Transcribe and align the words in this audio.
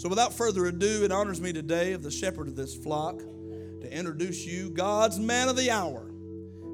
So, 0.00 0.08
without 0.08 0.32
further 0.32 0.64
ado, 0.64 1.04
it 1.04 1.12
honors 1.12 1.42
me 1.42 1.52
today, 1.52 1.92
of 1.92 2.02
the 2.02 2.10
shepherd 2.10 2.48
of 2.48 2.56
this 2.56 2.74
flock, 2.74 3.18
to 3.18 3.94
introduce 3.94 4.46
you 4.46 4.70
God's 4.70 5.18
man 5.18 5.50
of 5.50 5.56
the 5.56 5.70
hour. 5.70 6.10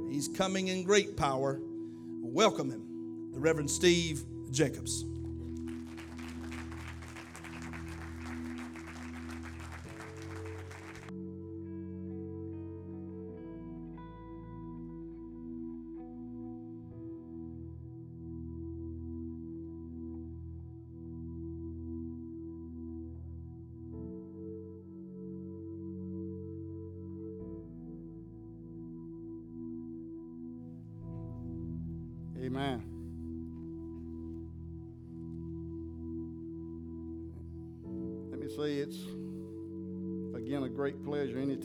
He's 0.09 0.29
coming 0.29 0.69
in 0.69 0.85
great 0.85 1.17
power. 1.17 1.61
Welcome 2.23 2.71
him, 2.71 3.33
the 3.33 3.41
Reverend 3.41 3.69
Steve 3.69 4.23
Jacobs. 4.53 5.05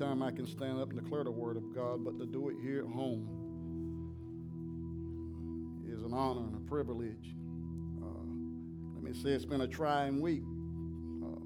Anytime 0.01 0.23
I 0.23 0.31
can 0.31 0.47
stand 0.47 0.79
up 0.79 0.89
and 0.89 0.99
declare 0.99 1.23
the 1.23 1.31
Word 1.31 1.57
of 1.57 1.75
God, 1.75 2.03
but 2.03 2.17
to 2.17 2.25
do 2.25 2.49
it 2.49 2.55
here 2.63 2.79
at 2.79 2.87
home 2.87 3.27
is 5.87 6.01
an 6.01 6.11
honor 6.11 6.41
and 6.41 6.55
a 6.55 6.69
privilege. 6.69 7.35
Uh, 8.01 8.25
let 8.95 9.03
me 9.03 9.13
say 9.13 9.29
it's 9.29 9.45
been 9.45 9.61
a 9.61 9.67
trying 9.67 10.19
week 10.19 10.41
uh, 11.23 11.39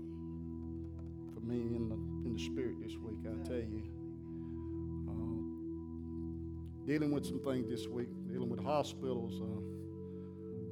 for 1.33 1.41
me 1.41 1.75
in 1.75 1.89
the 1.89 1.95
in 2.25 2.33
the 2.33 2.39
spirit 2.41 2.75
this 2.81 2.95
week. 2.95 3.17
I 3.25 3.35
tell 3.45 3.57
you, 3.57 3.83
uh, 5.09 6.87
dealing 6.87 7.11
with 7.11 7.25
some 7.25 7.39
things 7.39 7.69
this 7.69 7.87
week, 7.87 8.07
dealing 8.29 8.49
with 8.49 8.63
hospitals. 8.63 9.41
Uh, 9.41 9.61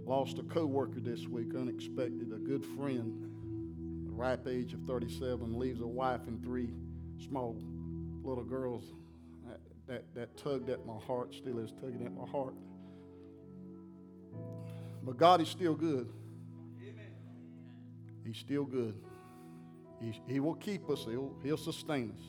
lost 0.10 0.40
a 0.40 0.44
co-worker 0.44 1.02
this 1.02 1.28
week, 1.28 1.54
unexpected. 1.54 2.32
A 2.34 2.40
good 2.40 2.66
friend, 2.78 3.30
ripe 4.10 4.48
age 4.48 4.74
of 4.74 4.82
37, 4.88 5.60
leaves 5.60 5.82
a 5.82 5.88
wife 5.88 6.28
and 6.28 6.42
three 6.44 6.70
small 7.20 7.58
little 8.24 8.44
girls. 8.44 8.84
That, 9.48 9.60
that, 9.88 10.16
that 10.16 10.38
tugged 10.38 10.70
at 10.70 10.86
my 10.86 10.98
heart, 11.06 11.34
still 11.34 11.60
is 11.60 11.72
tugging 11.72 12.06
at 12.06 12.14
my 12.14 12.26
heart. 12.26 12.56
But 15.04 15.18
God 15.18 15.42
is 15.42 15.50
still 15.50 15.76
good. 15.76 16.10
He's 18.26 18.38
still 18.38 18.64
good. 18.64 18.96
He, 20.02 20.20
he 20.28 20.40
will 20.40 20.56
keep 20.56 20.90
us. 20.90 21.06
He'll, 21.06 21.36
he'll 21.44 21.58
sustain 21.58 22.12
us 22.12 22.24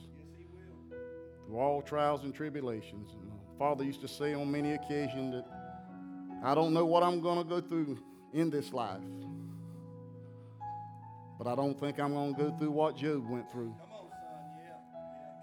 through 1.46 1.58
all 1.58 1.82
trials 1.82 2.24
and 2.24 2.34
tribulations. 2.34 3.10
And 3.12 3.28
my 3.28 3.58
father 3.58 3.84
used 3.84 4.00
to 4.00 4.08
say 4.08 4.34
on 4.34 4.50
many 4.50 4.72
occasions 4.72 5.34
that 5.34 5.46
I 6.44 6.54
don't 6.54 6.74
know 6.74 6.84
what 6.84 7.02
I'm 7.02 7.20
going 7.20 7.38
to 7.38 7.44
go 7.44 7.60
through 7.60 7.98
in 8.32 8.50
this 8.50 8.72
life, 8.72 9.00
but 11.38 11.46
I 11.46 11.54
don't 11.54 11.78
think 11.78 12.00
I'm 12.00 12.12
going 12.12 12.34
to 12.34 12.42
go 12.42 12.56
through 12.58 12.72
what 12.72 12.96
Job 12.96 13.28
went 13.28 13.50
through. 13.50 13.74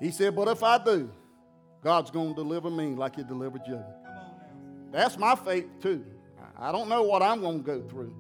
He 0.02 0.10
said, 0.10 0.36
But 0.36 0.48
if 0.48 0.64
I 0.64 0.84
do, 0.84 1.12
God's 1.84 2.10
going 2.10 2.30
to 2.30 2.36
deliver 2.36 2.70
me 2.70 2.96
like 2.96 3.16
He 3.16 3.24
delivered 3.24 3.62
you. 3.68 3.82
That's 4.92 5.18
my 5.18 5.36
faith 5.36 5.68
too. 5.80 6.04
I 6.58 6.72
don't 6.72 6.90
know 6.90 7.04
what 7.04 7.22
I'm 7.22 7.42
going 7.42 7.60
to 7.60 7.64
go 7.64 7.82
through, 7.88 8.14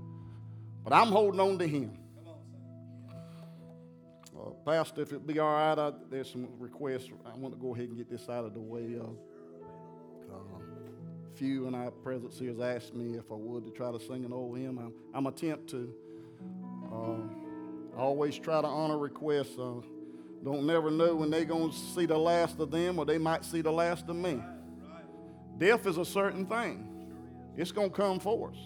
but 0.83 0.93
I'm 0.93 1.07
holding 1.07 1.39
on 1.39 1.57
to 1.57 1.67
Him. 1.67 1.97
Uh, 4.35 4.51
Pastor, 4.65 5.01
if 5.01 5.11
it 5.11 5.27
be 5.27 5.37
all 5.39 5.51
right, 5.51 5.77
I, 5.77 5.91
there's 6.09 6.31
some 6.31 6.47
requests. 6.57 7.09
I 7.25 7.35
want 7.35 7.53
to 7.53 7.59
go 7.59 7.75
ahead 7.75 7.89
and 7.89 7.97
get 7.97 8.09
this 8.09 8.29
out 8.29 8.45
of 8.45 8.53
the 8.53 8.61
way. 8.61 8.97
Uh, 8.99 10.33
uh, 10.33 10.37
few 11.35 11.67
in 11.67 11.75
our 11.75 11.91
presence 11.91 12.39
here 12.39 12.49
has 12.51 12.59
asked 12.59 12.95
me 12.95 13.17
if 13.17 13.31
I 13.31 13.35
would 13.35 13.65
to 13.65 13.71
try 13.71 13.91
to 13.91 13.99
sing 13.99 14.25
an 14.25 14.33
old 14.33 14.57
hymn. 14.57 14.77
I'm, 14.77 14.93
I'm 15.13 15.27
attempt 15.27 15.69
to. 15.71 15.93
Uh, 16.91 17.97
I 17.97 18.01
always 18.01 18.37
try 18.37 18.61
to 18.61 18.67
honor 18.67 18.97
requests. 18.97 19.57
Uh, 19.59 19.81
don't 20.43 20.65
never 20.65 20.89
know 20.89 21.15
when 21.15 21.29
they're 21.29 21.45
going 21.45 21.69
to 21.69 21.75
see 21.75 22.05
the 22.05 22.17
last 22.17 22.59
of 22.59 22.71
them 22.71 22.97
or 22.97 23.05
they 23.05 23.17
might 23.17 23.45
see 23.45 23.61
the 23.61 23.71
last 23.71 24.09
of 24.09 24.15
me. 24.15 24.41
Death 25.57 25.85
is 25.85 25.97
a 25.97 26.05
certain 26.05 26.45
thing. 26.47 26.87
It's 27.55 27.71
going 27.71 27.91
to 27.91 27.95
come 27.95 28.19
for 28.19 28.49
us. 28.49 28.57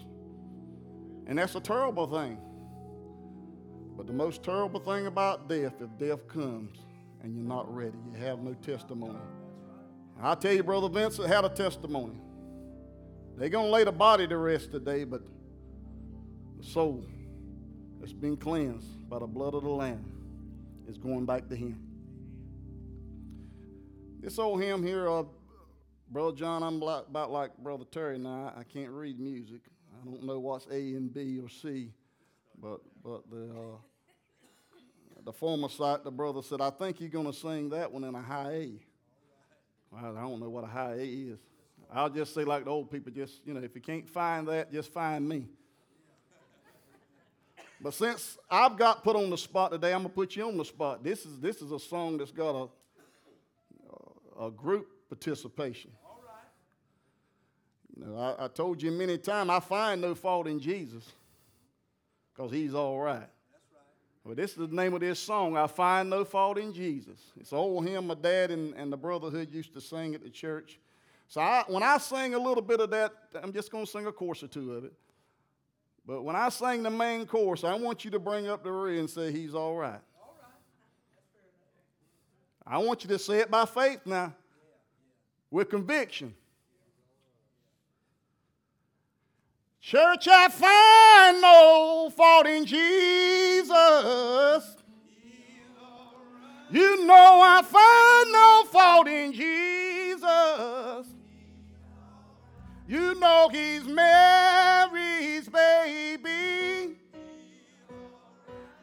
And 1.26 1.38
that's 1.38 1.54
a 1.54 1.60
terrible 1.60 2.06
thing. 2.06 2.38
But 3.96 4.06
the 4.06 4.12
most 4.12 4.42
terrible 4.42 4.80
thing 4.80 5.06
about 5.06 5.48
death, 5.48 5.74
if 5.80 5.98
death 5.98 6.26
comes 6.28 6.78
and 7.22 7.34
you're 7.34 7.44
not 7.44 7.72
ready, 7.74 7.96
you 8.10 8.18
have 8.20 8.38
no 8.38 8.54
testimony. 8.54 9.18
I 10.22 10.34
tell 10.34 10.52
you, 10.52 10.62
Brother 10.62 10.88
Vincent 10.88 11.28
had 11.28 11.44
a 11.44 11.50
testimony. 11.50 12.18
They're 13.36 13.50
going 13.50 13.66
to 13.66 13.70
lay 13.70 13.84
the 13.84 13.92
body 13.92 14.26
to 14.26 14.38
rest 14.38 14.70
today, 14.70 15.04
but 15.04 15.20
the 16.56 16.64
soul 16.64 17.04
that's 18.00 18.14
been 18.14 18.38
cleansed 18.38 19.08
by 19.10 19.18
the 19.18 19.26
blood 19.26 19.52
of 19.52 19.62
the 19.62 19.68
Lamb 19.68 20.15
is 20.88 20.98
going 20.98 21.26
back 21.26 21.48
to 21.48 21.56
Him. 21.56 21.80
This 24.20 24.38
old 24.38 24.60
hymn 24.60 24.82
here, 24.82 25.08
uh, 25.08 25.24
Brother 26.10 26.36
John, 26.36 26.62
I'm 26.62 26.82
about 26.82 27.30
like 27.30 27.56
Brother 27.58 27.84
Terry 27.90 28.18
now. 28.18 28.52
I 28.56 28.64
can't 28.64 28.90
read 28.90 29.20
music. 29.20 29.60
I 29.92 30.04
don't 30.04 30.24
know 30.24 30.38
what's 30.38 30.66
A 30.66 30.94
and 30.94 31.12
B 31.12 31.38
or 31.42 31.48
C, 31.48 31.92
but 32.60 32.80
but 33.04 33.28
the 33.30 33.44
uh, 33.44 33.76
the 35.26 35.32
former 35.32 35.68
site, 35.68 36.04
the 36.04 36.10
brother 36.10 36.40
said, 36.40 36.60
I 36.60 36.70
think 36.70 37.00
you're 37.00 37.10
going 37.10 37.26
to 37.26 37.32
sing 37.32 37.68
that 37.70 37.90
one 37.90 38.04
in 38.04 38.14
a 38.14 38.22
high 38.22 38.52
A. 38.52 39.96
I 39.96 40.02
don't 40.02 40.38
know 40.38 40.48
what 40.48 40.62
a 40.62 40.68
high 40.68 40.92
A 40.92 41.04
is. 41.04 41.38
I'll 41.92 42.08
just 42.08 42.32
say, 42.32 42.44
like 42.44 42.64
the 42.64 42.70
old 42.70 42.90
people, 42.90 43.10
just, 43.12 43.40
you 43.44 43.52
know, 43.52 43.60
if 43.60 43.74
you 43.74 43.80
can't 43.80 44.08
find 44.08 44.46
that, 44.48 44.72
just 44.72 44.92
find 44.92 45.28
me. 45.28 45.46
But 47.80 47.94
since 47.94 48.38
I've 48.50 48.76
got 48.76 49.04
put 49.04 49.16
on 49.16 49.30
the 49.30 49.38
spot 49.38 49.70
today, 49.72 49.92
I'm 49.92 50.00
going 50.00 50.10
to 50.10 50.14
put 50.14 50.34
you 50.34 50.46
on 50.46 50.56
the 50.56 50.64
spot. 50.64 51.04
This 51.04 51.26
is, 51.26 51.38
this 51.40 51.60
is 51.60 51.72
a 51.72 51.78
song 51.78 52.16
that's 52.18 52.32
got 52.32 52.70
a, 54.38 54.46
a 54.46 54.50
group 54.50 54.88
participation. 55.08 55.90
All 56.04 56.22
right. 56.26 56.44
You 57.96 58.04
know, 58.06 58.18
I, 58.18 58.46
I 58.46 58.48
told 58.48 58.82
you 58.82 58.90
many 58.90 59.18
times, 59.18 59.50
I 59.50 59.60
find 59.60 60.00
no 60.00 60.14
fault 60.14 60.46
in 60.46 60.58
Jesus 60.58 61.12
because 62.34 62.50
he's 62.50 62.74
all 62.74 62.98
right. 62.98 63.20
That's 63.20 63.30
right. 63.72 64.24
Well, 64.24 64.34
this 64.34 64.52
is 64.52 64.56
the 64.56 64.68
name 64.68 64.94
of 64.94 65.00
this 65.00 65.18
song, 65.18 65.56
I 65.56 65.66
Find 65.66 66.10
No 66.10 66.24
Fault 66.24 66.58
in 66.58 66.72
Jesus. 66.72 67.18
It's 67.38 67.52
an 67.52 67.58
old 67.58 67.86
hymn 67.86 68.06
my 68.06 68.14
dad 68.14 68.50
and, 68.50 68.74
and 68.74 68.92
the 68.92 68.96
brotherhood 68.96 69.52
used 69.52 69.74
to 69.74 69.80
sing 69.80 70.14
at 70.14 70.22
the 70.22 70.30
church. 70.30 70.78
So 71.28 71.40
I, 71.40 71.64
when 71.66 71.82
I 71.82 71.98
sing 71.98 72.34
a 72.34 72.38
little 72.38 72.62
bit 72.62 72.80
of 72.80 72.90
that, 72.90 73.12
I'm 73.42 73.52
just 73.52 73.70
going 73.70 73.84
to 73.84 73.90
sing 73.90 74.06
a 74.06 74.12
chorus 74.12 74.42
or 74.42 74.48
two 74.48 74.72
of 74.72 74.84
it. 74.84 74.92
But 76.06 76.22
when 76.22 76.36
I 76.36 76.48
sing 76.50 76.84
the 76.84 76.90
main 76.90 77.26
chorus, 77.26 77.64
I 77.64 77.74
want 77.74 78.04
you 78.04 78.12
to 78.12 78.18
bring 78.18 78.46
up 78.46 78.62
the 78.62 78.70
rear 78.70 79.00
and 79.00 79.10
say, 79.10 79.32
He's 79.32 79.54
all 79.54 79.74
right. 79.74 80.00
I 82.64 82.78
want 82.78 83.04
you 83.04 83.08
to 83.10 83.18
say 83.18 83.40
it 83.40 83.50
by 83.50 83.64
faith 83.64 84.00
now, 84.06 84.34
with 85.50 85.68
conviction. 85.68 86.34
Church, 89.80 90.26
I 90.28 90.48
find 90.48 91.40
no 91.40 92.10
fault 92.16 92.46
in 92.46 92.66
Jesus. 92.66 93.72
You 96.68 97.06
know 97.06 97.40
I 97.40 97.62
find 97.62 98.32
no 98.32 98.64
fault 98.72 99.06
in 99.06 99.32
Jesus. 99.32 101.15
You 102.88 103.18
know 103.18 103.48
he's 103.50 103.84
Mary's 103.84 105.48
baby. 105.48 106.96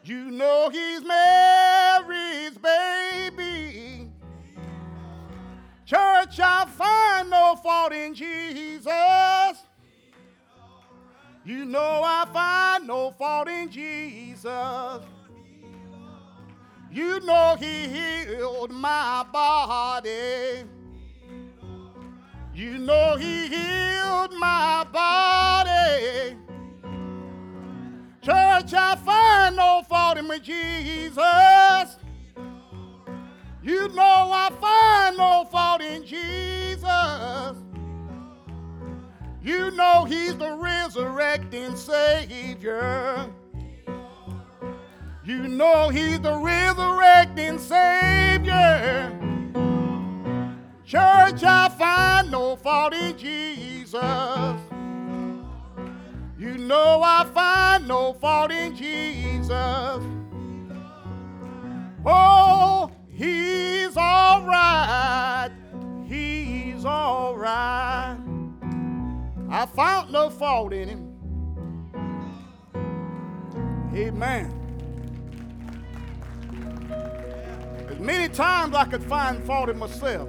You 0.04 0.30
know 0.30 0.68
he's 0.68 1.02
Mary's 1.02 2.58
baby. 2.58 4.10
Church, 5.86 6.38
I 6.38 6.66
find 6.66 7.30
no 7.30 7.56
fault 7.56 7.92
in 7.94 8.14
Jesus. 8.14 8.92
You 11.46 11.64
know 11.64 12.02
I 12.04 12.26
find 12.30 12.86
no 12.86 13.10
fault 13.12 13.48
in 13.48 13.70
Jesus. 13.70 15.02
You 16.90 17.20
know 17.20 17.56
he 17.58 17.88
healed 17.88 18.70
my 18.70 19.24
body. 19.32 20.64
You 22.54 22.78
know 22.78 23.16
he 23.16 23.48
healed 23.48 24.32
my 24.38 24.86
body. 24.92 26.36
Church, 28.22 28.72
I 28.72 28.94
find 29.04 29.56
no 29.56 29.82
fault 29.88 30.18
in 30.18 30.30
Jesus. 30.40 31.98
You 33.60 33.88
know 33.88 34.30
I 34.32 34.50
find 34.60 35.16
no 35.16 35.48
fault 35.50 35.80
in 35.80 36.06
Jesus. 36.06 37.56
You 39.42 39.72
know 39.72 40.04
he's 40.04 40.36
the 40.36 40.52
resurrecting 40.52 41.74
Savior. 41.74 43.30
You 45.24 45.48
know 45.48 45.88
he's 45.88 46.20
the 46.20 46.36
resurrecting 46.36 47.58
Savior. 47.58 49.23
Church, 50.86 51.42
I 51.42 51.70
find 51.78 52.30
no 52.30 52.56
fault 52.56 52.92
in 52.92 53.16
Jesus. 53.16 53.94
You 56.38 56.58
know 56.58 57.00
I 57.02 57.24
find 57.32 57.88
no 57.88 58.12
fault 58.12 58.50
in 58.50 58.76
Jesus. 58.76 60.02
Oh, 62.04 62.90
he's 63.08 63.96
all 63.96 64.42
right. 64.42 65.50
He's 66.06 66.84
all 66.84 67.34
right. 67.34 68.18
I 69.48 69.64
found 69.64 70.12
no 70.12 70.28
fault 70.28 70.74
in 70.74 70.88
him. 70.88 71.10
Amen. 73.94 74.52
As 77.88 77.98
many 77.98 78.28
times 78.28 78.74
I 78.74 78.84
could 78.84 79.02
find 79.02 79.42
fault 79.44 79.70
in 79.70 79.78
myself, 79.78 80.28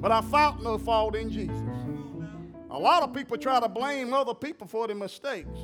but 0.00 0.12
I 0.12 0.20
found 0.20 0.62
no 0.62 0.78
fault 0.78 1.16
in 1.16 1.30
Jesus. 1.30 1.60
A 2.70 2.78
lot 2.78 3.02
of 3.02 3.12
people 3.14 3.36
try 3.36 3.58
to 3.60 3.68
blame 3.68 4.12
other 4.12 4.34
people 4.34 4.66
for 4.66 4.86
their 4.86 4.96
mistakes. 4.96 5.58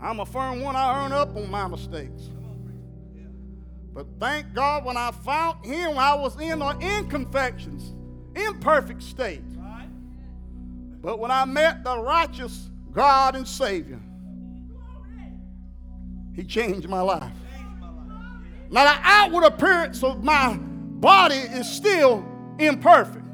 I'm 0.00 0.20
a 0.20 0.26
firm 0.26 0.60
one, 0.60 0.76
I 0.76 1.04
earn 1.04 1.12
up 1.12 1.36
on 1.36 1.50
my 1.50 1.66
mistakes. 1.68 2.30
But 3.92 4.06
thank 4.18 4.54
God 4.54 4.84
when 4.84 4.96
I 4.96 5.10
found 5.10 5.64
him, 5.64 5.98
I 5.98 6.14
was 6.14 6.40
in 6.40 6.62
an 6.62 6.80
imperfections, 6.80 7.94
imperfect 8.34 9.02
state. 9.02 9.42
But 11.02 11.18
when 11.18 11.30
I 11.30 11.44
met 11.44 11.84
the 11.84 11.98
righteous 11.98 12.70
God 12.92 13.36
and 13.36 13.46
Savior, 13.46 14.00
he 16.34 16.44
changed 16.44 16.88
my 16.88 17.00
life. 17.00 17.32
Now, 18.70 18.84
the 18.84 19.00
outward 19.02 19.44
appearance 19.44 20.02
of 20.02 20.24
my 20.24 20.56
body 20.58 21.34
is 21.34 21.68
still 21.68 22.24
imperfect. 22.62 23.24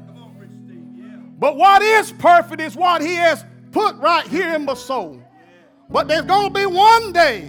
But 1.39 1.55
what 1.55 1.81
is 1.81 2.11
perfect 2.11 2.61
is 2.61 2.75
what 2.75 3.01
He 3.01 3.15
has 3.15 3.45
put 3.71 3.95
right 3.97 4.27
here 4.27 4.53
in 4.55 4.65
my 4.65 4.73
soul. 4.73 5.21
But 5.89 6.07
there's 6.07 6.25
going 6.25 6.53
to 6.53 6.59
be 6.59 6.65
one 6.65 7.13
day, 7.13 7.45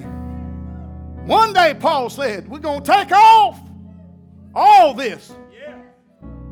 one 1.27 1.53
day, 1.53 1.75
Paul 1.79 2.09
said, 2.09 2.49
we're 2.49 2.59
going 2.59 2.83
to 2.83 2.93
take 2.93 3.13
off 3.13 3.61
all 4.55 4.95
this 4.95 5.33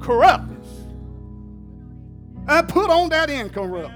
corruptness 0.01 0.67
and 2.49 2.69
put 2.69 2.91
on 2.91 3.09
that 3.11 3.31
incorrupt. 3.31 3.95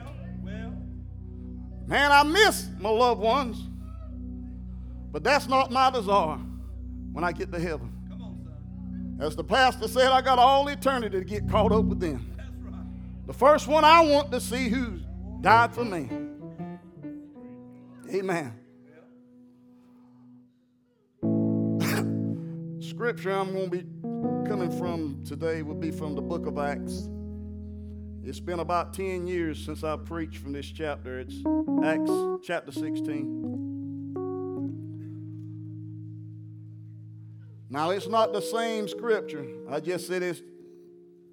Man, 1.86 2.12
I 2.12 2.22
miss 2.22 2.68
my 2.78 2.88
loved 2.88 3.20
ones, 3.20 3.58
but 5.10 5.22
that's 5.22 5.46
not 5.48 5.70
my 5.70 5.90
desire 5.90 6.38
when 7.12 7.24
I 7.24 7.32
get 7.32 7.52
to 7.52 7.58
heaven. 7.58 7.91
As 9.22 9.36
the 9.36 9.44
pastor 9.44 9.86
said, 9.86 10.08
I 10.08 10.20
got 10.20 10.40
all 10.40 10.66
eternity 10.66 11.16
to 11.20 11.24
get 11.24 11.48
caught 11.48 11.70
up 11.70 11.84
with 11.84 12.00
them. 12.00 12.36
The 13.28 13.32
first 13.32 13.68
one 13.68 13.84
I 13.84 14.00
want 14.00 14.32
to 14.32 14.40
see 14.40 14.68
who 14.68 14.98
died 15.40 15.72
for 15.72 15.84
me. 15.84 16.08
Amen. 18.12 18.52
Scripture 22.82 23.30
I'm 23.30 23.52
going 23.52 23.70
to 23.70 23.76
be 23.76 23.84
coming 24.48 24.76
from 24.76 25.22
today 25.24 25.62
will 25.62 25.76
be 25.76 25.92
from 25.92 26.16
the 26.16 26.20
book 26.20 26.46
of 26.46 26.58
Acts. 26.58 27.08
It's 28.24 28.40
been 28.40 28.58
about 28.58 28.92
10 28.92 29.28
years 29.28 29.64
since 29.64 29.84
I 29.84 29.98
preached 29.98 30.38
from 30.38 30.52
this 30.52 30.66
chapter. 30.66 31.20
It's 31.20 31.36
Acts 31.84 32.10
chapter 32.44 32.72
16. 32.72 33.52
Now, 37.72 37.88
it's 37.88 38.06
not 38.06 38.34
the 38.34 38.42
same 38.42 38.86
scripture. 38.86 39.46
I 39.70 39.80
just 39.80 40.06
said 40.06 40.22
it's 40.22 40.42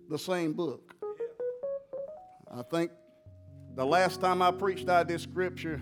the 0.07 0.17
same 0.17 0.53
book. 0.53 0.95
I 2.49 2.61
think 2.61 2.91
the 3.75 3.85
last 3.85 4.21
time 4.21 4.41
I 4.41 4.51
preached 4.51 4.87
out 4.87 5.09
this 5.09 5.23
scripture, 5.23 5.81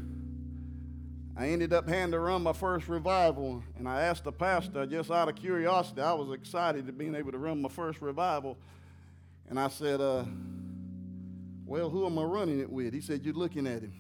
I 1.38 1.50
ended 1.50 1.74
up 1.74 1.88
having 1.88 2.10
to 2.10 2.20
run 2.20 2.42
my 2.42 2.54
first 2.54 2.88
revival. 2.88 3.62
And 3.78 3.88
I 3.88 4.02
asked 4.02 4.24
the 4.24 4.32
pastor, 4.32 4.88
just 4.88 5.12
out 5.12 5.30
of 5.30 5.36
curiosity, 5.36 6.02
I 6.02 6.14
was 6.14 6.32
excited 6.32 6.88
to 6.88 6.92
being 6.92 7.14
able 7.14 7.34
to 7.34 7.38
run 7.38 7.62
my 7.62 7.70
first 7.70 8.02
revival. 8.02 8.58
And 9.52 9.60
I 9.60 9.68
said, 9.68 10.02
uh, 10.02 10.24
Well, 11.68 11.92
who 11.92 12.04
am 12.08 12.18
I 12.18 12.24
running 12.24 12.60
it 12.62 12.70
with? 12.72 12.96
He 12.96 13.02
said, 13.02 13.24
You're 13.24 13.36
looking 13.36 13.68
at 13.68 13.84
him. 13.84 13.94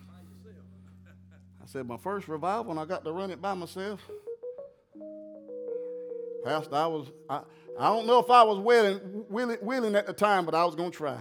I 1.61 1.67
said, 1.67 1.87
My 1.87 1.97
first 1.97 2.27
revival, 2.27 2.71
and 2.71 2.79
I 2.79 2.85
got 2.85 3.03
to 3.03 3.11
run 3.11 3.29
it 3.29 3.39
by 3.39 3.53
myself. 3.53 4.01
Pastor, 6.47 6.75
I 6.75 6.87
was, 6.87 7.11
I, 7.29 7.41
I 7.77 7.89
don't 7.89 8.07
know 8.07 8.19
if 8.19 8.29
I 8.29 8.41
was 8.41 8.57
willing, 8.57 9.25
willing, 9.27 9.57
willing 9.61 9.95
at 9.95 10.07
the 10.07 10.13
time, 10.13 10.45
but 10.45 10.55
I 10.55 10.63
was 10.63 10.75
going 10.75 10.91
to 10.91 10.97
try. 10.97 11.17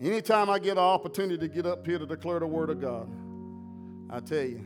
Anytime 0.00 0.48
I 0.48 0.60
get 0.60 0.72
an 0.72 0.78
opportunity 0.78 1.36
to 1.36 1.52
get 1.52 1.66
up 1.66 1.84
here 1.84 1.98
to 1.98 2.06
declare 2.06 2.38
the 2.38 2.46
Word 2.46 2.70
of 2.70 2.80
God, 2.80 3.10
I 4.08 4.20
tell 4.20 4.44
you, 4.44 4.64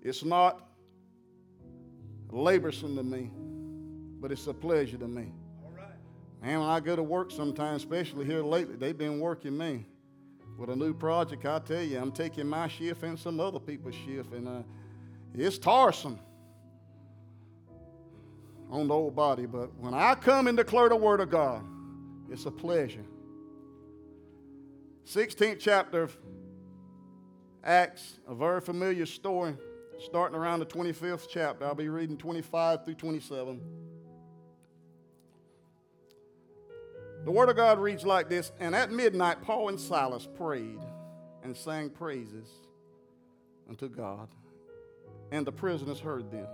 it's 0.00 0.22
not 0.22 0.68
laborsome 2.30 2.94
to 2.98 3.02
me, 3.02 3.32
but 4.20 4.30
it's 4.30 4.46
a 4.46 4.54
pleasure 4.54 4.96
to 4.98 5.08
me. 5.08 5.32
Man, 6.40 6.60
when 6.60 6.68
I 6.68 6.78
go 6.78 6.94
to 6.94 7.02
work 7.02 7.32
sometimes, 7.32 7.82
especially 7.82 8.26
here 8.26 8.44
lately, 8.44 8.76
they've 8.76 8.96
been 8.96 9.18
working 9.18 9.58
me 9.58 9.86
with 10.56 10.70
a 10.70 10.76
new 10.76 10.94
project. 10.94 11.44
I 11.46 11.58
tell 11.58 11.82
you, 11.82 11.98
I'm 11.98 12.12
taking 12.12 12.46
my 12.46 12.68
shift 12.68 13.02
and 13.02 13.18
some 13.18 13.40
other 13.40 13.58
people's 13.58 13.96
shift, 13.96 14.32
and 14.32 14.46
uh, 14.46 14.62
it's 15.34 15.58
tiresome 15.58 16.20
on 18.70 18.88
the 18.88 18.94
old 18.94 19.14
body. 19.14 19.46
But 19.46 19.74
when 19.78 19.94
I 19.94 20.14
come 20.14 20.46
and 20.46 20.56
declare 20.56 20.88
the 20.88 20.96
Word 20.96 21.20
of 21.20 21.30
God, 21.30 21.64
it's 22.30 22.46
a 22.46 22.50
pleasure. 22.50 23.04
16th 25.06 25.58
chapter 25.60 26.02
of 26.02 26.16
Acts, 27.62 28.18
a 28.28 28.34
very 28.34 28.60
familiar 28.60 29.06
story, 29.06 29.56
starting 30.04 30.36
around 30.36 30.60
the 30.60 30.66
25th 30.66 31.26
chapter. 31.30 31.64
I'll 31.64 31.74
be 31.74 31.88
reading 31.88 32.16
25 32.16 32.84
through 32.84 32.94
27. 32.94 33.60
The 37.24 37.30
Word 37.30 37.48
of 37.48 37.56
God 37.56 37.78
reads 37.78 38.04
like 38.04 38.28
this 38.28 38.52
And 38.60 38.74
at 38.74 38.90
midnight, 38.90 39.42
Paul 39.42 39.70
and 39.70 39.80
Silas 39.80 40.28
prayed 40.36 40.80
and 41.42 41.56
sang 41.56 41.90
praises 41.90 42.48
unto 43.68 43.88
God, 43.88 44.28
and 45.30 45.46
the 45.46 45.52
prisoners 45.52 46.00
heard 46.00 46.30
them. 46.30 46.46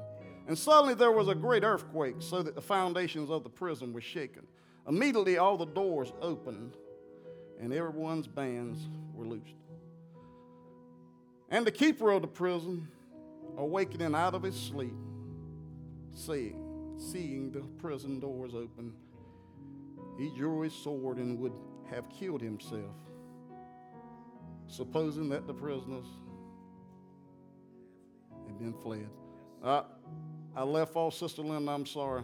And 0.51 0.59
suddenly 0.59 0.95
there 0.95 1.13
was 1.13 1.29
a 1.29 1.35
great 1.37 1.63
earthquake, 1.63 2.17
so 2.19 2.43
that 2.43 2.57
the 2.57 2.61
foundations 2.61 3.31
of 3.31 3.45
the 3.45 3.49
prison 3.49 3.93
were 3.93 4.01
shaken. 4.01 4.49
Immediately 4.89 5.39
all 5.39 5.57
the 5.57 5.65
doors 5.65 6.13
opened, 6.21 6.77
and 7.61 7.73
everyone's 7.73 8.27
bands 8.27 8.89
were 9.15 9.27
loosed. 9.27 9.55
And 11.51 11.65
the 11.65 11.71
keeper 11.71 12.11
of 12.11 12.23
the 12.23 12.27
prison, 12.27 12.89
awakening 13.59 14.13
out 14.13 14.35
of 14.35 14.43
his 14.43 14.57
sleep, 14.57 14.97
seeing, 16.15 16.97
seeing 16.99 17.53
the 17.53 17.61
prison 17.81 18.19
doors 18.19 18.53
open, 18.53 18.93
he 20.19 20.31
drew 20.37 20.63
his 20.63 20.75
sword 20.75 21.19
and 21.19 21.39
would 21.39 21.55
have 21.93 22.11
killed 22.11 22.41
himself, 22.41 22.97
supposing 24.67 25.29
that 25.29 25.47
the 25.47 25.55
prisoners 25.55 26.07
had 28.49 28.59
been 28.59 28.75
fled. 28.83 29.09
Uh, 29.63 29.83
I 30.55 30.63
left 30.63 30.97
off 30.97 31.15
Sister 31.15 31.43
Linda, 31.43 31.71
I'm 31.71 31.87
sorry. 31.87 32.23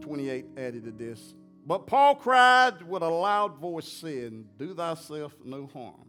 28 0.00 0.46
added 0.56 0.84
to 0.84 0.92
this. 0.92 1.34
But 1.66 1.86
Paul 1.86 2.14
cried 2.14 2.82
with 2.82 3.02
a 3.02 3.08
loud 3.08 3.58
voice, 3.58 3.88
saying, 3.88 4.46
Do 4.56 4.72
thyself 4.72 5.34
no 5.44 5.66
harm, 5.66 6.06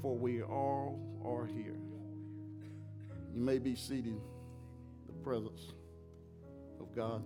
for 0.00 0.16
we 0.16 0.42
all 0.42 0.98
are 1.22 1.44
here. 1.46 1.76
You 3.34 3.42
may 3.42 3.58
be 3.58 3.74
seated 3.74 4.14
in 4.14 4.20
the 5.06 5.12
presence 5.12 5.72
of 6.80 6.94
God. 6.94 7.22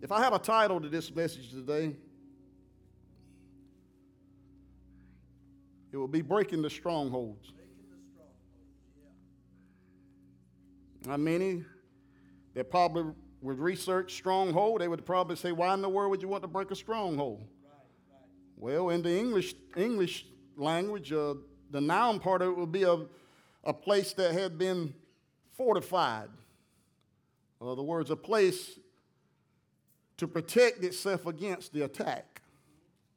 If 0.00 0.12
I 0.12 0.22
had 0.22 0.32
a 0.32 0.38
title 0.38 0.80
to 0.80 0.88
this 0.88 1.14
message 1.14 1.50
today, 1.50 1.96
it 5.96 6.00
would 6.00 6.12
be 6.12 6.20
Breaking 6.20 6.60
the 6.60 6.68
Strongholds. 6.68 7.54
How 11.06 11.16
many 11.16 11.64
that 12.52 12.70
probably 12.70 13.14
would 13.40 13.58
research 13.58 14.12
stronghold, 14.12 14.82
they 14.82 14.88
would 14.88 15.06
probably 15.06 15.36
say, 15.36 15.52
Why 15.52 15.72
in 15.72 15.80
the 15.80 15.88
world 15.88 16.10
would 16.10 16.20
you 16.20 16.28
want 16.28 16.42
to 16.42 16.48
break 16.48 16.70
a 16.70 16.76
stronghold? 16.76 17.46
Well, 18.58 18.90
in 18.90 19.00
the 19.00 19.16
English, 19.16 19.54
English 19.74 20.26
language, 20.56 21.12
uh, 21.12 21.34
the 21.70 21.80
noun 21.80 22.20
part 22.20 22.42
of 22.42 22.48
it 22.48 22.58
would 22.58 22.72
be 22.72 22.82
a, 22.82 22.98
a 23.64 23.72
place 23.72 24.12
that 24.14 24.32
had 24.32 24.58
been 24.58 24.92
fortified. 25.56 26.28
Uh, 27.58 27.74
the 27.74 27.82
words, 27.82 28.10
a 28.10 28.16
place 28.16 28.78
to 30.18 30.28
protect 30.28 30.84
itself 30.84 31.26
against 31.26 31.72
the 31.72 31.82
attack. 31.82 32.42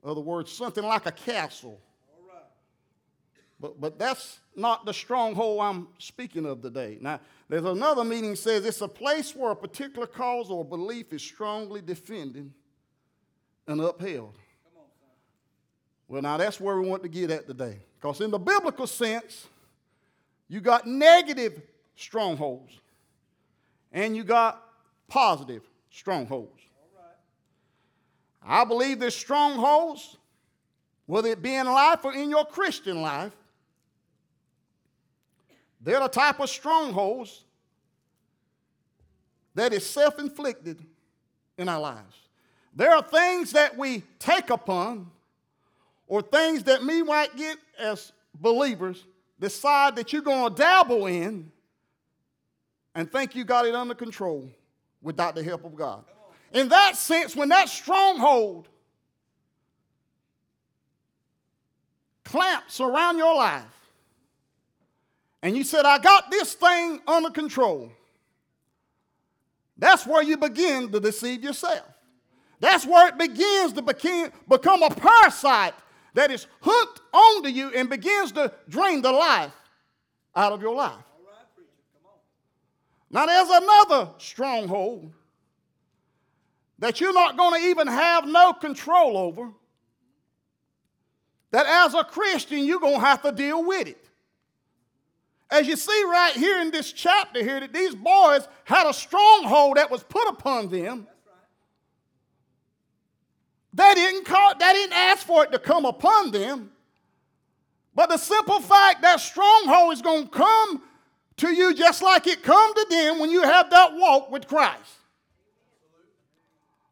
other 0.01 0.21
words, 0.21 0.49
something 0.49 0.83
like 0.83 1.05
a 1.05 1.11
castle. 1.11 1.81
But, 3.59 3.81
but 3.81 3.99
that's 3.99 4.39
not 4.55 4.85
the 4.85 4.93
stronghold 4.93 5.61
I'm 5.61 5.87
speaking 5.97 6.45
of 6.45 6.61
today. 6.61 6.97
Now, 7.01 7.19
there's 7.49 7.65
another 7.65 8.03
meaning 8.03 8.35
says 8.35 8.65
it's 8.65 8.81
a 8.81 8.87
place 8.87 9.35
where 9.35 9.51
a 9.51 9.55
particular 9.55 10.07
cause 10.07 10.49
or 10.49 10.63
belief 10.63 11.11
is 11.11 11.21
strongly 11.21 11.81
defended 11.81 12.51
and 13.67 13.81
upheld. 13.81 14.35
Well, 16.07 16.21
now 16.21 16.37
that's 16.37 16.59
where 16.59 16.79
we 16.79 16.87
want 16.87 17.03
to 17.03 17.09
get 17.09 17.31
at 17.31 17.47
today. 17.47 17.79
Because 17.97 18.21
in 18.21 18.31
the 18.31 18.39
biblical 18.39 18.87
sense, 18.87 19.47
you 20.47 20.61
got 20.61 20.87
negative 20.87 21.61
strongholds 21.95 22.73
and 23.91 24.15
you 24.15 24.23
got 24.23 24.63
positive 25.07 25.63
strongholds. 25.91 26.61
I 28.41 28.63
believe 28.63 28.99
there's 28.99 29.15
strongholds, 29.15 30.17
whether 31.05 31.27
it 31.27 31.41
be 31.41 31.53
in 31.53 31.67
life 31.67 32.05
or 32.05 32.13
in 32.13 32.29
your 32.29 32.45
Christian 32.45 33.01
life, 33.01 33.33
they're 35.81 35.99
the 35.99 36.07
type 36.07 36.39
of 36.39 36.49
strongholds 36.49 37.43
that 39.55 39.73
is 39.73 39.85
self 39.85 40.19
inflicted 40.19 40.85
in 41.57 41.69
our 41.69 41.79
lives. 41.79 42.15
There 42.75 42.91
are 42.91 43.01
things 43.01 43.51
that 43.51 43.77
we 43.77 44.03
take 44.19 44.49
upon, 44.49 45.09
or 46.07 46.21
things 46.21 46.63
that 46.63 46.83
me 46.83 47.01
might 47.01 47.35
get 47.35 47.57
as 47.77 48.11
believers 48.39 49.05
decide 49.39 49.95
that 49.95 50.13
you're 50.13 50.21
going 50.21 50.53
to 50.53 50.55
dabble 50.55 51.07
in 51.07 51.51
and 52.95 53.11
think 53.11 53.35
you 53.35 53.43
got 53.43 53.65
it 53.65 53.75
under 53.75 53.95
control 53.95 54.49
without 55.01 55.35
the 55.35 55.43
help 55.43 55.63
of 55.65 55.75
God. 55.75 56.03
In 56.51 56.69
that 56.69 56.95
sense, 56.95 57.35
when 57.35 57.49
that 57.49 57.69
stronghold 57.69 58.67
clamps 62.23 62.79
around 62.79 63.17
your 63.17 63.35
life, 63.35 63.78
and 65.41 65.55
you 65.55 65.63
said, 65.63 65.85
I 65.85 65.97
got 65.99 66.29
this 66.29 66.53
thing 66.53 67.01
under 67.07 67.29
control, 67.29 67.91
that's 69.77 70.05
where 70.05 70.21
you 70.21 70.37
begin 70.37 70.91
to 70.91 70.99
deceive 70.99 71.43
yourself. 71.43 71.85
That's 72.59 72.85
where 72.85 73.07
it 73.07 73.17
begins 73.17 73.73
to 73.73 73.81
begin, 73.81 74.31
become 74.49 74.83
a 74.83 74.89
parasite 74.89 75.73
that 76.13 76.29
is 76.31 76.45
hooked 76.61 77.01
onto 77.13 77.49
you 77.49 77.69
and 77.69 77.89
begins 77.89 78.33
to 78.33 78.51
drain 78.67 79.01
the 79.01 79.11
life 79.11 79.53
out 80.35 80.51
of 80.51 80.61
your 80.61 80.75
life. 80.75 81.03
Now, 83.09 83.25
there's 83.25 83.49
another 83.49 84.09
stronghold 84.17 85.11
that 86.77 86.99
you're 86.99 87.13
not 87.13 87.37
going 87.37 87.61
to 87.61 87.67
even 87.69 87.87
have 87.87 88.27
no 88.27 88.53
control 88.53 89.17
over, 89.17 89.49
that 91.51 91.65
as 91.65 91.93
a 91.93 92.03
Christian, 92.03 92.65
you're 92.65 92.79
going 92.79 92.99
to 92.99 93.05
have 93.05 93.21
to 93.23 93.31
deal 93.31 93.63
with 93.63 93.87
it. 93.87 94.08
As 95.51 95.67
you 95.67 95.75
see 95.75 96.03
right 96.05 96.33
here 96.33 96.61
in 96.61 96.69
this 96.69 96.91
chapter 96.91 97.43
here, 97.43 97.59
that 97.59 97.73
these 97.73 97.95
boys 97.95 98.47
had 98.65 98.87
a 98.87 98.93
stronghold 98.93 99.77
that 99.77 99.89
was 99.89 100.03
put 100.03 100.27
upon 100.27 100.69
them. 100.69 101.07
They 103.73 103.93
didn't, 103.95 104.25
call, 104.25 104.53
they 104.57 104.73
didn't 104.73 104.93
ask 104.93 105.25
for 105.25 105.43
it 105.43 105.51
to 105.51 105.59
come 105.59 105.85
upon 105.85 106.31
them. 106.31 106.71
But 107.95 108.09
the 108.09 108.17
simple 108.17 108.59
fact 108.59 109.01
that 109.01 109.19
stronghold 109.19 109.93
is 109.93 110.01
going 110.01 110.25
to 110.25 110.29
come 110.29 110.83
to 111.37 111.49
you 111.49 111.73
just 111.73 112.01
like 112.01 112.27
it 112.27 112.43
come 112.43 112.73
to 112.73 112.85
them 112.89 113.19
when 113.19 113.31
you 113.31 113.41
have 113.41 113.69
that 113.71 113.93
walk 113.93 114.31
with 114.31 114.47
Christ. 114.47 114.97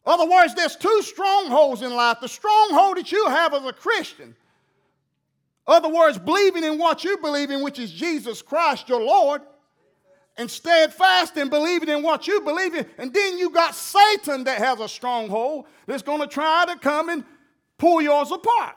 Other 0.06 0.28
words, 0.28 0.56
there's 0.56 0.76
two 0.76 1.02
strongholds 1.02 1.82
in 1.82 1.94
life. 1.94 2.20
The 2.22 2.30
stronghold 2.30 2.98
that 2.98 3.12
you 3.12 3.28
have 3.28 3.54
as 3.54 3.66
a 3.66 3.74
Christian. 3.74 4.36
Other 5.68 5.90
words, 5.90 6.18
believing 6.18 6.64
in 6.64 6.78
what 6.78 7.04
you 7.04 7.18
believe 7.18 7.52
in, 7.52 7.62
which 7.62 7.78
is 7.78 7.92
Jesus 7.92 8.42
Christ, 8.42 8.88
your 8.88 9.02
Lord, 9.02 9.42
and 10.38 10.50
steadfast 10.50 11.36
in 11.36 11.50
believing 11.50 11.90
in 11.90 12.04
what 12.04 12.28
you 12.28 12.42
believe 12.42 12.74
in. 12.74 12.86
And 12.98 13.14
then 13.14 13.38
you 13.38 13.50
got 13.50 13.76
Satan 13.76 14.46
that 14.46 14.60
has 14.60 14.80
a 14.80 14.88
stronghold 14.88 15.66
that's 15.86 16.04
going 16.04 16.22
to 16.22 16.28
try 16.28 16.66
to 16.68 16.78
come 16.78 17.10
and 17.10 17.26
pull 17.78 18.02
yours 18.02 18.32
apart. 18.32 18.76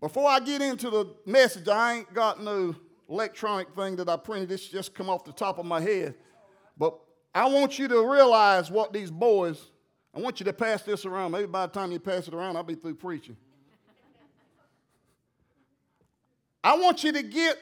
Before 0.00 0.28
I 0.28 0.40
get 0.40 0.62
into 0.62 0.88
the 0.88 1.14
message, 1.26 1.68
I 1.68 1.94
ain't 1.94 2.14
got 2.14 2.42
no 2.42 2.74
electronic 3.08 3.74
thing 3.74 3.96
that 3.96 4.08
I 4.08 4.16
printed. 4.16 4.48
This 4.48 4.68
just 4.68 4.94
come 4.94 5.10
off 5.10 5.24
the 5.24 5.32
top 5.32 5.58
of 5.58 5.66
my 5.66 5.80
head. 5.80 6.14
But 6.78 6.98
I 7.34 7.48
want 7.48 7.78
you 7.78 7.88
to 7.88 8.10
realize 8.10 8.70
what 8.70 8.92
these 8.92 9.10
boys, 9.10 9.60
I 10.14 10.20
want 10.20 10.40
you 10.40 10.44
to 10.44 10.52
pass 10.52 10.82
this 10.82 11.04
around. 11.04 11.32
Maybe 11.32 11.46
by 11.46 11.66
the 11.66 11.72
time 11.72 11.92
you 11.92 11.98
pass 11.98 12.28
it 12.28 12.34
around, 12.34 12.56
I'll 12.56 12.62
be 12.62 12.76
through 12.76 12.94
preaching. 12.94 13.36
I 16.62 16.76
want 16.76 17.04
you 17.04 17.12
to 17.12 17.22
get 17.22 17.58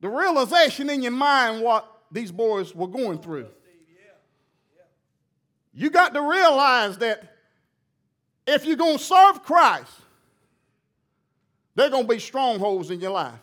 the 0.00 0.08
realization 0.08 0.90
in 0.90 1.02
your 1.02 1.12
mind 1.12 1.62
what 1.62 1.88
these 2.10 2.32
boys 2.32 2.74
were 2.74 2.88
going 2.88 3.18
through. 3.18 3.46
You 5.72 5.88
got 5.88 6.12
to 6.14 6.20
realize 6.20 6.98
that 6.98 7.36
if 8.46 8.66
you're 8.66 8.76
going 8.76 8.98
to 8.98 9.02
serve 9.02 9.42
Christ, 9.42 9.90
there 11.74 11.86
are 11.86 11.90
going 11.90 12.06
to 12.06 12.12
be 12.12 12.18
strongholds 12.18 12.90
in 12.90 13.00
your 13.00 13.12
life. 13.12 13.40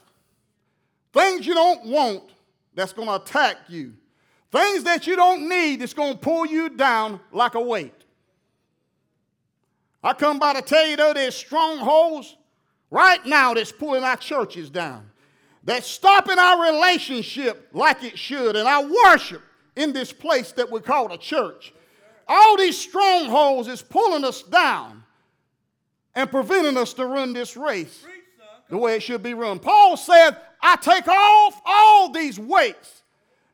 Things 1.14 1.48
you 1.48 1.56
don't 1.56 1.86
want 1.86 2.24
that's 2.76 2.94
going 2.94 3.08
to 3.08 3.16
attack 3.16 3.58
you. 3.68 3.94
Things 4.52 4.84
that 4.84 5.08
you 5.08 5.16
don't 5.16 5.50
need 5.50 5.78
that's 5.78 5.94
going 5.94 6.14
to 6.14 6.20
pull 6.20 6.46
you 6.46 6.70
down 6.70 7.20
like 7.32 7.56
a 7.56 7.62
weight. 7.62 7.94
I 10.04 10.14
come 10.14 10.40
by 10.40 10.54
to 10.54 10.62
tell 10.62 10.86
you, 10.88 10.96
though, 10.96 11.14
there's 11.14 11.36
strongholds 11.36 12.36
right 12.92 13.26
now 13.26 13.54
that's 13.54 13.72
pulling 13.72 14.04
our 14.04 14.18
churches 14.18 14.70
down, 14.70 15.10
that's 15.64 15.88
stopping 15.88 16.40
our 16.40 16.62
relationship 16.72 17.70
like 17.74 18.04
it 18.04 18.18
should, 18.18 18.56
and 18.56 18.68
our 18.68 18.86
worship 19.06 19.42
in 19.76 19.94
this 19.94 20.12
place 20.12 20.52
that 20.54 20.72
we 20.72 20.80
call 20.80 21.12
a 21.12 21.18
church. 21.18 21.74
All 22.28 22.58
these 22.58 22.78
strongholds 22.78 23.68
is 23.68 23.82
pulling 23.82 24.24
us 24.24 24.44
down 24.44 25.04
and 26.16 26.30
preventing 26.30 26.78
us 26.78 26.94
to 26.94 27.06
run 27.06 27.34
this 27.34 27.58
race 27.58 28.06
the 28.70 28.78
way 28.78 28.96
it 28.96 29.04
should 29.04 29.24
be 29.24 29.34
run. 29.34 29.60
Paul 29.60 29.98
said, 29.98 30.38
I 30.62 30.76
take 30.76 31.08
off 31.08 31.62
all 31.66 32.12
these 32.12 32.40
weights 32.40 33.04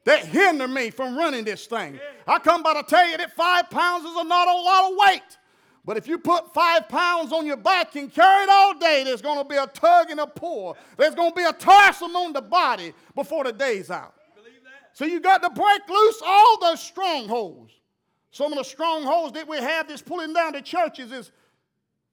that 0.04 0.26
hinder 0.26 0.68
me 0.68 0.90
from 0.90 1.18
running 1.18 1.46
this 1.46 1.68
thing. 1.68 2.00
I 2.28 2.40
come 2.40 2.64
by 2.64 2.74
to 2.74 2.84
tell 2.84 3.08
you 3.10 3.18
that 3.18 3.36
five 3.36 3.70
pounds 3.70 4.06
is 4.06 4.14
not 4.14 4.48
a 4.48 4.54
lot 4.54 4.92
of 4.92 4.98
weight. 4.98 5.38
But 5.86 5.98
if 5.98 6.08
you 6.08 6.18
put 6.18 6.52
five 6.52 6.90
pounds 6.90 7.32
on 7.32 7.46
your 7.46 7.58
back 7.58 7.96
and 7.96 8.12
carry 8.12 8.44
it 8.44 8.50
all 8.50 8.74
day, 8.78 9.04
there's 9.04 9.22
going 9.22 9.38
to 9.38 9.48
be 9.48 9.56
a 9.56 9.68
tug 9.68 10.10
and 10.10 10.20
a 10.20 10.26
pull. 10.26 10.76
There's 10.98 11.14
going 11.14 11.30
to 11.30 11.36
be 11.36 11.44
a 11.44 11.54
tossing 11.54 12.16
on 12.16 12.34
the 12.34 12.42
body 12.42 12.92
before 13.14 13.44
the 13.44 13.54
day's 13.54 13.92
out. 13.92 14.16
So 14.94 15.06
you 15.06 15.20
got 15.20 15.44
to 15.44 15.50
break 15.50 15.88
loose 15.88 16.22
all 16.26 16.60
those 16.60 16.82
strongholds. 16.82 17.74
Some 18.32 18.52
of 18.52 18.58
the 18.58 18.64
strongholds 18.64 19.34
that 19.34 19.48
we 19.48 19.58
have 19.58 19.88
that's 19.88 20.02
pulling 20.02 20.34
down 20.34 20.54
the 20.54 20.62
churches 20.62 21.12
is 21.12 21.32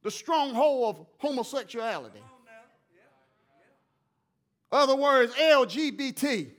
the 0.03 0.11
stronghold 0.11 0.97
of 0.97 1.07
homosexuality. 1.19 2.21
Other 4.71 4.97
words, 4.97 5.35
LGBT. 5.35 6.51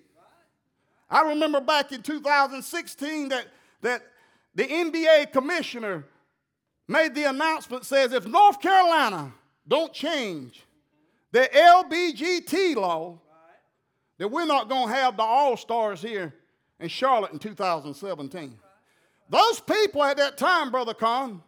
I 1.10 1.30
remember 1.30 1.62
back 1.62 1.92
in 1.92 2.02
2016 2.02 3.30
that, 3.30 3.48
that 3.82 4.04
the 4.56 4.66
NBA 4.66 5.32
commissioner 5.32 6.06
made 6.88 7.16
the 7.16 7.30
announcement 7.30 7.86
says 7.86 8.14
if 8.14 8.28
North 8.28 8.62
Carolina 8.62 9.34
don't 9.68 9.94
change 9.94 10.64
the 11.32 11.50
LBGT 11.54 12.76
law, 12.76 13.20
that 14.18 14.28
we're 14.28 14.46
not 14.46 14.70
going 14.70 14.88
to 14.88 14.94
have 14.94 15.18
the 15.18 15.24
All-Stars 15.24 16.02
here 16.02 16.34
in 16.80 16.88
Charlotte 16.88 17.34
in 17.34 17.40
2017. 17.40 18.58
Those 19.30 19.60
people 19.60 20.04
at 20.04 20.18
that 20.18 20.38
time, 20.38 20.70
Brother 20.70 20.94
Con, 20.94 21.42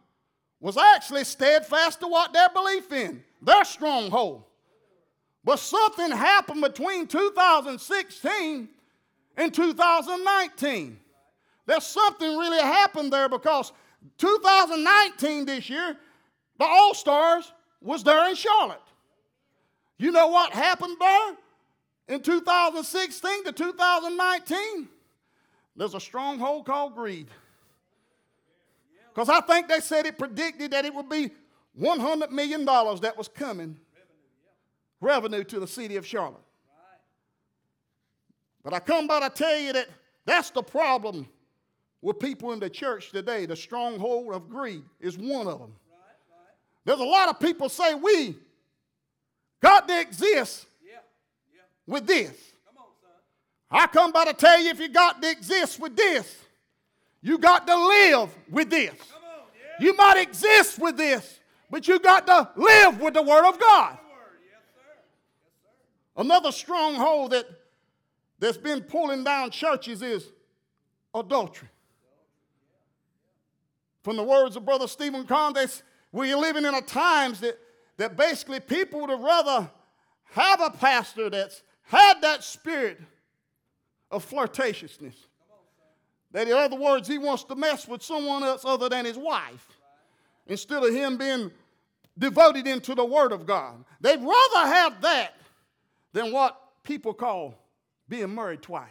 was 0.59 0.77
actually 0.77 1.23
steadfast 1.23 1.99
to 1.99 2.07
what 2.07 2.33
they 2.33 2.45
belief 2.53 2.91
in, 2.91 3.23
their 3.41 3.63
stronghold. 3.65 4.43
But 5.43 5.59
something 5.59 6.09
happened 6.09 6.61
between 6.61 7.05
2016 7.05 8.69
and 9.37 9.53
2019. 9.53 10.99
There's 11.67 11.85
something 11.85 12.37
really 12.37 12.61
happened 12.61 13.13
there 13.13 13.29
because 13.29 13.71
2019 14.17 15.45
this 15.45 15.69
year, 15.69 15.97
the 16.57 16.65
All 16.65 16.93
Stars 16.93 17.51
was 17.81 18.03
there 18.03 18.29
in 18.29 18.35
Charlotte. 18.35 18.81
You 19.97 20.11
know 20.11 20.27
what 20.27 20.51
happened 20.51 20.97
there 20.99 21.35
in 22.07 22.21
2016 22.21 23.45
to 23.45 23.51
2019? 23.51 24.89
There's 25.75 25.93
a 25.93 25.99
stronghold 25.99 26.65
called 26.65 26.95
greed. 26.95 27.27
Because 29.13 29.29
I 29.29 29.39
think 29.41 29.67
they 29.67 29.79
said 29.79 30.05
it 30.05 30.17
predicted 30.17 30.71
that 30.71 30.83
it 30.85 30.93
would 30.93 31.09
be 31.09 31.31
$100 31.79 32.31
million 32.31 32.65
that 32.65 33.13
was 33.17 33.27
coming 33.27 33.77
revenue 34.99 35.43
to 35.43 35.59
the 35.59 35.67
city 35.67 35.95
of 35.95 36.05
Charlotte. 36.05 36.41
But 38.63 38.73
I 38.73 38.79
come 38.79 39.07
by 39.07 39.21
to 39.21 39.29
tell 39.29 39.57
you 39.57 39.73
that 39.73 39.87
that's 40.25 40.49
the 40.49 40.63
problem 40.63 41.27
with 42.05 42.19
people 42.19 42.51
in 42.51 42.59
the 42.59 42.69
church 42.69 43.09
today. 43.09 43.47
The 43.47 43.55
stronghold 43.55 44.31
of 44.31 44.47
greed 44.47 44.83
is 44.99 45.17
one 45.17 45.47
of 45.47 45.57
them. 45.57 45.73
There's 46.85 46.99
a 46.99 47.03
lot 47.03 47.29
of 47.29 47.39
people 47.39 47.67
say 47.67 47.95
we 47.95 48.37
got 49.59 49.87
to 49.87 49.99
exist 49.99 50.67
with 51.87 52.05
this. 52.05 52.31
I 53.71 53.87
come 53.87 54.11
by 54.11 54.25
to 54.25 54.33
tell 54.33 54.61
you 54.61 54.69
if 54.69 54.79
you 54.79 54.87
got 54.87 55.19
to 55.19 55.31
exist 55.31 55.79
with 55.79 55.97
this, 55.97 56.37
you 57.23 57.39
got 57.39 57.65
to 57.65 57.75
live 57.75 58.29
with 58.51 58.69
this. 58.69 58.93
You 59.79 59.97
might 59.97 60.21
exist 60.21 60.77
with 60.77 60.97
this, 60.97 61.39
but 61.71 61.87
you 61.87 61.97
got 61.97 62.27
to 62.27 62.51
live 62.55 63.01
with 63.01 63.15
the 63.15 63.23
Word 63.23 63.49
of 63.49 63.59
God. 63.59 63.97
Another 66.15 66.51
stronghold 66.51 67.31
that, 67.31 67.47
that's 68.37 68.57
been 68.57 68.81
pulling 68.81 69.23
down 69.23 69.49
churches 69.49 70.03
is 70.03 70.31
adultery. 71.15 71.69
From 74.05 74.17
the 74.17 74.23
words 74.23 74.55
of 74.55 74.63
Brother 74.63 74.87
Stephen 74.87 75.25
Condes, 75.25 75.81
we're 76.11 76.37
living 76.37 76.63
in 76.63 76.75
a 76.75 76.81
times 76.83 77.39
that, 77.39 77.57
that 77.97 78.15
basically 78.15 78.59
people 78.59 79.01
would 79.01 79.19
rather 79.19 79.67
have 80.25 80.61
a 80.61 80.69
pastor 80.69 81.27
that's 81.31 81.63
had 81.81 82.21
that 82.21 82.43
spirit 82.43 83.01
of 84.11 84.23
flirtatiousness. 84.29 85.15
That, 86.33 86.47
in 86.47 86.53
other 86.53 86.75
words, 86.75 87.07
he 87.07 87.17
wants 87.17 87.45
to 87.45 87.55
mess 87.55 87.87
with 87.87 88.03
someone 88.03 88.43
else 88.43 88.63
other 88.63 88.89
than 88.89 89.05
his 89.05 89.17
wife 89.17 89.67
instead 90.45 90.83
of 90.83 90.93
him 90.93 91.17
being 91.17 91.49
devoted 92.15 92.67
into 92.67 92.93
the 92.93 93.03
Word 93.03 93.31
of 93.31 93.47
God. 93.47 93.83
They'd 94.01 94.21
rather 94.21 94.67
have 94.67 95.01
that 95.01 95.33
than 96.13 96.31
what 96.31 96.61
people 96.83 97.15
call 97.15 97.55
being 98.07 98.35
married 98.35 98.61
twice. 98.61 98.85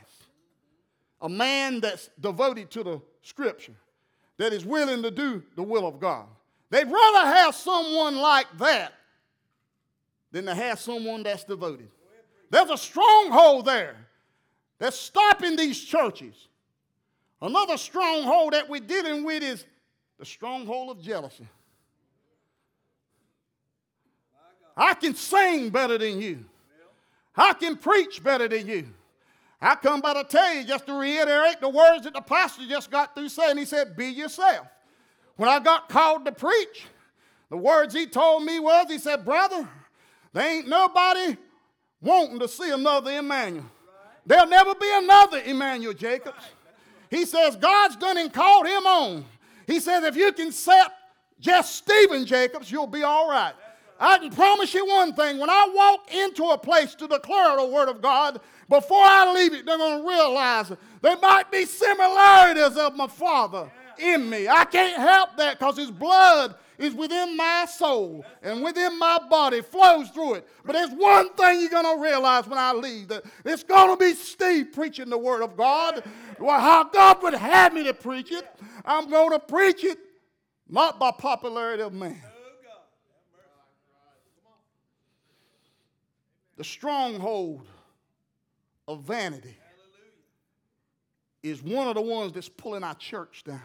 A 1.20 1.28
man 1.28 1.78
that's 1.78 2.10
devoted 2.18 2.68
to 2.72 2.82
the 2.82 3.00
Scripture 3.22 3.76
that 4.38 4.52
is 4.52 4.64
willing 4.64 5.02
to 5.02 5.10
do 5.10 5.42
the 5.56 5.62
will 5.62 5.86
of 5.86 6.00
God. 6.00 6.26
They'd 6.70 6.90
rather 6.90 7.26
have 7.26 7.54
someone 7.54 8.16
like 8.16 8.46
that 8.58 8.92
than 10.32 10.46
to 10.46 10.54
have 10.54 10.80
someone 10.80 11.22
that's 11.22 11.44
devoted. 11.44 11.88
There's 12.50 12.70
a 12.70 12.76
stronghold 12.76 13.66
there 13.66 13.96
that's 14.78 14.98
stopping 14.98 15.56
these 15.56 15.82
churches. 15.82 16.48
Another 17.40 17.76
stronghold 17.76 18.52
that 18.54 18.68
we're 18.68 18.80
dealing 18.80 19.24
with 19.24 19.42
is 19.42 19.64
the 20.18 20.24
stronghold 20.24 20.96
of 20.96 21.02
jealousy. 21.02 21.46
I 24.76 24.94
can 24.94 25.14
sing 25.14 25.70
better 25.70 25.98
than 25.98 26.20
you. 26.20 26.44
I 27.36 27.52
can 27.52 27.76
preach 27.76 28.22
better 28.22 28.48
than 28.48 28.66
you. 28.66 28.88
I 29.64 29.76
come 29.76 30.02
by 30.02 30.12
to 30.14 30.24
tell 30.24 30.54
you, 30.54 30.64
just 30.64 30.86
to 30.86 30.92
reiterate 30.92 31.60
the 31.60 31.70
words 31.70 32.04
that 32.04 32.12
the 32.12 32.20
pastor 32.20 32.66
just 32.68 32.90
got 32.90 33.14
through 33.14 33.30
saying. 33.30 33.56
He 33.56 33.64
said, 33.64 33.96
Be 33.96 34.06
yourself. 34.06 34.66
When 35.36 35.48
I 35.48 35.58
got 35.58 35.88
called 35.88 36.26
to 36.26 36.32
preach, 36.32 36.84
the 37.48 37.56
words 37.56 37.94
he 37.94 38.06
told 38.06 38.44
me 38.44 38.60
was, 38.60 38.86
He 38.90 38.98
said, 38.98 39.24
Brother, 39.24 39.66
there 40.34 40.50
ain't 40.50 40.68
nobody 40.68 41.36
wanting 42.02 42.38
to 42.40 42.48
see 42.48 42.70
another 42.70 43.12
Emmanuel. 43.12 43.64
There'll 44.26 44.46
never 44.46 44.74
be 44.74 44.90
another 44.92 45.40
Emmanuel 45.44 45.94
Jacobs. 45.94 46.44
He 47.10 47.24
says, 47.24 47.56
God's 47.56 47.96
done 47.96 48.18
and 48.18 48.32
called 48.32 48.66
him 48.66 48.86
on. 48.86 49.24
He 49.66 49.80
says, 49.80 50.04
if 50.04 50.16
you 50.16 50.32
can 50.32 50.52
set 50.52 50.92
just 51.40 51.76
Stephen 51.76 52.26
Jacobs, 52.26 52.70
you'll 52.70 52.86
be 52.86 53.02
all 53.02 53.28
right. 53.28 53.54
I 54.04 54.18
can 54.18 54.30
promise 54.30 54.74
you 54.74 54.86
one 54.86 55.14
thing. 55.14 55.38
When 55.38 55.48
I 55.48 55.70
walk 55.74 56.14
into 56.14 56.44
a 56.44 56.58
place 56.58 56.94
to 56.96 57.08
declare 57.08 57.56
the 57.56 57.66
word 57.66 57.88
of 57.88 58.02
God, 58.02 58.40
before 58.68 59.02
I 59.02 59.32
leave 59.32 59.54
it, 59.54 59.64
they're 59.64 59.78
going 59.78 60.02
to 60.02 60.08
realize 60.08 60.70
there 61.00 61.16
might 61.18 61.50
be 61.50 61.64
similarities 61.64 62.76
of 62.76 62.96
my 62.96 63.06
father 63.06 63.70
in 63.98 64.28
me. 64.28 64.46
I 64.46 64.64
can't 64.64 65.00
help 65.00 65.36
that 65.38 65.58
because 65.58 65.78
his 65.78 65.90
blood 65.90 66.54
is 66.76 66.92
within 66.92 67.36
my 67.36 67.66
soul 67.66 68.26
and 68.42 68.62
within 68.62 68.98
my 68.98 69.20
body, 69.30 69.62
flows 69.62 70.10
through 70.10 70.34
it. 70.34 70.48
But 70.64 70.72
there's 70.72 70.90
one 70.90 71.32
thing 71.34 71.60
you're 71.60 71.70
going 71.70 71.96
to 71.96 72.02
realize 72.02 72.46
when 72.46 72.58
I 72.58 72.72
leave 72.72 73.08
that 73.08 73.24
it's 73.44 73.62
going 73.62 73.96
to 73.96 73.96
be 73.96 74.12
Steve 74.14 74.72
preaching 74.72 75.08
the 75.08 75.18
Word 75.18 75.42
of 75.42 75.56
God. 75.56 76.02
Well, 76.38 76.60
how 76.60 76.84
God 76.84 77.22
would 77.22 77.34
have 77.34 77.72
me 77.72 77.84
to 77.84 77.94
preach 77.94 78.32
it, 78.32 78.44
I'm 78.84 79.08
going 79.08 79.30
to 79.30 79.38
preach 79.38 79.82
it 79.84 79.98
not 80.68 80.98
by 80.98 81.10
popularity 81.12 81.82
of 81.82 81.92
man. 81.92 82.20
The 86.56 86.64
stronghold 86.64 87.66
of 88.86 89.02
vanity 89.02 89.56
is 91.42 91.62
one 91.62 91.88
of 91.88 91.94
the 91.94 92.00
ones 92.00 92.32
that's 92.32 92.48
pulling 92.48 92.84
our 92.84 92.94
church 92.94 93.42
down. 93.44 93.60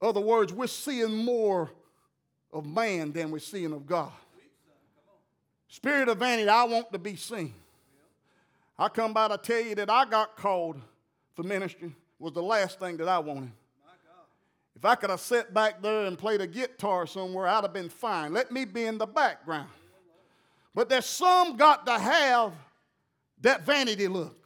Other 0.00 0.20
words, 0.20 0.52
we're 0.52 0.66
seeing 0.66 1.14
more 1.14 1.70
of 2.52 2.66
man 2.66 3.12
than 3.12 3.30
we're 3.30 3.38
seeing 3.38 3.72
of 3.72 3.86
God. 3.86 4.12
Spirit 5.68 6.08
of 6.08 6.18
vanity, 6.18 6.48
I 6.48 6.64
want 6.64 6.92
to 6.92 6.98
be 6.98 7.16
seen. 7.16 7.54
I 8.78 8.88
come 8.88 9.12
by 9.12 9.28
to 9.28 9.38
tell 9.38 9.60
you 9.60 9.74
that 9.76 9.90
I 9.90 10.04
got 10.04 10.36
called 10.36 10.80
for 11.34 11.42
ministry 11.42 11.94
was 12.18 12.32
the 12.32 12.42
last 12.42 12.78
thing 12.78 12.96
that 12.98 13.08
I 13.08 13.18
wanted. 13.18 13.52
If 14.74 14.84
I 14.84 14.94
could 14.94 15.10
have 15.10 15.20
sat 15.20 15.52
back 15.54 15.80
there 15.82 16.06
and 16.06 16.18
played 16.18 16.40
a 16.40 16.46
guitar 16.46 17.06
somewhere, 17.06 17.46
I'd 17.46 17.62
have 17.62 17.72
been 17.72 17.88
fine. 17.88 18.32
Let 18.32 18.50
me 18.50 18.64
be 18.64 18.84
in 18.84 18.98
the 18.98 19.06
background. 19.06 19.68
But 20.74 20.88
there's 20.88 21.06
some 21.06 21.56
got 21.56 21.86
to 21.86 21.98
have 21.98 22.52
that 23.40 23.64
vanity 23.64 24.08
look. 24.08 24.38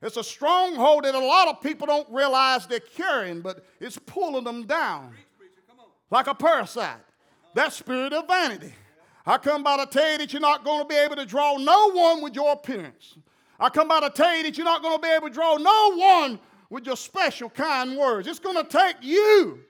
It's 0.00 0.16
a 0.16 0.24
stronghold 0.24 1.04
that 1.04 1.14
a 1.14 1.18
lot 1.18 1.48
of 1.48 1.60
people 1.60 1.86
don't 1.86 2.08
realize 2.10 2.66
they're 2.66 2.80
carrying, 2.80 3.40
but 3.40 3.64
it's 3.80 3.98
pulling 3.98 4.44
them 4.44 4.66
down 4.66 5.14
like 6.10 6.26
a 6.26 6.34
parasite. 6.34 6.98
That 7.54 7.72
spirit 7.72 8.12
of 8.12 8.26
vanity. 8.26 8.72
I 9.24 9.38
come 9.38 9.62
by 9.62 9.84
to 9.84 9.86
tell 9.86 10.12
you 10.12 10.18
that 10.18 10.32
you're 10.32 10.40
not 10.40 10.64
going 10.64 10.82
to 10.82 10.88
be 10.88 10.96
able 10.96 11.16
to 11.16 11.26
draw 11.26 11.56
no 11.56 11.92
one 11.92 12.22
with 12.22 12.34
your 12.34 12.52
appearance. 12.52 13.16
I 13.60 13.68
come 13.68 13.86
by 13.86 14.00
to 14.00 14.10
tell 14.10 14.36
you 14.36 14.42
that 14.42 14.56
you're 14.56 14.64
not 14.64 14.82
going 14.82 14.96
to 14.96 15.02
be 15.02 15.08
able 15.08 15.28
to 15.28 15.34
draw 15.34 15.56
no 15.56 15.96
one 15.96 16.40
with 16.70 16.86
your 16.86 16.96
special 16.96 17.48
kind 17.48 17.96
words. 17.96 18.26
It's 18.26 18.40
going 18.40 18.56
to 18.56 18.64
take 18.64 18.96
you 19.02 19.60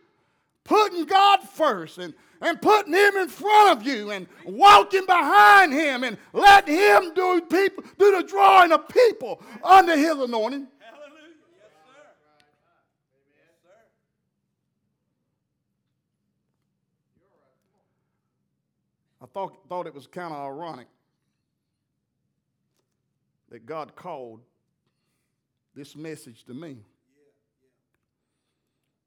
putting 0.65 1.05
God 1.05 1.41
first 1.41 1.99
and 1.99 2.15
and 2.43 2.61
putting 2.61 2.93
him 2.93 3.17
in 3.17 3.29
front 3.29 3.79
of 3.79 3.87
you 3.87 4.11
and 4.11 4.27
walking 4.45 5.07
behind 5.07 5.73
him 5.73 6.03
and 6.03 6.19
let 6.33 6.69
him 6.69 7.15
do 7.15 7.41
people 7.43 7.85
do 7.99 8.17
the 8.17 8.25
drawing 8.25 8.73
of 8.73 8.89
people 8.89 9.41
under 9.63 9.97
his 9.97 10.11
anointing. 10.11 10.67
Hallelujah. 10.81 11.37
Yes, 11.57 11.71
sir. 13.63 13.69
Sir. 17.15 17.29
I 19.23 19.27
thought, 19.27 19.57
thought 19.69 19.87
it 19.87 19.95
was 19.95 20.09
kind 20.09 20.35
of 20.35 20.41
ironic 20.41 20.89
that 23.51 23.65
God 23.65 23.95
called 23.95 24.41
this 25.77 25.95
message 25.95 26.45
to 26.45 26.55
me. 26.55 26.79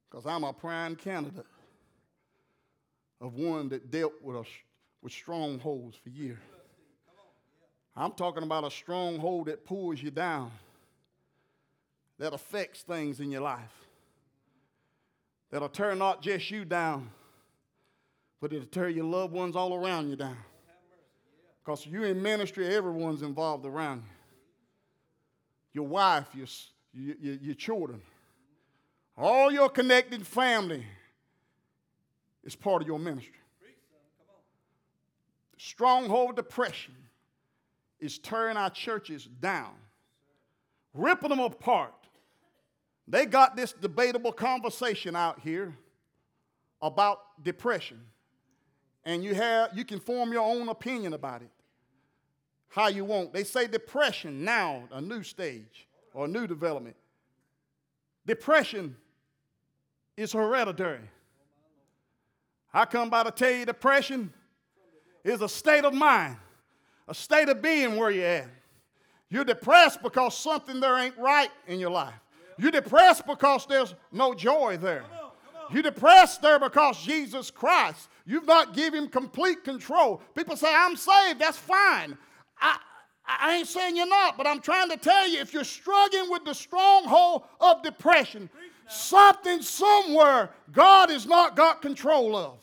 Because 0.09 0.25
I'm 0.25 0.45
a 0.45 0.53
prime 0.53 0.95
candidate 0.95 1.45
of 3.25 3.33
one 3.33 3.69
that 3.69 3.89
dealt 3.89 4.13
with, 4.21 4.35
a, 4.35 4.43
with 5.01 5.11
strongholds 5.11 5.97
for 5.97 6.09
years. 6.09 6.37
I'm 7.95 8.11
talking 8.11 8.43
about 8.43 8.63
a 8.63 8.69
stronghold 8.69 9.47
that 9.47 9.65
pulls 9.65 10.01
you 10.01 10.11
down, 10.11 10.51
that 12.19 12.33
affects 12.33 12.81
things 12.83 13.19
in 13.19 13.31
your 13.31 13.41
life, 13.41 13.73
that'll 15.49 15.69
tear 15.69 15.95
not 15.95 16.21
just 16.21 16.51
you 16.51 16.65
down, 16.65 17.09
but 18.39 18.53
it'll 18.53 18.67
tear 18.67 18.89
your 18.89 19.05
loved 19.05 19.33
ones 19.33 19.55
all 19.55 19.73
around 19.73 20.09
you 20.09 20.15
down. 20.15 20.37
Because 21.63 21.87
you're 21.87 22.05
in 22.05 22.21
ministry, 22.21 22.67
everyone's 22.67 23.23
involved 23.23 23.65
around 23.65 24.03
you 24.05 24.11
your 25.73 25.87
wife, 25.87 26.27
your, 26.33 26.47
your, 26.93 27.35
your 27.35 27.55
children, 27.55 28.01
all 29.17 29.51
your 29.51 29.67
connected 29.67 30.25
family 30.25 30.85
is 32.45 32.55
part 32.55 32.81
of 32.81 32.87
your 32.87 32.99
ministry. 32.99 33.33
Stronghold 35.57 36.35
depression 36.35 36.93
is 37.99 38.19
tearing 38.19 38.57
our 38.57 38.69
churches 38.69 39.27
down, 39.41 39.73
ripping 40.93 41.29
them 41.29 41.39
apart. 41.39 41.93
They 43.07 43.25
got 43.25 43.55
this 43.55 43.73
debatable 43.73 44.31
conversation 44.31 45.15
out 45.15 45.39
here 45.39 45.75
about 46.81 47.43
depression. 47.43 48.01
And 49.05 49.23
you 49.23 49.35
have 49.35 49.75
you 49.77 49.85
can 49.85 49.99
form 49.99 50.31
your 50.31 50.41
own 50.41 50.69
opinion 50.69 51.13
about 51.13 51.41
it. 51.41 51.51
How 52.67 52.87
you 52.87 53.05
want. 53.05 53.33
They 53.33 53.43
say 53.43 53.67
depression 53.67 54.43
now, 54.43 54.83
a 54.91 54.99
new 54.99 55.23
stage 55.23 55.87
or 56.13 56.25
a 56.25 56.27
new 56.27 56.47
development. 56.47 56.95
Depression 58.25 58.95
is 60.17 60.33
hereditary. 60.33 61.09
I 62.75 62.83
come 62.83 63.09
by 63.09 63.23
to 63.23 63.31
tell 63.31 63.51
you 63.51 63.65
depression 63.65 64.33
is 65.23 65.41
a 65.41 65.47
state 65.47 65.85
of 65.85 65.93
mind, 65.93 66.35
a 67.07 67.15
state 67.15 67.47
of 67.47 67.61
being 67.61 67.95
where 67.95 68.11
you're 68.11 68.27
at. 68.27 68.49
You're 69.29 69.45
depressed 69.45 70.03
because 70.03 70.37
something 70.37 70.81
there 70.81 70.97
ain't 70.97 71.17
right 71.17 71.49
in 71.67 71.79
your 71.79 71.89
life. 71.89 72.13
You're 72.57 72.71
depressed 72.71 73.25
because 73.25 73.65
there's 73.65 73.95
no 74.11 74.33
joy 74.33 74.75
there. 74.75 75.05
You're 75.71 75.83
depressed 75.83 76.41
there 76.41 76.59
because 76.59 77.01
Jesus 77.01 77.49
Christ. 77.49 78.09
You've 78.25 78.45
not 78.45 78.73
given 78.73 79.05
him 79.05 79.09
complete 79.09 79.63
control. 79.63 80.21
People 80.35 80.57
say, 80.57 80.71
I'm 80.73 80.97
saved. 80.97 81.39
That's 81.39 81.57
fine. 81.57 82.17
I, 82.59 82.77
I 83.25 83.55
ain't 83.55 83.67
saying 83.67 83.95
you're 83.95 84.07
not, 84.07 84.37
but 84.37 84.47
I'm 84.47 84.59
trying 84.59 84.89
to 84.89 84.97
tell 84.97 85.27
you 85.27 85.39
if 85.39 85.53
you're 85.53 85.63
struggling 85.63 86.29
with 86.29 86.43
the 86.43 86.53
stronghold 86.53 87.43
of 87.59 87.83
depression, 87.83 88.49
something 88.87 89.61
somewhere 89.61 90.49
God 90.71 91.09
has 91.09 91.25
not 91.25 91.55
got 91.55 91.81
control 91.81 92.35
of. 92.35 92.59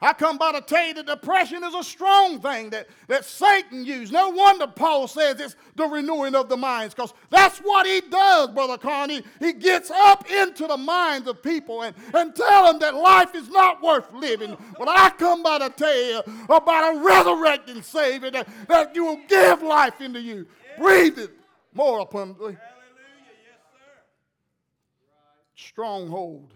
I 0.00 0.12
come 0.12 0.38
by 0.38 0.52
to 0.52 0.60
tell 0.60 0.86
you 0.86 0.94
that 0.94 1.06
depression 1.06 1.64
is 1.64 1.74
a 1.74 1.82
strong 1.82 2.40
thing 2.40 2.70
that, 2.70 2.86
that 3.08 3.24
Satan 3.24 3.84
used. 3.84 4.12
No 4.12 4.28
wonder 4.28 4.68
Paul 4.68 5.08
says 5.08 5.40
it's 5.40 5.56
the 5.74 5.86
renewing 5.86 6.36
of 6.36 6.48
the 6.48 6.56
minds, 6.56 6.94
because 6.94 7.12
that's 7.30 7.58
what 7.58 7.84
he 7.84 8.00
does, 8.02 8.50
Brother 8.50 8.78
Connie. 8.78 9.24
He 9.40 9.52
gets 9.52 9.90
up 9.90 10.30
into 10.30 10.68
the 10.68 10.76
minds 10.76 11.26
of 11.26 11.42
people 11.42 11.82
and, 11.82 11.96
and 12.14 12.34
tell 12.34 12.66
them 12.66 12.78
that 12.78 12.94
life 12.94 13.34
is 13.34 13.48
not 13.48 13.82
worth 13.82 14.12
living. 14.12 14.56
But 14.78 14.88
I 14.88 15.10
come 15.10 15.42
by 15.42 15.58
to 15.58 15.70
tell 15.70 16.04
you 16.04 16.22
about 16.48 16.94
a 16.94 17.00
resurrecting 17.00 17.82
Savior 17.82 18.30
that, 18.30 18.48
that 18.68 18.94
you 18.94 19.04
will 19.04 19.20
give 19.26 19.62
life 19.62 20.00
into 20.00 20.20
you. 20.20 20.46
Breathe 20.78 21.18
it 21.18 21.32
more 21.74 22.00
abundantly. 22.00 22.56
Stronghold 25.58 26.54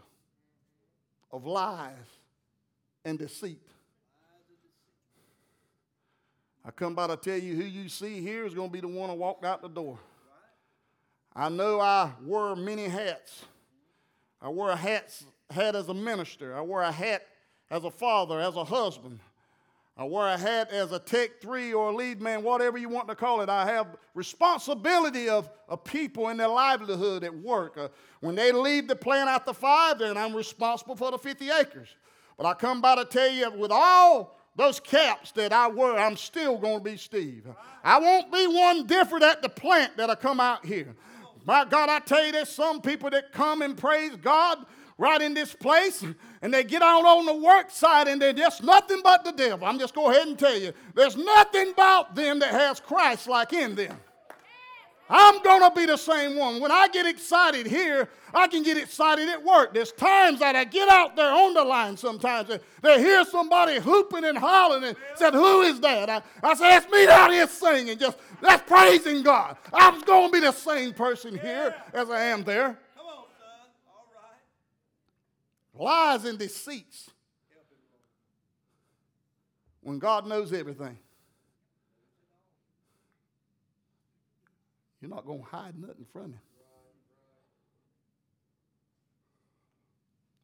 of 1.32 1.44
lies 1.44 1.96
and 3.04 3.18
deceit. 3.18 3.66
I 6.64 6.70
come 6.70 6.94
by 6.94 7.08
to 7.08 7.16
tell 7.16 7.36
you 7.36 7.56
who 7.56 7.64
you 7.64 7.88
see 7.88 8.20
here 8.20 8.46
is 8.46 8.54
going 8.54 8.68
to 8.68 8.72
be 8.72 8.80
the 8.80 8.86
one 8.86 9.10
who 9.10 9.16
walked 9.16 9.44
out 9.44 9.60
the 9.60 9.68
door. 9.68 9.98
I 11.34 11.48
know 11.48 11.80
I 11.80 12.12
wear 12.22 12.54
many 12.54 12.84
hats. 12.84 13.44
I 14.40 14.48
wear 14.48 14.70
a 14.70 14.76
hat, 14.76 15.20
hat 15.50 15.74
as 15.74 15.88
a 15.88 15.94
minister. 15.94 16.56
I 16.56 16.60
wear 16.60 16.82
a 16.82 16.92
hat 16.92 17.26
as 17.72 17.82
a 17.82 17.90
father, 17.90 18.38
as 18.38 18.54
a 18.54 18.62
husband. 18.62 19.18
I 19.96 20.05
wear 20.05 20.28
a 20.28 20.38
hat 20.38 20.70
as 20.70 20.90
a 20.92 20.98
tech 20.98 21.40
three 21.40 21.74
or 21.74 21.90
a 21.90 21.94
lead 21.94 22.20
man, 22.20 22.42
whatever 22.42 22.78
you 22.78 22.88
want 22.88 23.09
to 23.09 23.14
call 23.14 23.42
it. 23.42 23.50
I 23.50 23.66
have 23.66 23.88
responsibility 24.14 25.28
of, 25.28 25.50
of 25.68 25.85
people 25.85 26.31
in 26.31 26.38
their 26.38 26.48
livelihood 26.48 27.24
at 27.24 27.35
work. 27.35 27.76
Uh, 27.76 27.88
when 28.20 28.35
they 28.35 28.52
leave 28.52 28.88
the 28.88 28.96
plant 28.96 29.28
after 29.28 29.52
five, 29.52 29.98
then 29.98 30.16
I'm 30.16 30.35
responsible 30.35 30.96
for 30.96 31.11
the 31.11 31.18
50 31.18 31.50
acres. 31.50 31.88
But 32.38 32.46
I 32.46 32.55
come 32.55 32.81
by 32.81 32.96
to 32.96 33.05
tell 33.05 33.31
you, 33.31 33.50
with 33.50 33.70
all 33.70 34.38
those 34.57 34.81
caps 34.81 35.31
that 35.33 35.52
I 35.52 35.68
wear, 35.68 35.98
I'm 35.98 36.16
still 36.16 36.57
going 36.57 36.78
to 36.78 36.85
be 36.85 36.96
Steve. 36.96 37.46
I 37.85 37.98
won't 37.98 38.33
be 38.33 38.46
one 38.46 38.87
different 38.87 39.24
at 39.24 39.42
the 39.42 39.48
plant 39.50 39.98
that 39.98 40.09
I 40.09 40.14
come 40.14 40.40
out 40.40 40.64
here. 40.64 40.94
My 41.44 41.66
God, 41.66 41.90
I 41.90 41.98
tell 41.98 42.24
you, 42.24 42.33
there's 42.33 42.48
some 42.48 42.81
people 42.81 43.11
that 43.11 43.33
come 43.33 43.61
and 43.61 43.76
praise 43.76 44.16
God 44.16 44.64
right 44.98 45.20
in 45.20 45.35
this 45.35 45.55
place, 45.55 46.05
and 46.42 46.52
they 46.52 46.64
get 46.64 46.83
out 46.83 47.05
on 47.05 47.26
the 47.26 47.35
work 47.35 47.70
side, 47.70 48.09
and 48.09 48.20
they're 48.20 48.33
just 48.33 48.62
nothing 48.62 49.00
but 49.02 49.24
the 49.24 49.33
devil. 49.33 49.66
I'm 49.66 49.78
just 49.78 49.94
go 49.94 50.11
ahead 50.11 50.28
and 50.28 50.38
tell 50.38 50.57
you, 50.57 50.72
there's 50.94 51.16
nothing 51.16 51.70
about 51.70 52.14
them 52.14 52.38
that 52.40 52.50
has 52.50 52.81
Christ 52.81 53.28
like 53.28 53.52
in 53.52 53.74
them. 53.74 53.96
I'm 55.14 55.42
going 55.42 55.61
to 55.61 55.70
be 55.76 55.85
the 55.85 55.98
same 55.98 56.37
one. 56.37 56.59
When 56.59 56.72
I 56.72 56.88
get 56.88 57.07
excited 57.07 57.66
here, 57.66 58.09
I 58.33 58.48
can 58.48 58.62
get 58.62 58.78
excited 58.78 59.28
at 59.28 59.44
work. 59.44 59.74
There's 59.74 59.92
times 59.92 60.38
that 60.38 60.57
I 60.57 60.64
get 60.64 60.88
out 60.88 61.16
there 61.16 61.31
on 61.31 61.52
the 61.52 61.62
line 61.62 61.98
sometimes 61.98 62.48
and 62.48 62.61
they 62.81 62.98
hear 62.98 63.22
somebody 63.26 63.78
hooping 63.78 64.24
and 64.24 64.38
hollering 64.38 64.85
and 64.85 64.96
said, 65.16 65.35
Who 65.35 65.61
is 65.62 65.81
that? 65.81 66.09
I, 66.09 66.22
I 66.42 66.55
said, 66.55 66.78
It's 66.78 66.90
me 66.90 67.07
out 67.09 67.31
here 67.31 67.46
singing. 67.46 67.98
Just 67.98 68.16
that's 68.40 68.62
praising 68.66 69.22
God. 69.22 69.59
I'm 69.72 70.00
going 70.00 70.28
to 70.28 70.33
be 70.33 70.40
the 70.40 70.52
same 70.52 70.94
person 70.94 71.37
here 71.37 71.74
as 71.92 72.09
I 72.09 72.22
am 72.22 72.42
there. 72.42 72.78
Come 72.96 73.07
on, 73.07 73.24
son. 73.38 73.68
All 73.88 74.05
right. 74.14 74.38
Lies 75.74 76.24
and 76.24 76.38
deceits. 76.38 77.11
When 79.80 79.98
God 79.98 80.26
knows 80.26 80.52
everything. 80.52 80.98
You're 85.00 85.11
not 85.11 85.26
going 85.26 85.40
to 85.40 85.44
hide 85.44 85.76
nothing 85.76 86.06
from 86.12 86.32
him. 86.32 86.40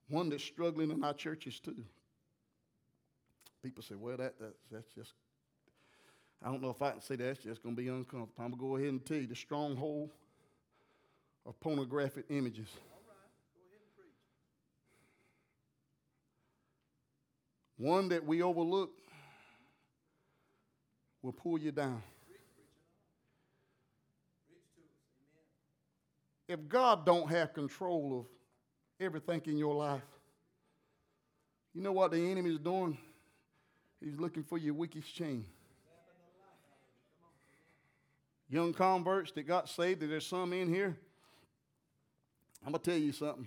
One 0.09 0.31
that's 0.31 0.43
struggling 0.43 0.91
in 0.91 1.05
our 1.05 1.15
churches 1.15 1.61
too. 1.61 1.77
People 3.63 3.83
say, 3.83 3.95
well, 3.95 4.17
that, 4.17 4.39
that, 4.41 4.55
that's 4.71 4.89
just, 4.95 5.13
I 6.43 6.47
don't 6.47 6.63
know 6.63 6.71
if 6.71 6.81
I 6.81 6.93
can 6.93 7.01
say 7.01 7.17
that. 7.17 7.25
That's 7.25 7.41
just 7.41 7.63
going 7.63 7.77
to 7.77 7.83
be 7.83 7.89
uncomfortable. 7.89 8.33
I'm 8.39 8.51
going 8.51 8.53
to 8.53 8.59
go 8.59 8.77
ahead 8.77 8.89
and 8.89 9.05
tell 9.05 9.19
you 9.19 9.27
the 9.27 9.37
stronghold 9.37 10.11
of 11.45 11.61
pornographic 11.61 12.25
images. 12.31 12.69
One 17.79 18.11
that 18.11 18.27
we 18.27 18.43
overlook 18.43 18.91
will 21.23 21.33
pull 21.33 21.59
you 21.59 21.73
down. 21.73 22.03
if 26.49 26.67
God 26.67 27.05
don't 27.05 27.31
have 27.31 27.53
control 27.53 28.21
of 28.21 28.27
everything 29.05 29.43
in 29.45 29.59
your 29.59 29.75
life, 29.75 30.03
you 31.75 31.83
know 31.83 31.93
what 31.93 32.11
the 32.11 32.31
enemy 32.31 32.51
is 32.51 32.59
doing? 32.59 32.97
He's 34.03 34.19
looking 34.19 34.43
for 34.43 34.57
your 34.57 34.75
weakest 34.75 35.15
chain. 35.15 35.45
Young 38.49 38.73
converts 38.73 39.31
that 39.33 39.43
got 39.43 39.69
saved, 39.69 40.01
there's 40.01 40.27
some 40.27 40.55
in 40.55 40.73
here. 40.73 40.97
I'm 42.65 42.73
going 42.73 42.83
to 42.83 42.91
tell 42.91 42.99
you 42.99 43.13
something, 43.13 43.47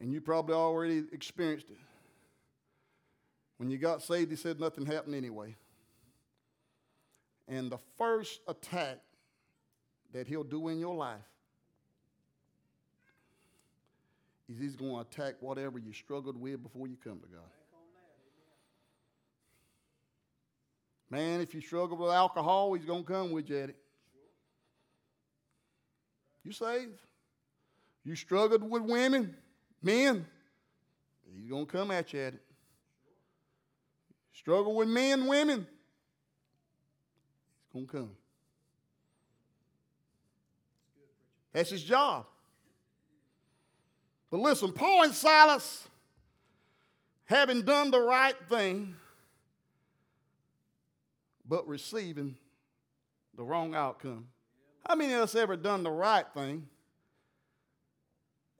and 0.00 0.10
you 0.10 0.22
probably 0.22 0.54
already 0.54 1.04
experienced 1.12 1.68
it. 1.68 1.76
When 3.56 3.70
you 3.70 3.78
got 3.78 4.02
saved, 4.02 4.30
he 4.30 4.36
said 4.36 4.58
nothing 4.58 4.86
happened 4.86 5.14
anyway. 5.14 5.56
And 7.46 7.70
the 7.70 7.78
first 7.98 8.40
attack 8.48 8.98
that 10.12 10.26
he'll 10.26 10.44
do 10.44 10.68
in 10.68 10.78
your 10.78 10.94
life 10.94 11.18
is 14.48 14.58
he's 14.58 14.76
going 14.76 14.92
to 14.92 15.00
attack 15.00 15.34
whatever 15.40 15.78
you 15.78 15.92
struggled 15.92 16.40
with 16.40 16.62
before 16.62 16.86
you 16.86 16.96
come 17.02 17.20
to 17.20 17.26
God. 17.26 17.42
Man, 21.10 21.40
if 21.40 21.54
you 21.54 21.60
struggle 21.60 21.96
with 21.96 22.10
alcohol, 22.10 22.74
he's 22.74 22.84
going 22.84 23.04
to 23.04 23.12
come 23.12 23.30
with 23.30 23.48
you 23.48 23.58
at 23.58 23.68
it. 23.70 23.76
You 26.42 26.52
saved? 26.52 27.00
You 28.04 28.16
struggled 28.16 28.68
with 28.68 28.82
women, 28.82 29.36
men, 29.82 30.26
he's 31.34 31.48
going 31.48 31.66
to 31.66 31.72
come 31.72 31.90
at 31.90 32.12
you 32.12 32.20
at 32.20 32.34
it. 32.34 32.42
Struggle 34.44 34.74
with 34.74 34.88
men, 34.88 35.26
women, 35.26 35.66
It's 37.60 37.72
going 37.72 37.86
to 37.86 37.92
come. 37.92 38.10
That's 41.54 41.70
his 41.70 41.82
job. 41.82 42.26
But 44.30 44.40
listen, 44.40 44.72
Paul 44.72 45.04
and 45.04 45.14
Silas, 45.14 45.88
having 47.24 47.62
done 47.62 47.90
the 47.90 48.02
right 48.02 48.36
thing, 48.50 48.96
but 51.48 51.66
receiving 51.66 52.36
the 53.38 53.44
wrong 53.44 53.74
outcome. 53.74 54.26
How 54.86 54.94
many 54.94 55.14
of 55.14 55.22
us 55.22 55.34
ever 55.34 55.56
done 55.56 55.84
the 55.84 55.90
right 55.90 56.26
thing 56.34 56.68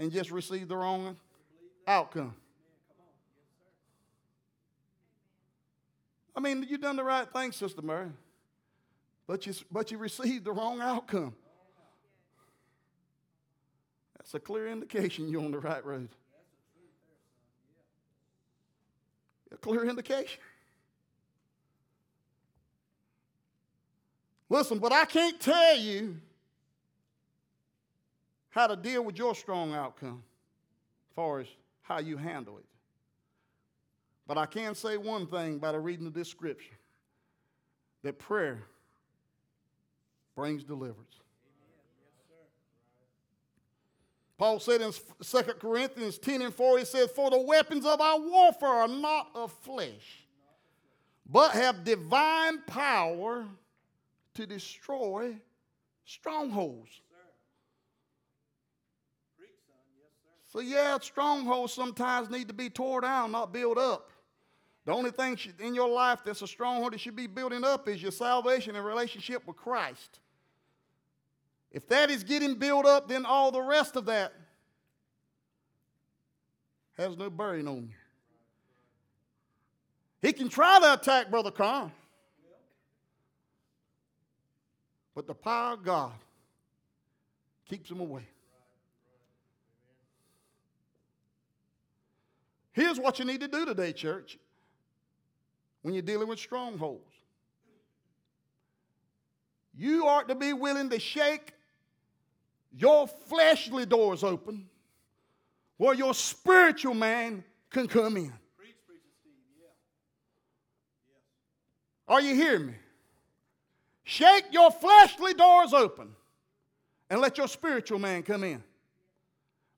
and 0.00 0.10
just 0.10 0.30
received 0.30 0.70
the 0.70 0.76
wrong 0.78 1.18
outcome? 1.86 2.34
I 6.36 6.40
mean, 6.40 6.66
you 6.68 6.78
done 6.78 6.96
the 6.96 7.04
right 7.04 7.30
thing, 7.32 7.52
Sister 7.52 7.82
Mary, 7.82 8.10
but 9.26 9.46
you, 9.46 9.54
but 9.70 9.90
you 9.90 9.98
received 9.98 10.44
the 10.44 10.52
wrong 10.52 10.80
outcome. 10.80 11.34
That's 14.16 14.34
a 14.34 14.40
clear 14.40 14.68
indication 14.68 15.28
you're 15.28 15.44
on 15.44 15.52
the 15.52 15.58
right 15.58 15.84
road. 15.84 16.08
A 19.52 19.56
clear 19.56 19.84
indication. 19.84 20.40
Listen, 24.48 24.78
but 24.78 24.92
I 24.92 25.04
can't 25.04 25.38
tell 25.40 25.76
you 25.76 26.16
how 28.50 28.66
to 28.66 28.76
deal 28.76 29.04
with 29.04 29.18
your 29.18 29.34
strong 29.34 29.74
outcome 29.74 30.22
as 31.10 31.14
far 31.14 31.40
as 31.40 31.46
how 31.82 31.98
you 31.98 32.16
handle 32.16 32.58
it. 32.58 32.64
But 34.26 34.38
I 34.38 34.46
can 34.46 34.74
say 34.74 34.96
one 34.96 35.26
thing 35.26 35.58
by 35.58 35.72
the 35.72 35.80
reading 35.80 36.06
of 36.06 36.14
this 36.14 36.28
scripture 36.28 36.78
that 38.02 38.18
prayer 38.18 38.62
brings 40.34 40.64
deliverance. 40.64 41.20
Paul 44.36 44.58
said 44.58 44.80
in 44.80 44.92
2 44.92 45.42
Corinthians 45.60 46.18
10 46.18 46.42
and 46.42 46.54
4, 46.54 46.78
he 46.78 46.84
says, 46.84 47.10
For 47.10 47.30
the 47.30 47.38
weapons 47.38 47.86
of 47.86 48.00
our 48.00 48.18
warfare 48.18 48.68
are 48.68 48.88
not 48.88 49.28
of 49.34 49.52
flesh, 49.52 50.26
but 51.24 51.52
have 51.52 51.84
divine 51.84 52.62
power 52.66 53.46
to 54.34 54.46
destroy 54.46 55.36
strongholds. 56.04 57.00
So, 60.52 60.60
yeah, 60.60 60.98
strongholds 61.00 61.72
sometimes 61.72 62.30
need 62.30 62.46
to 62.46 62.54
be 62.54 62.70
torn 62.70 63.02
down, 63.02 63.32
not 63.32 63.52
built 63.52 63.76
up. 63.76 64.08
The 64.84 64.92
only 64.92 65.10
thing 65.10 65.38
in 65.60 65.74
your 65.74 65.88
life 65.88 66.20
that's 66.24 66.42
a 66.42 66.46
stronghold 66.46 66.92
that 66.92 67.00
should 67.00 67.16
be 67.16 67.26
building 67.26 67.64
up 67.64 67.88
is 67.88 68.02
your 68.02 68.12
salvation 68.12 68.76
and 68.76 68.84
relationship 68.84 69.46
with 69.46 69.56
Christ. 69.56 70.20
If 71.70 71.88
that 71.88 72.10
is 72.10 72.22
getting 72.22 72.54
built 72.54 72.86
up, 72.86 73.08
then 73.08 73.24
all 73.24 73.50
the 73.50 73.62
rest 73.62 73.96
of 73.96 74.04
that 74.06 74.32
has 76.96 77.16
no 77.16 77.30
bearing 77.30 77.66
on 77.66 77.88
you. 77.88 77.94
He 80.20 80.32
can 80.32 80.48
try 80.48 80.78
to 80.80 80.92
attack 80.94 81.30
Brother 81.30 81.50
Carr. 81.50 81.90
But 85.14 85.26
the 85.26 85.34
power 85.34 85.74
of 85.74 85.84
God 85.84 86.12
keeps 87.68 87.90
him 87.90 88.00
away. 88.00 88.26
Here's 92.72 92.98
what 92.98 93.18
you 93.18 93.24
need 93.24 93.40
to 93.40 93.48
do 93.48 93.64
today, 93.64 93.92
church, 93.92 94.38
when 95.84 95.92
you're 95.92 96.02
dealing 96.02 96.26
with 96.26 96.38
strongholds. 96.38 97.12
You 99.76 100.06
ought 100.06 100.28
to 100.28 100.34
be 100.34 100.54
willing 100.54 100.88
to 100.88 100.98
shake 100.98 101.52
your 102.72 103.06
fleshly 103.06 103.84
doors 103.84 104.24
open 104.24 104.66
where 105.76 105.94
your 105.94 106.14
spiritual 106.14 106.94
man 106.94 107.44
can 107.68 107.86
come 107.86 108.16
in. 108.16 108.32
Are 112.08 112.22
you 112.22 112.34
hearing 112.34 112.68
me? 112.68 112.74
Shake 114.04 114.46
your 114.52 114.70
fleshly 114.70 115.34
doors 115.34 115.74
open 115.74 116.16
and 117.10 117.20
let 117.20 117.36
your 117.36 117.48
spiritual 117.48 117.98
man 117.98 118.22
come 118.22 118.42
in. 118.42 118.64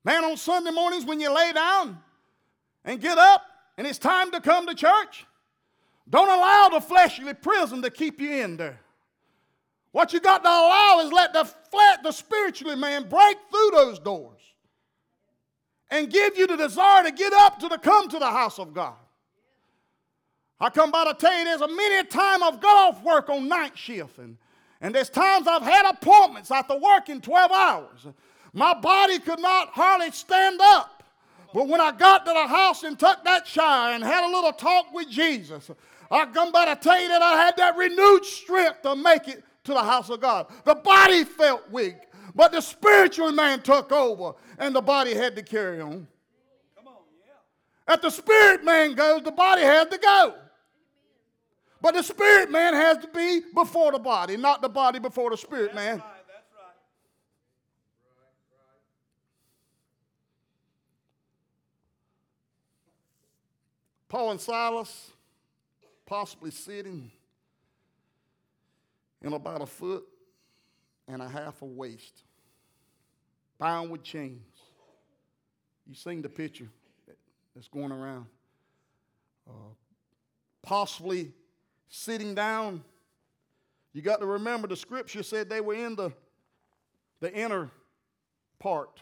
Man, 0.05 0.23
on 0.23 0.37
Sunday 0.37 0.71
mornings 0.71 1.03
when 1.03 1.19
you 1.19 1.35
lay 1.35 1.51
down 1.51 1.99
and 2.85 3.01
get 3.01 3.17
up 3.17 3.41
and 3.77 3.85
it's 3.85 3.99
time 3.99 4.31
to 4.31 4.39
come 4.39 4.67
to 4.67 4.73
church, 4.73 5.25
don't 6.09 6.29
allow 6.29 6.69
the 6.71 6.81
fleshly 6.81 7.33
prison 7.33 7.81
to 7.81 7.89
keep 7.89 8.21
you 8.21 8.31
in 8.43 8.57
there. 8.57 8.79
What 9.91 10.13
you 10.13 10.19
got 10.19 10.43
to 10.43 10.49
allow 10.49 11.01
is 11.05 11.11
let 11.11 11.33
the 11.33 11.45
flat, 11.45 12.03
the 12.03 12.11
spiritually 12.11 12.75
man 12.75 13.09
break 13.09 13.37
through 13.49 13.71
those 13.73 13.99
doors 13.99 14.41
and 15.89 16.09
give 16.09 16.37
you 16.37 16.47
the 16.47 16.57
desire 16.57 17.03
to 17.03 17.11
get 17.11 17.33
up 17.33 17.59
to 17.59 17.67
the 17.67 17.77
come 17.77 18.07
to 18.09 18.19
the 18.19 18.29
house 18.29 18.59
of 18.59 18.73
God. 18.73 18.95
I 20.59 20.69
come 20.69 20.91
by 20.91 21.05
to 21.05 21.13
tell 21.13 21.37
you 21.37 21.45
there's 21.45 21.61
a 21.61 21.67
many 21.67 22.07
time 22.07 22.43
I've 22.43 22.59
got 22.59 22.89
off 22.89 23.03
work 23.03 23.29
on 23.29 23.47
night 23.47 23.77
shift 23.77 24.17
and, 24.17 24.37
and 24.81 24.93
there's 24.93 25.09
times 25.09 25.47
I've 25.47 25.61
had 25.61 25.89
appointments 25.89 26.51
after 26.51 26.77
working 26.77 27.21
12 27.21 27.51
hours. 27.51 28.07
My 28.53 28.73
body 28.73 29.19
could 29.19 29.39
not 29.39 29.69
hardly 29.69 30.11
stand 30.11 30.59
up. 30.61 31.03
But 31.53 31.67
when 31.67 31.79
I 31.79 31.91
got 31.91 32.25
to 32.25 32.33
the 32.33 32.47
house 32.47 32.83
and 32.83 32.99
took 32.99 33.23
that 33.23 33.47
shower 33.47 33.93
and 33.93 34.03
had 34.03 34.23
a 34.23 34.31
little 34.31 34.51
talk 34.51 34.93
with 34.93 35.09
Jesus, 35.09 35.71
I 36.09 36.25
come 36.27 36.51
by 36.51 36.65
to 36.65 36.75
tell 36.75 37.01
you 37.01 37.09
that 37.09 37.21
I 37.21 37.35
had 37.35 37.57
that 37.57 37.75
renewed 37.75 38.25
strength 38.25 38.81
to 38.83 38.95
make 38.95 39.27
it 39.27 39.43
to 39.65 39.73
the 39.73 39.83
house 39.83 40.09
of 40.09 40.21
God. 40.21 40.47
The 40.63 40.75
body 40.75 41.23
felt 41.23 41.69
weak, 41.69 41.95
but 42.33 42.51
the 42.51 42.61
spiritual 42.61 43.31
man 43.31 43.61
took 43.61 43.91
over 43.91 44.33
and 44.57 44.73
the 44.73 44.81
body 44.81 45.13
had 45.13 45.35
to 45.35 45.43
carry 45.43 45.81
on. 45.81 46.07
Come 46.75 46.87
on, 46.87 46.95
yeah. 47.19 47.93
If 47.93 48.01
the 48.01 48.09
spirit 48.09 48.63
man 48.63 48.93
goes, 48.93 49.23
the 49.23 49.31
body 49.31 49.61
had 49.61 49.91
to 49.91 49.97
go. 49.97 50.35
But 51.81 51.93
the 51.93 52.03
spirit 52.03 52.49
man 52.49 52.73
has 52.73 52.97
to 52.99 53.07
be 53.07 53.41
before 53.53 53.91
the 53.91 53.99
body, 53.99 54.35
not 54.35 54.61
the 54.61 54.69
body 54.69 54.99
before 54.99 55.29
the 55.29 55.37
spirit 55.37 55.73
that's 55.73 55.75
man. 55.75 55.97
Right, 55.97 56.05
that's 56.27 56.51
right. 56.55 56.73
Paul 64.09 64.31
and 64.31 64.41
Silas, 64.41 65.11
possibly 66.07 66.49
sitting 66.49 67.11
in 69.21 69.33
about 69.33 69.61
a 69.61 69.65
foot 69.65 70.05
and 71.07 71.21
a 71.21 71.27
half 71.27 71.61
of 71.61 71.69
waste, 71.69 72.23
bound 73.59 73.91
with 73.91 74.03
chains. 74.03 74.41
You've 75.85 75.97
seen 75.97 76.21
the 76.21 76.29
picture 76.29 76.69
that's 77.53 77.67
going 77.67 77.91
around. 77.91 78.25
Uh, 79.47 79.73
possibly 80.63 81.31
sitting 81.89 82.33
down. 82.33 82.83
You 83.93 84.01
got 84.01 84.19
to 84.19 84.25
remember 84.25 84.67
the 84.67 84.75
scripture 84.75 85.23
said 85.23 85.49
they 85.49 85.61
were 85.61 85.75
in 85.75 85.95
the, 85.95 86.11
the 87.19 87.33
inner 87.33 87.69
part 88.59 89.01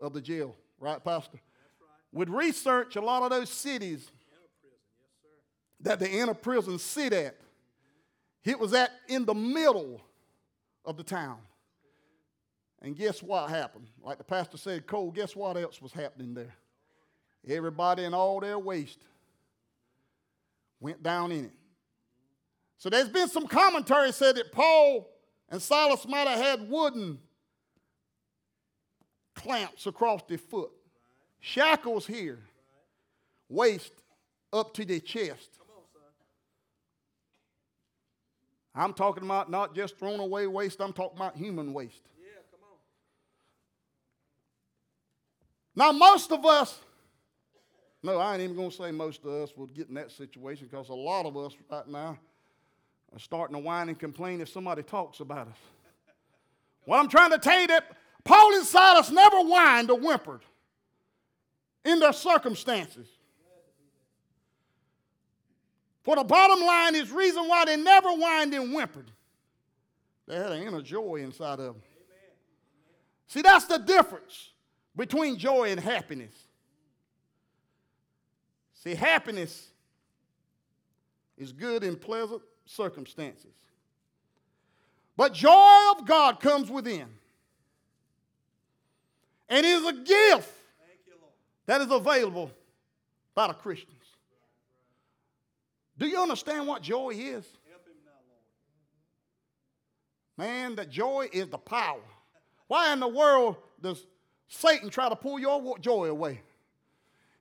yeah. 0.00 0.06
of 0.06 0.12
the 0.12 0.20
jail, 0.20 0.54
right, 0.78 1.02
Pastor? 1.02 1.38
Right. 1.80 1.88
With 2.12 2.28
research, 2.28 2.96
a 2.96 3.00
lot 3.00 3.22
of 3.22 3.30
those 3.30 3.48
cities 3.48 4.10
that 5.80 5.98
the 5.98 6.10
inner 6.10 6.34
prison 6.34 6.78
sit 6.78 7.12
at, 7.12 7.36
it 8.44 8.58
was 8.58 8.72
at 8.74 8.90
in 9.08 9.24
the 9.24 9.34
middle 9.34 10.00
of 10.84 10.96
the 10.96 11.02
town. 11.02 11.38
And 12.80 12.96
guess 12.96 13.22
what 13.22 13.50
happened? 13.50 13.86
Like 14.02 14.18
the 14.18 14.24
pastor 14.24 14.56
said, 14.56 14.86
Cole, 14.86 15.10
guess 15.10 15.34
what 15.34 15.56
else 15.56 15.82
was 15.82 15.92
happening 15.92 16.34
there? 16.34 16.54
Everybody 17.46 18.04
in 18.04 18.14
all 18.14 18.40
their 18.40 18.58
waste 18.58 19.00
went 20.80 21.02
down 21.02 21.32
in 21.32 21.46
it. 21.46 21.54
So 22.78 22.88
there's 22.88 23.08
been 23.08 23.28
some 23.28 23.46
commentary 23.46 24.12
said 24.12 24.36
that 24.36 24.52
Paul 24.52 25.08
and 25.48 25.60
Silas 25.60 26.06
might 26.06 26.28
have 26.28 26.38
had 26.38 26.70
wooden 26.70 27.18
clamps 29.34 29.86
across 29.86 30.22
their 30.28 30.38
foot, 30.38 30.70
shackles 31.40 32.06
here, 32.06 32.38
waste 33.48 33.92
up 34.52 34.74
to 34.74 34.84
their 34.84 35.00
chest. 35.00 35.57
I'm 38.78 38.94
talking 38.94 39.24
about 39.24 39.50
not 39.50 39.74
just 39.74 39.98
thrown 39.98 40.20
away 40.20 40.46
waste, 40.46 40.80
I'm 40.80 40.92
talking 40.92 41.18
about 41.18 41.36
human 41.36 41.72
waste. 41.72 42.02
Yeah, 42.18 42.40
come 42.50 42.60
on. 45.86 45.92
Now, 45.92 45.98
most 45.98 46.32
of 46.32 46.44
us 46.44 46.80
no, 48.02 48.18
I 48.18 48.34
ain't 48.34 48.42
even 48.42 48.56
going 48.56 48.70
to 48.70 48.76
say 48.76 48.90
most 48.92 49.24
of 49.24 49.30
us 49.32 49.56
will 49.56 49.66
get 49.66 49.88
in 49.88 49.94
that 49.94 50.10
situation 50.12 50.68
because 50.70 50.88
a 50.88 50.94
lot 50.94 51.26
of 51.26 51.36
us 51.36 51.52
right 51.70 51.88
now 51.88 52.18
are 53.12 53.18
starting 53.18 53.56
to 53.56 53.60
whine 53.60 53.88
and 53.88 53.98
complain 53.98 54.40
if 54.40 54.48
somebody 54.48 54.82
talks 54.82 55.20
about 55.20 55.48
us. 55.48 55.58
what 56.84 56.98
I'm 56.98 57.08
trying 57.08 57.32
to 57.32 57.38
tell 57.38 57.60
you 57.60 57.66
that 57.68 57.90
Paul 58.24 58.54
and 58.54 58.64
Silas 58.64 59.10
never 59.10 59.38
whined 59.38 59.90
or 59.90 59.98
whimpered 59.98 60.42
in 61.84 61.98
their 61.98 62.12
circumstances. 62.12 63.08
For 66.02 66.16
the 66.16 66.24
bottom 66.24 66.64
line 66.64 66.94
is 66.94 67.10
reason 67.10 67.48
why 67.48 67.64
they 67.64 67.76
never 67.76 68.10
whined 68.10 68.54
and 68.54 68.72
whimpered. 68.72 69.10
They 70.26 70.36
had 70.36 70.52
an 70.52 70.62
inner 70.62 70.82
joy 70.82 71.16
inside 71.16 71.60
of 71.60 71.74
them. 71.74 71.82
See, 73.26 73.42
that's 73.42 73.66
the 73.66 73.78
difference 73.78 74.50
between 74.96 75.36
joy 75.38 75.70
and 75.70 75.78
happiness. 75.78 76.34
See, 78.74 78.94
happiness 78.94 79.68
is 81.36 81.52
good 81.52 81.84
in 81.84 81.96
pleasant 81.96 82.42
circumstances. 82.64 83.52
But 85.16 85.34
joy 85.34 85.92
of 85.96 86.06
God 86.06 86.40
comes 86.40 86.70
within. 86.70 87.06
And 89.48 89.64
is 89.66 89.84
a 89.84 89.92
gift 89.92 90.52
that 91.66 91.80
is 91.80 91.90
available 91.90 92.50
by 93.34 93.48
the 93.48 93.54
Christians. 93.54 93.97
Do 95.98 96.06
you 96.06 96.20
understand 96.20 96.66
what 96.66 96.82
joy 96.82 97.10
is? 97.10 97.44
Man, 100.36 100.76
that 100.76 100.88
joy 100.88 101.28
is 101.32 101.48
the 101.48 101.58
power. 101.58 102.00
Why 102.68 102.92
in 102.92 103.00
the 103.00 103.08
world 103.08 103.56
does 103.82 104.06
Satan 104.46 104.88
try 104.88 105.08
to 105.08 105.16
pull 105.16 105.38
your 105.40 105.78
joy 105.78 106.06
away? 106.06 106.42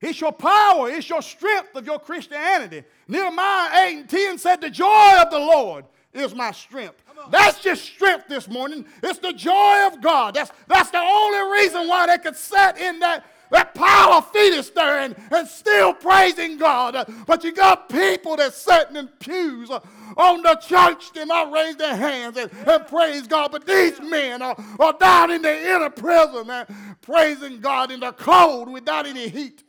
It's 0.02 0.20
your 0.22 0.32
power, 0.32 0.89
it's 0.89 1.10
your 1.10 1.22
strength 1.22 1.76
of 1.76 1.86
your 1.86 2.00
Christianity. 2.00 2.84
Nehemiah 3.08 3.88
8 3.88 3.98
and 3.98 4.10
10 4.10 4.38
said, 4.38 4.62
The 4.62 4.70
joy 4.70 5.15
of 5.20 5.32
the 5.32 5.39
Lord 5.39 5.86
is 6.13 6.36
my 6.36 6.52
strength. 6.52 7.04
That's 7.30 7.62
just 7.62 7.84
strength 7.84 8.28
this 8.28 8.48
morning. 8.48 8.86
It's 9.04 9.20
the 9.20 9.34
joy 9.34 9.88
of 9.88 10.02
God. 10.02 10.36
That's, 10.36 10.52
that's 10.67 10.91
the 10.91 11.00
only 11.00 11.60
reason 11.60 11.88
why 11.88 12.08
they 12.08 12.17
could 12.20 12.36
sit 12.36 12.78
in 12.78 13.00
that, 13.00 13.26
that 13.51 13.73
pile 13.73 14.13
of 14.13 14.31
fetus 14.31 14.69
there 14.71 14.99
and, 14.99 15.15
and 15.31 15.47
still 15.47 15.93
praising 15.93 16.57
God. 16.57 17.12
But 17.25 17.43
you 17.43 17.51
got 17.51 17.89
people 17.89 18.36
that 18.38 18.53
sitting 18.53 18.95
in 18.95 19.07
pews 19.19 19.69
uh, 19.69 19.79
on 20.17 20.41
the 20.41 20.55
church 20.55 21.13
they 21.13 21.25
not 21.25 21.51
raise 21.51 21.75
their 21.75 21.95
hands 21.95 22.38
and, 22.38 22.51
and 22.67 22.88
praise 22.88 23.27
God. 23.27 23.51
But 23.51 23.65
these 23.65 23.99
men 24.01 24.41
are, 24.41 24.55
are 24.79 24.93
down 24.93 25.31
in 25.31 25.41
the 25.41 25.75
inner 25.75 25.89
prison 25.89 26.49
and 26.49 26.67
praising 27.01 27.60
God 27.62 27.91
in 27.91 27.99
the 27.99 28.12
cold 28.12 28.69
without 28.71 29.05
any 29.05 29.29
heat 29.29 29.63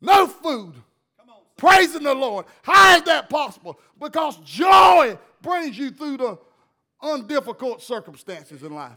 no 0.00 0.26
food, 0.26 0.74
praising 1.56 2.02
the 2.02 2.14
Lord. 2.14 2.46
How 2.62 2.96
is 2.96 3.02
that 3.02 3.28
possible? 3.28 3.78
Because 4.00 4.36
joy 4.38 5.18
brings 5.42 5.76
you 5.76 5.90
through 5.90 6.16
the 6.16 6.38
undifficult 7.02 7.82
circumstances 7.82 8.62
in 8.62 8.74
life. 8.74 8.96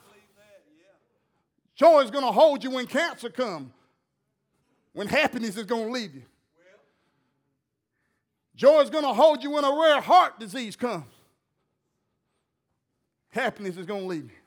Joy 1.83 1.99
is 1.99 2.11
going 2.11 2.23
to 2.23 2.31
hold 2.31 2.63
you 2.63 2.69
when 2.71 2.87
cancer 2.87 3.27
comes, 3.27 3.69
when 4.93 5.05
happiness 5.05 5.57
is 5.57 5.65
going 5.65 5.87
to 5.87 5.91
leave 5.91 6.15
you. 6.15 6.21
Joy 8.55 8.79
is 8.79 8.89
going 8.89 9.03
to 9.03 9.11
hold 9.11 9.43
you 9.43 9.51
when 9.51 9.65
a 9.65 9.69
rare 9.69 9.99
heart 9.99 10.39
disease 10.39 10.77
comes. 10.77 11.11
Happiness 13.31 13.75
is 13.75 13.85
going 13.85 14.03
to 14.03 14.07
leave 14.07 14.23
you. 14.23 14.37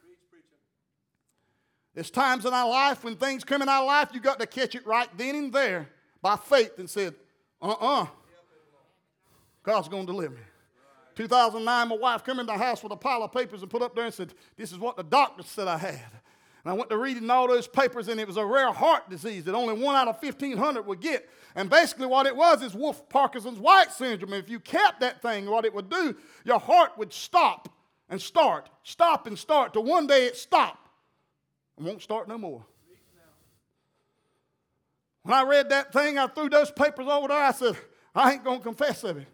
There's 1.94 2.10
times 2.10 2.46
in 2.46 2.54
our 2.54 2.70
life 2.70 3.04
when 3.04 3.16
things 3.16 3.44
come 3.44 3.60
in 3.60 3.68
our 3.68 3.84
life, 3.84 4.12
you 4.14 4.20
got 4.20 4.40
to 4.40 4.46
catch 4.46 4.74
it 4.74 4.86
right 4.86 5.08
then 5.18 5.34
and 5.34 5.52
there 5.52 5.90
by 6.22 6.36
faith 6.36 6.78
and 6.78 6.88
said, 6.88 7.14
uh-uh. 7.60 8.06
God's 9.62 9.88
going 9.88 10.06
to 10.06 10.12
deliver 10.12 10.36
me. 10.36 10.40
2009, 11.16 11.88
my 11.88 11.96
wife 11.96 12.24
came 12.24 12.38
in 12.38 12.46
the 12.46 12.54
house 12.54 12.82
with 12.82 12.92
a 12.92 12.96
pile 12.96 13.24
of 13.24 13.32
papers 13.32 13.60
and 13.60 13.70
put 13.70 13.82
up 13.82 13.94
there 13.94 14.06
and 14.06 14.14
said, 14.14 14.32
This 14.56 14.72
is 14.72 14.78
what 14.78 14.96
the 14.96 15.02
doctor 15.02 15.42
said 15.42 15.68
I 15.68 15.76
had. 15.76 16.12
And 16.66 16.72
I 16.72 16.74
went 16.74 16.90
to 16.90 16.98
reading 16.98 17.30
all 17.30 17.46
those 17.46 17.68
papers, 17.68 18.08
and 18.08 18.18
it 18.18 18.26
was 18.26 18.36
a 18.36 18.44
rare 18.44 18.72
heart 18.72 19.08
disease 19.08 19.44
that 19.44 19.54
only 19.54 19.80
one 19.80 19.94
out 19.94 20.08
of 20.08 20.20
1,500 20.20 20.84
would 20.84 21.00
get. 21.00 21.30
And 21.54 21.70
basically, 21.70 22.08
what 22.08 22.26
it 22.26 22.34
was 22.34 22.60
is 22.60 22.74
Wolff 22.74 23.08
Parkinson's 23.08 23.60
White 23.60 23.92
syndrome. 23.92 24.32
If 24.32 24.50
you 24.50 24.58
kept 24.58 24.98
that 24.98 25.22
thing, 25.22 25.48
what 25.48 25.64
it 25.64 25.72
would 25.72 25.88
do, 25.88 26.16
your 26.44 26.58
heart 26.58 26.98
would 26.98 27.12
stop 27.12 27.68
and 28.08 28.20
start, 28.20 28.68
stop 28.82 29.28
and 29.28 29.38
start, 29.38 29.74
till 29.74 29.84
one 29.84 30.08
day 30.08 30.26
it 30.26 30.36
stopped 30.36 30.88
and 31.76 31.86
won't 31.86 32.02
start 32.02 32.26
no 32.26 32.36
more. 32.36 32.66
When 35.22 35.34
I 35.34 35.44
read 35.44 35.68
that 35.68 35.92
thing, 35.92 36.18
I 36.18 36.26
threw 36.26 36.48
those 36.48 36.72
papers 36.72 37.06
over 37.06 37.28
there. 37.28 37.44
I 37.44 37.52
said, 37.52 37.76
I 38.12 38.32
ain't 38.32 38.42
going 38.42 38.58
to 38.58 38.64
confess 38.64 39.04
of 39.04 39.18
it. 39.18 39.28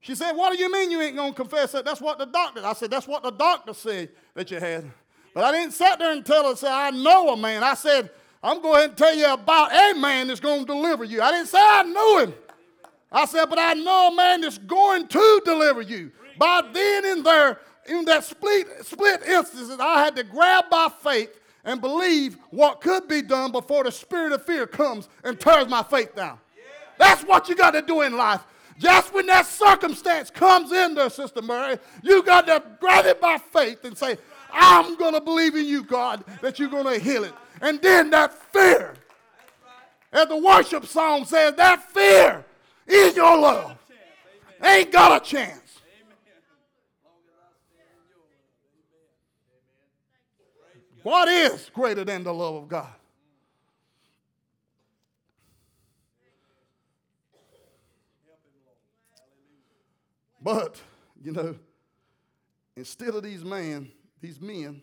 She 0.00 0.14
said, 0.14 0.32
What 0.32 0.54
do 0.54 0.58
you 0.58 0.72
mean 0.72 0.90
you 0.90 1.02
ain't 1.02 1.16
going 1.16 1.34
to 1.34 1.36
confess 1.36 1.72
that? 1.72 1.84
That's 1.84 2.00
what 2.00 2.16
the 2.16 2.24
doctor, 2.24 2.64
I 2.64 2.72
said, 2.72 2.90
That's 2.90 3.06
what 3.06 3.22
the 3.22 3.30
doctor 3.30 3.74
said 3.74 4.08
that 4.34 4.50
you 4.50 4.58
had. 4.58 4.90
But 5.34 5.44
I 5.44 5.52
didn't 5.52 5.72
sit 5.72 5.98
there 5.98 6.12
and 6.12 6.24
tell 6.24 6.48
her, 6.48 6.56
say, 6.56 6.70
I 6.70 6.90
know 6.90 7.30
a 7.30 7.36
man. 7.36 7.64
I 7.64 7.74
said, 7.74 8.10
I'm 8.42 8.62
going 8.62 8.90
to 8.90 8.94
tell 8.94 9.14
you 9.14 9.32
about 9.32 9.72
a 9.72 9.98
man 9.98 10.28
that's 10.28 10.40
going 10.40 10.60
to 10.60 10.66
deliver 10.66 11.02
you. 11.04 11.20
I 11.20 11.32
didn't 11.32 11.48
say 11.48 11.58
I 11.60 11.82
knew 11.82 12.18
him. 12.20 12.34
I 13.10 13.26
said, 13.26 13.46
but 13.46 13.58
I 13.58 13.74
know 13.74 14.10
a 14.12 14.14
man 14.14 14.42
that's 14.42 14.58
going 14.58 15.08
to 15.08 15.42
deliver 15.44 15.82
you. 15.82 16.12
By 16.38 16.62
then 16.72 17.04
and 17.04 17.24
there, 17.24 17.60
in 17.86 18.04
that 18.06 18.24
split, 18.24 18.66
split 18.84 19.22
instance, 19.22 19.70
I 19.80 20.02
had 20.02 20.16
to 20.16 20.24
grab 20.24 20.70
by 20.70 20.88
faith 21.02 21.40
and 21.64 21.80
believe 21.80 22.36
what 22.50 22.80
could 22.80 23.08
be 23.08 23.22
done 23.22 23.50
before 23.50 23.84
the 23.84 23.92
spirit 23.92 24.32
of 24.32 24.44
fear 24.44 24.66
comes 24.66 25.08
and 25.22 25.38
tears 25.38 25.68
my 25.68 25.82
faith 25.82 26.14
down. 26.14 26.38
That's 26.98 27.22
what 27.22 27.48
you 27.48 27.56
got 27.56 27.72
to 27.72 27.82
do 27.82 28.02
in 28.02 28.16
life. 28.16 28.44
Just 28.78 29.14
when 29.14 29.26
that 29.26 29.46
circumstance 29.46 30.30
comes 30.30 30.72
in 30.72 30.94
there, 30.94 31.08
Sister 31.08 31.42
Mary, 31.42 31.78
you 32.02 32.22
got 32.22 32.46
to 32.46 32.62
grab 32.80 33.06
it 33.06 33.20
by 33.20 33.38
faith 33.38 33.84
and 33.84 33.96
say, 33.96 34.18
I'm 34.54 34.96
going 34.96 35.14
to 35.14 35.20
believe 35.20 35.56
in 35.56 35.66
you, 35.66 35.82
God, 35.82 36.24
that 36.40 36.58
you're 36.58 36.68
going 36.70 36.84
to 36.84 36.98
heal 36.98 37.24
it. 37.24 37.34
And 37.60 37.82
then 37.82 38.10
that 38.10 38.32
fear, 38.52 38.94
as 40.12 40.28
the 40.28 40.36
worship 40.36 40.86
song 40.86 41.24
says, 41.24 41.54
that 41.56 41.82
fear 41.92 42.44
is 42.86 43.16
your 43.16 43.36
love. 43.36 43.76
Ain't 44.62 44.92
got 44.92 45.20
a 45.20 45.24
chance. 45.24 45.60
What 51.02 51.28
is 51.28 51.70
greater 51.74 52.02
than 52.04 52.24
the 52.24 52.32
love 52.32 52.54
of 52.54 52.68
God? 52.68 52.88
But, 60.40 60.80
you 61.22 61.32
know, 61.32 61.56
instead 62.76 63.14
of 63.14 63.22
these 63.22 63.42
men, 63.42 63.90
these 64.24 64.40
men 64.40 64.80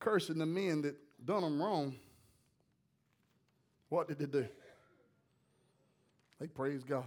cursing 0.00 0.38
the 0.38 0.46
men 0.46 0.80
that 0.80 0.96
done 1.22 1.42
them 1.42 1.62
wrong, 1.62 1.94
what 3.90 4.08
did 4.08 4.18
they 4.18 4.24
do? 4.24 4.46
They 6.40 6.46
praised 6.46 6.86
God. 6.86 7.04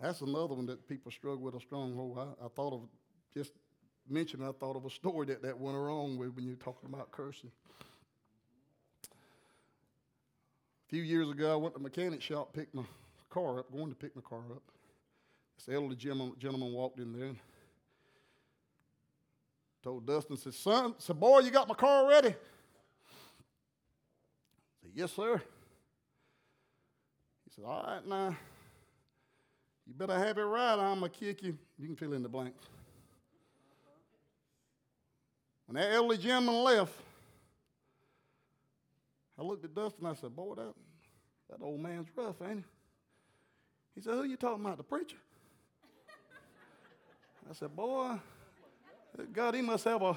That's 0.00 0.22
another 0.22 0.54
one 0.54 0.64
that 0.66 0.88
people 0.88 1.12
struggle 1.12 1.42
with 1.42 1.56
a 1.56 1.60
stronghold. 1.60 2.16
I, 2.18 2.46
I 2.46 2.48
thought 2.56 2.72
of 2.72 2.80
just 3.36 3.52
mentioning, 4.08 4.48
I 4.48 4.52
thought 4.52 4.76
of 4.76 4.86
a 4.86 4.90
story 4.90 5.26
that, 5.26 5.42
that 5.42 5.58
went 5.58 5.76
wrong 5.76 6.16
with 6.16 6.34
when 6.36 6.46
you're 6.46 6.56
talking 6.56 6.88
about 6.88 7.10
cursing. 7.10 7.50
A 9.04 10.88
few 10.88 11.02
years 11.02 11.28
ago, 11.28 11.52
I 11.52 11.56
went 11.56 11.74
to 11.74 11.80
the 11.80 11.84
mechanic 11.84 12.22
shop, 12.22 12.54
picked 12.54 12.74
my 12.74 12.84
car 13.28 13.58
up, 13.58 13.70
going 13.70 13.90
to 13.90 13.94
pick 13.94 14.16
my 14.16 14.22
car 14.22 14.44
up. 14.52 14.62
This 15.58 15.74
elderly 15.74 15.96
gentleman, 15.96 16.72
walked 16.72 16.98
in 17.00 17.18
there 17.18 17.34
told 19.82 20.06
Dustin, 20.06 20.36
said, 20.36 20.54
son, 20.54 20.94
said, 20.98 21.18
boy, 21.18 21.40
you 21.40 21.50
got 21.50 21.68
my 21.68 21.74
car 21.74 22.08
ready? 22.08 22.28
I 22.28 22.34
said, 24.82 24.90
yes, 24.94 25.12
sir. 25.12 25.40
He 27.44 27.50
said, 27.54 27.64
all 27.64 27.84
right, 27.86 28.06
now, 28.06 28.36
you 29.86 29.94
better 29.94 30.18
have 30.18 30.36
it 30.36 30.42
right, 30.42 30.74
I'm 30.74 31.00
going 31.00 31.10
to 31.10 31.18
kick 31.18 31.42
you. 31.42 31.56
You 31.78 31.86
can 31.86 31.96
fill 31.96 32.12
in 32.12 32.22
the 32.22 32.28
blanks. 32.28 32.66
When 35.66 35.76
that 35.76 35.92
elderly 35.92 36.18
gentleman 36.18 36.62
left, 36.64 36.92
I 39.38 39.42
looked 39.42 39.64
at 39.64 39.74
Dustin 39.74 40.06
I 40.06 40.14
said, 40.14 40.34
Boy, 40.34 40.54
that, 40.56 40.74
that 41.50 41.62
old 41.62 41.80
man's 41.80 42.08
rough, 42.16 42.36
ain't 42.42 42.58
he? 42.58 42.64
He 43.94 44.00
said, 44.00 44.14
Who 44.14 44.24
you 44.24 44.36
talking 44.36 44.64
about? 44.64 44.78
The 44.78 44.82
preacher? 44.82 45.16
I 47.48 47.54
said, 47.54 47.74
Boy, 47.74 48.16
God, 49.32 49.54
he 49.54 49.62
must 49.62 49.84
have 49.84 50.02
a 50.02 50.14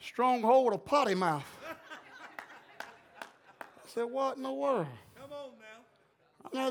stronghold 0.00 0.72
of 0.72 0.84
potty 0.84 1.14
mouth. 1.14 1.44
I 3.60 3.64
said, 3.86 4.04
What 4.04 4.36
in 4.36 4.44
the 4.44 4.52
world? 4.52 4.86
Come 5.20 5.32
on 5.32 5.50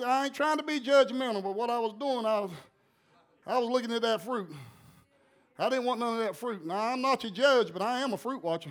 now. 0.01 0.07
I 0.07 0.25
ain't 0.25 0.33
trying 0.33 0.57
to 0.57 0.63
be 0.63 0.79
judgmental, 0.79 1.43
but 1.43 1.53
what 1.53 1.69
I 1.69 1.79
was 1.79 1.93
doing, 1.99 2.25
I 2.25 2.39
was, 2.39 2.51
I 3.45 3.57
was 3.59 3.69
looking 3.69 3.91
at 3.91 4.01
that 4.03 4.21
fruit. 4.21 4.49
I 5.59 5.69
didn't 5.69 5.85
want 5.85 5.99
none 5.99 6.19
of 6.19 6.25
that 6.25 6.35
fruit. 6.35 6.65
Now, 6.65 6.79
I'm 6.79 7.01
not 7.01 7.23
your 7.23 7.31
judge, 7.31 7.73
but 7.73 7.81
I 7.81 7.99
am 8.01 8.13
a 8.13 8.17
fruit 8.17 8.43
watcher. 8.43 8.69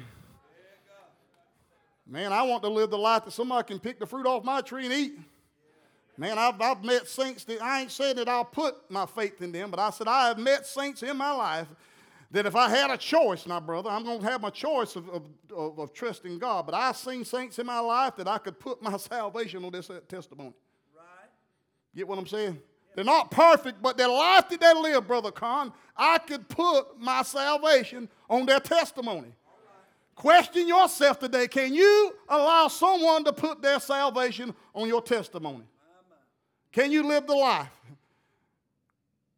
Man, 2.06 2.32
I 2.32 2.42
want 2.42 2.62
to 2.62 2.68
live 2.68 2.90
the 2.90 2.98
life 2.98 3.24
that 3.24 3.32
somebody 3.32 3.66
can 3.66 3.80
pick 3.80 3.98
the 3.98 4.06
fruit 4.06 4.26
off 4.26 4.44
my 4.44 4.60
tree 4.60 4.84
and 4.84 4.94
eat. 4.94 5.18
Man, 6.18 6.38
I've, 6.38 6.60
I've 6.60 6.82
met 6.82 7.06
saints 7.08 7.44
that 7.44 7.62
I 7.62 7.82
ain't 7.82 7.90
saying 7.90 8.16
that 8.16 8.28
I'll 8.28 8.44
put 8.44 8.90
my 8.90 9.04
faith 9.06 9.42
in 9.42 9.52
them, 9.52 9.70
but 9.70 9.78
I 9.78 9.90
said 9.90 10.08
I 10.08 10.28
have 10.28 10.38
met 10.38 10.66
saints 10.66 11.02
in 11.02 11.16
my 11.16 11.32
life 11.32 11.68
that 12.30 12.46
if 12.46 12.56
I 12.56 12.68
had 12.68 12.90
a 12.90 12.96
choice, 12.96 13.46
my 13.46 13.60
brother, 13.60 13.90
I'm 13.90 14.04
going 14.04 14.20
to 14.20 14.26
have 14.26 14.40
my 14.40 14.50
choice 14.50 14.96
of, 14.96 15.08
of, 15.10 15.22
of, 15.54 15.78
of, 15.78 15.92
trusting 15.92 16.38
God. 16.38 16.66
But 16.66 16.74
I've 16.74 16.96
seen 16.96 17.24
saints 17.24 17.58
in 17.58 17.66
my 17.66 17.78
life 17.80 18.16
that 18.16 18.26
I 18.26 18.38
could 18.38 18.58
put 18.58 18.82
my 18.82 18.96
salvation 18.96 19.64
on 19.64 19.72
this 19.72 19.90
uh, 19.90 20.00
testimony. 20.08 20.54
Right. 20.94 21.30
Get 21.94 22.08
what 22.08 22.18
I'm 22.18 22.26
saying? 22.26 22.58
They're 22.94 23.04
not 23.04 23.30
perfect, 23.30 23.82
but 23.82 23.98
their 23.98 24.08
life 24.08 24.48
that 24.48 24.58
they 24.58 24.72
live, 24.72 25.06
Brother 25.06 25.30
Con, 25.30 25.70
I 25.94 26.16
could 26.18 26.48
put 26.48 26.98
my 26.98 27.22
salvation 27.22 28.08
on 28.28 28.46
their 28.46 28.60
testimony. 28.60 29.32
Question 30.14 30.66
yourself 30.66 31.18
today 31.18 31.46
can 31.46 31.74
you 31.74 32.14
allow 32.26 32.68
someone 32.68 33.22
to 33.24 33.34
put 33.34 33.60
their 33.60 33.78
salvation 33.78 34.54
on 34.74 34.88
your 34.88 35.02
testimony? 35.02 35.64
Can 36.76 36.92
you 36.92 37.04
live 37.04 37.26
the 37.26 37.34
life? 37.34 37.70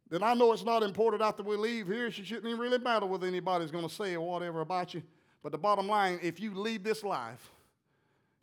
Then 0.09 0.23
I 0.23 0.33
know 0.33 0.51
it's 0.51 0.65
not 0.65 0.83
important 0.83 1.21
after 1.21 1.41
we 1.41 1.55
leave 1.55 1.87
here. 1.87 2.07
It 2.07 2.11
shouldn't 2.11 2.45
even 2.45 2.59
really 2.59 2.79
matter 2.79 3.05
what 3.05 3.23
anybody's 3.23 3.71
going 3.71 3.87
to 3.87 3.95
say 3.95 4.17
or 4.17 4.27
whatever 4.27 4.59
about 4.59 4.93
you. 4.93 5.01
But 5.41 5.53
the 5.53 5.57
bottom 5.57 5.87
line, 5.87 6.19
if 6.21 6.41
you 6.41 6.53
leave 6.53 6.83
this 6.83 7.01
life, 7.01 7.49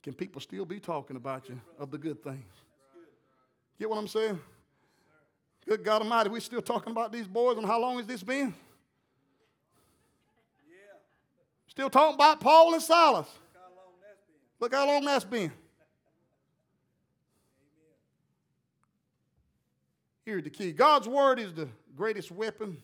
can 0.03 0.15
people 0.15 0.41
still 0.41 0.65
be 0.65 0.81
talking 0.81 1.17
about 1.17 1.47
you 1.47 1.61
of 1.79 1.91
the 1.91 1.99
good 1.99 2.25
things? 2.25 2.47
Get 3.79 3.91
what 3.91 3.99
I'm 3.99 4.09
saying? 4.09 4.41
Good 5.69 5.85
God 5.85 6.01
Almighty, 6.01 6.31
we're 6.31 6.41
still 6.41 6.63
talking 6.63 6.91
about 6.91 7.13
these 7.13 7.27
boys 7.27 7.59
and 7.59 7.67
how 7.67 7.79
long 7.79 7.99
has 7.99 8.07
this 8.07 8.23
been? 8.23 8.55
Yeah. 10.71 10.75
Still 11.67 11.91
talking 11.91 12.15
about 12.15 12.41
Paul 12.41 12.73
and 12.73 12.83
Silas. 12.83 13.29
Look 14.59 14.75
how 14.75 14.87
long 14.87 15.05
that's 15.05 15.25
been. 15.27 15.53
Here's 20.27 20.43
the 20.43 20.51
key 20.51 20.73
God's 20.73 21.09
word 21.09 21.39
is 21.39 21.55
the 21.55 21.69
greatest 21.97 22.33
weapon 22.33 22.77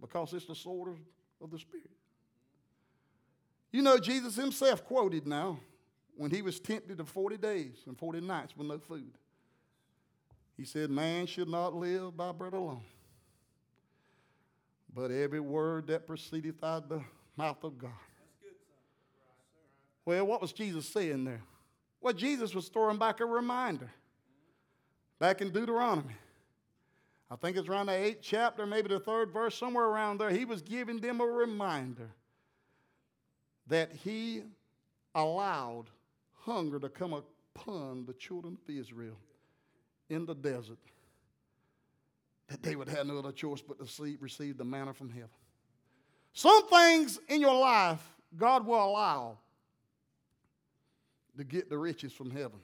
because 0.00 0.32
it's 0.32 0.46
the 0.46 0.54
sword 0.54 0.96
of 1.42 1.50
the 1.50 1.58
Spirit. 1.58 1.90
You 3.72 3.82
know, 3.82 3.98
Jesus 3.98 4.36
himself 4.36 4.84
quoted 4.84 5.26
now 5.26 5.58
when 6.16 6.30
he 6.30 6.40
was 6.40 6.60
tempted 6.60 7.00
of 7.00 7.08
40 7.08 7.36
days 7.36 7.82
and 7.86 7.98
40 7.98 8.20
nights 8.20 8.56
with 8.56 8.68
no 8.68 8.78
food. 8.78 9.12
He 10.56 10.64
said, 10.64 10.88
Man 10.88 11.26
should 11.26 11.48
not 11.48 11.74
live 11.74 12.16
by 12.16 12.30
bread 12.30 12.52
alone, 12.52 12.82
but 14.94 15.10
every 15.10 15.40
word 15.40 15.88
that 15.88 16.06
proceedeth 16.06 16.62
out 16.62 16.84
of 16.84 16.88
the 16.90 17.00
mouth 17.36 17.62
of 17.64 17.76
God. 17.76 17.90
Well, 20.04 20.26
what 20.26 20.40
was 20.40 20.52
Jesus 20.52 20.88
saying 20.88 21.24
there? 21.24 21.42
Well, 22.00 22.14
Jesus 22.14 22.54
was 22.54 22.68
throwing 22.68 22.98
back 22.98 23.20
a 23.20 23.26
reminder. 23.26 23.90
Back 25.20 25.42
in 25.42 25.50
Deuteronomy. 25.50 26.14
I 27.30 27.36
think 27.36 27.56
it's 27.56 27.68
around 27.68 27.86
the 27.86 27.92
eighth 27.92 28.22
chapter, 28.22 28.66
maybe 28.66 28.88
the 28.88 28.98
third 28.98 29.30
verse, 29.30 29.54
somewhere 29.54 29.84
around 29.84 30.18
there. 30.18 30.30
He 30.30 30.44
was 30.44 30.62
giving 30.62 30.98
them 30.98 31.20
a 31.20 31.26
reminder 31.26 32.10
that 33.68 33.92
he 33.92 34.42
allowed 35.14 35.84
hunger 36.40 36.80
to 36.80 36.88
come 36.88 37.12
upon 37.12 38.06
the 38.06 38.14
children 38.14 38.56
of 38.60 38.74
Israel 38.74 39.16
in 40.08 40.26
the 40.26 40.34
desert, 40.34 40.78
that 42.48 42.62
they 42.62 42.74
would 42.74 42.88
have 42.88 43.06
no 43.06 43.18
other 43.18 43.30
choice 43.30 43.60
but 43.60 43.78
to 43.78 44.16
receive 44.20 44.56
the 44.58 44.64
manna 44.64 44.92
from 44.92 45.10
heaven. 45.10 45.28
Some 46.32 46.66
things 46.68 47.20
in 47.28 47.40
your 47.40 47.54
life 47.54 48.02
God 48.36 48.66
will 48.66 48.82
allow 48.82 49.38
to 51.36 51.44
get 51.44 51.68
the 51.68 51.78
riches 51.78 52.12
from 52.12 52.30
heaven. 52.30 52.58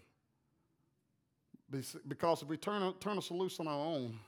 Because 1.71 2.43
if 2.43 2.49
we 2.49 2.57
turn, 2.57 2.95
turn 3.01 3.19
us 3.19 3.31
loose 3.31 3.59
on 3.59 3.67
our 3.67 3.75
own, 3.75 4.19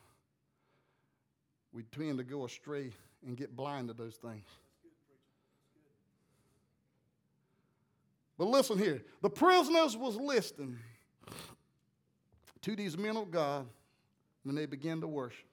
we 1.73 1.85
tend 1.85 2.19
to 2.19 2.25
go 2.25 2.45
astray 2.45 2.93
and 3.25 3.37
get 3.37 3.55
blind 3.55 3.89
to 3.89 3.95
those 3.95 4.17
things. 4.17 4.47
But 8.37 8.47
listen 8.47 8.79
here 8.79 9.03
the 9.21 9.31
prisoners 9.31 9.97
was 9.97 10.17
listening 10.17 10.79
to 12.63 12.77
these 12.77 12.97
men 12.97 13.17
of 13.17 13.31
God 13.31 13.67
when 14.45 14.55
they 14.55 14.67
began 14.67 15.01
to 15.01 15.09
worship. 15.09 15.45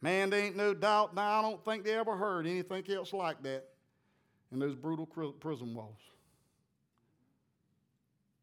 Man, 0.00 0.30
there 0.30 0.40
ain't 0.40 0.56
no 0.56 0.74
doubt 0.74 1.14
now, 1.14 1.38
I 1.38 1.42
don't 1.42 1.64
think 1.64 1.84
they 1.84 1.94
ever 1.94 2.16
heard 2.16 2.46
anything 2.46 2.84
else 2.90 3.12
like 3.12 3.42
that 3.42 3.64
in 4.52 4.58
those 4.58 4.76
brutal 4.76 5.06
prison 5.06 5.74
walls. 5.74 6.00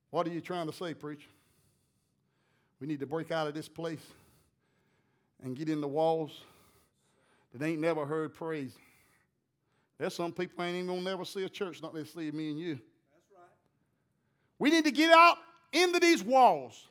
What 0.10 0.28
are 0.28 0.32
you 0.32 0.42
trying 0.42 0.68
to 0.68 0.74
say, 0.74 0.94
preacher? 0.94 1.30
We 2.84 2.88
need 2.88 3.00
to 3.00 3.06
break 3.06 3.32
out 3.32 3.48
of 3.48 3.54
this 3.54 3.70
place 3.70 4.06
and 5.42 5.56
get 5.56 5.70
in 5.70 5.80
the 5.80 5.88
walls 5.88 6.42
that 7.54 7.66
ain't 7.66 7.80
never 7.80 8.06
heard 8.06 8.34
praise. 8.34 8.74
There's 9.98 10.14
some 10.14 10.34
people 10.34 10.62
ain't 10.66 10.76
even 10.76 10.88
gonna 10.88 11.00
never 11.00 11.24
see 11.24 11.46
a 11.46 11.50
church, 11.50 11.82
not 11.82 11.94
they 11.94 12.04
see 12.04 12.30
me 12.32 12.50
and 12.50 12.60
you. 12.60 12.74
That's 12.74 13.32
right. 13.38 13.48
We 14.60 14.70
need 14.70 14.84
to 14.84 14.92
get 14.92 15.12
out 15.12 15.38
into 15.72 16.02
these 16.02 16.22
walls 16.22 16.90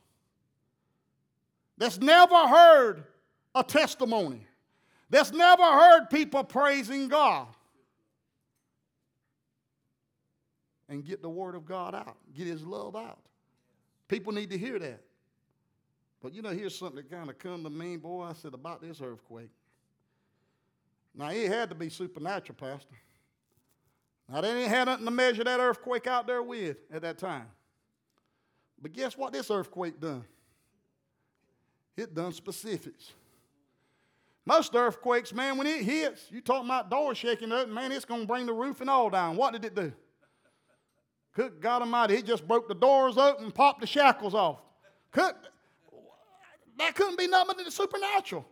that's 1.76 2.00
never 2.00 2.48
heard 2.48 3.04
a 3.54 3.62
testimony, 3.62 4.46
that's 5.10 5.30
never 5.30 5.62
heard 5.62 6.08
people 6.08 6.42
praising 6.42 7.08
God. 7.08 7.48
And 10.88 11.04
get 11.04 11.20
the 11.20 11.28
word 11.28 11.54
of 11.54 11.66
God 11.66 11.94
out, 11.94 12.16
get 12.34 12.46
his 12.46 12.64
love 12.64 12.96
out. 12.96 13.18
People 14.08 14.32
need 14.32 14.48
to 14.48 14.56
hear 14.56 14.78
that. 14.78 15.02
But 16.22 16.34
you 16.34 16.42
know, 16.42 16.50
here's 16.50 16.78
something 16.78 16.96
that 16.96 17.10
kind 17.10 17.28
of 17.28 17.38
come 17.38 17.64
to 17.64 17.70
me, 17.70 17.96
boy. 17.96 18.22
I 18.22 18.32
said 18.34 18.54
about 18.54 18.80
this 18.80 19.00
earthquake. 19.00 19.50
Now, 21.14 21.30
it 21.30 21.48
had 21.48 21.68
to 21.70 21.74
be 21.74 21.88
supernatural, 21.88 22.56
Pastor. 22.58 22.94
Now, 24.28 24.40
they 24.40 24.52
didn't 24.54 24.70
have 24.70 24.86
nothing 24.86 25.04
to 25.04 25.10
measure 25.10 25.44
that 25.44 25.60
earthquake 25.60 26.06
out 26.06 26.26
there 26.26 26.42
with 26.42 26.78
at 26.92 27.02
that 27.02 27.18
time. 27.18 27.46
But 28.80 28.92
guess 28.92 29.16
what 29.16 29.32
this 29.32 29.50
earthquake 29.50 30.00
done? 30.00 30.24
It 31.96 32.14
done 32.14 32.32
specifics. 32.32 33.12
Most 34.44 34.74
earthquakes, 34.74 35.32
man, 35.32 35.58
when 35.58 35.66
it 35.66 35.82
hits, 35.82 36.26
you 36.30 36.40
talking 36.40 36.66
about 36.66 36.90
doors 36.90 37.18
shaking 37.18 37.52
up, 37.52 37.68
man, 37.68 37.92
it's 37.92 38.04
to 38.04 38.26
bring 38.26 38.46
the 38.46 38.52
roof 38.52 38.80
and 38.80 38.88
all 38.88 39.10
down. 39.10 39.36
What 39.36 39.52
did 39.52 39.64
it 39.64 39.74
do? 39.74 39.92
Good 41.34 41.60
God 41.60 41.82
Almighty, 41.82 42.14
it 42.14 42.26
just 42.26 42.46
broke 42.46 42.68
the 42.68 42.74
doors 42.74 43.16
open 43.16 43.44
and 43.44 43.54
popped 43.54 43.80
the 43.80 43.86
shackles 43.86 44.34
off. 44.34 44.60
Could, 45.12 45.34
that 46.78 46.94
couldn't 46.94 47.18
be 47.18 47.26
nothing 47.26 47.54
but 47.56 47.64
the 47.64 47.70
supernatural. 47.70 48.46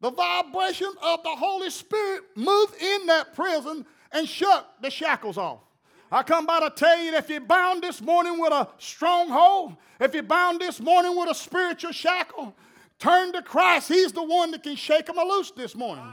The 0.00 0.10
vibration 0.10 0.92
of 1.02 1.22
the 1.24 1.30
Holy 1.30 1.70
Spirit 1.70 2.22
moved 2.36 2.80
in 2.80 3.06
that 3.06 3.34
prison 3.34 3.84
and 4.12 4.28
shook 4.28 4.64
the 4.80 4.90
shackles 4.90 5.36
off. 5.36 5.60
I 6.10 6.22
come 6.22 6.46
by 6.46 6.60
to 6.60 6.70
tell 6.70 6.98
you 6.98 7.10
that 7.10 7.24
if 7.24 7.30
you're 7.30 7.40
bound 7.40 7.82
this 7.82 8.00
morning 8.00 8.38
with 8.38 8.52
a 8.52 8.68
stronghold, 8.78 9.76
if 10.00 10.14
you're 10.14 10.22
bound 10.22 10.60
this 10.60 10.80
morning 10.80 11.16
with 11.16 11.28
a 11.28 11.34
spiritual 11.34 11.92
shackle, 11.92 12.54
turn 12.98 13.32
to 13.32 13.42
Christ. 13.42 13.88
He's 13.88 14.12
the 14.12 14.22
one 14.22 14.52
that 14.52 14.62
can 14.62 14.76
shake 14.76 15.06
them 15.06 15.16
loose 15.16 15.50
this 15.50 15.74
morning. 15.74 16.04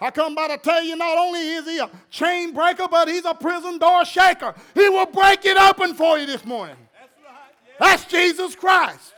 I 0.00 0.10
come 0.10 0.34
by 0.34 0.48
to 0.48 0.58
tell 0.58 0.82
you 0.82 0.96
not 0.96 1.16
only 1.16 1.40
is 1.40 1.66
he 1.66 1.78
a 1.78 1.88
chain 2.10 2.52
breaker, 2.52 2.88
but 2.90 3.08
he's 3.08 3.24
a 3.24 3.34
prison 3.34 3.78
door 3.78 4.04
shaker. 4.04 4.54
He 4.74 4.88
will 4.88 5.06
break 5.06 5.44
it 5.44 5.56
open 5.56 5.94
for 5.94 6.18
you 6.18 6.26
this 6.26 6.44
morning. 6.44 6.76
That's, 6.98 7.12
right. 7.24 7.34
yeah. 7.66 7.74
That's 7.78 8.04
Jesus 8.06 8.56
Christ. 8.56 9.13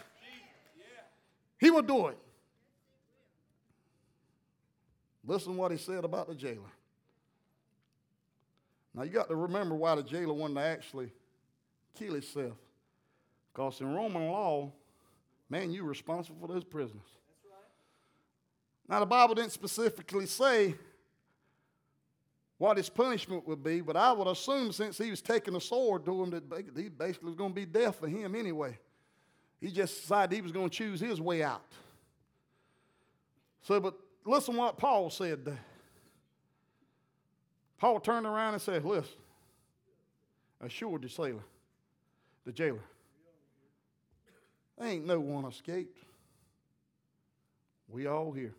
He 1.67 1.71
will 1.73 1.83
do 1.83 2.07
it. 2.07 2.19
Listen 5.27 5.57
what 5.57 5.73
he 5.73 5.79
said 5.79 6.05
about 6.05 6.29
the 6.29 6.35
jailer. 6.37 6.71
Now 8.95 9.03
you 9.03 9.11
got 9.11 9.29
to 9.29 9.35
remember 9.35 9.75
why 9.75 9.97
the 9.97 10.05
jailer 10.05 10.33
wanted 10.33 10.55
to 10.55 10.61
actually 10.61 11.11
kill 11.99 12.13
himself. 12.13 12.53
Because 13.53 13.81
in 13.81 13.93
Roman 13.93 14.29
law, 14.29 14.71
man, 15.51 15.73
you're 15.73 15.83
responsible 15.83 16.39
for 16.41 16.55
those 16.55 16.63
prisoners. 16.63 17.03
Now 18.89 19.01
the 19.01 19.07
Bible 19.07 19.35
didn't 19.35 19.51
specifically 19.51 20.27
say 20.27 20.77
what 22.59 22.77
his 22.77 22.89
punishment 22.89 23.45
would 23.49 23.65
be, 23.65 23.81
but 23.81 23.97
I 23.97 24.13
would 24.13 24.29
assume 24.29 24.71
since 24.71 24.99
he 24.99 25.11
was 25.11 25.21
taking 25.21 25.57
a 25.57 25.61
sword 25.61 26.05
to 26.05 26.23
him 26.23 26.31
that 26.31 26.65
he 26.77 26.91
basically 26.91 27.27
was 27.27 27.35
going 27.35 27.51
to 27.51 27.57
be 27.57 27.67
death 27.67 27.99
for 27.99 28.07
him 28.07 28.37
anyway. 28.37 28.79
He 29.67 29.73
just 29.73 30.03
decided 30.03 30.37
he 30.37 30.43
was 30.43 30.53
going 30.53 30.71
to 30.71 30.77
choose 30.77 31.01
his 31.01 31.21
way 31.21 31.43
out. 31.43 31.67
So, 33.63 33.81
but 33.81 33.95
listen 34.25 34.55
what 34.55 34.79
Paul 34.79 35.11
said. 35.11 35.59
Paul 37.77 37.99
turned 37.99 38.27
around 38.27 38.53
and 38.53 38.63
said, 38.63 38.85
Listen, 38.85 39.11
assured 40.61 41.03
the 41.03 41.09
sailor, 41.09 41.43
the 42.45 42.53
jailer, 42.53 42.79
ain't 44.81 45.05
no 45.05 45.19
one 45.19 45.45
escaped. 45.47 45.99
We 47.89 48.07
all 48.07 48.31
here. 48.31 48.55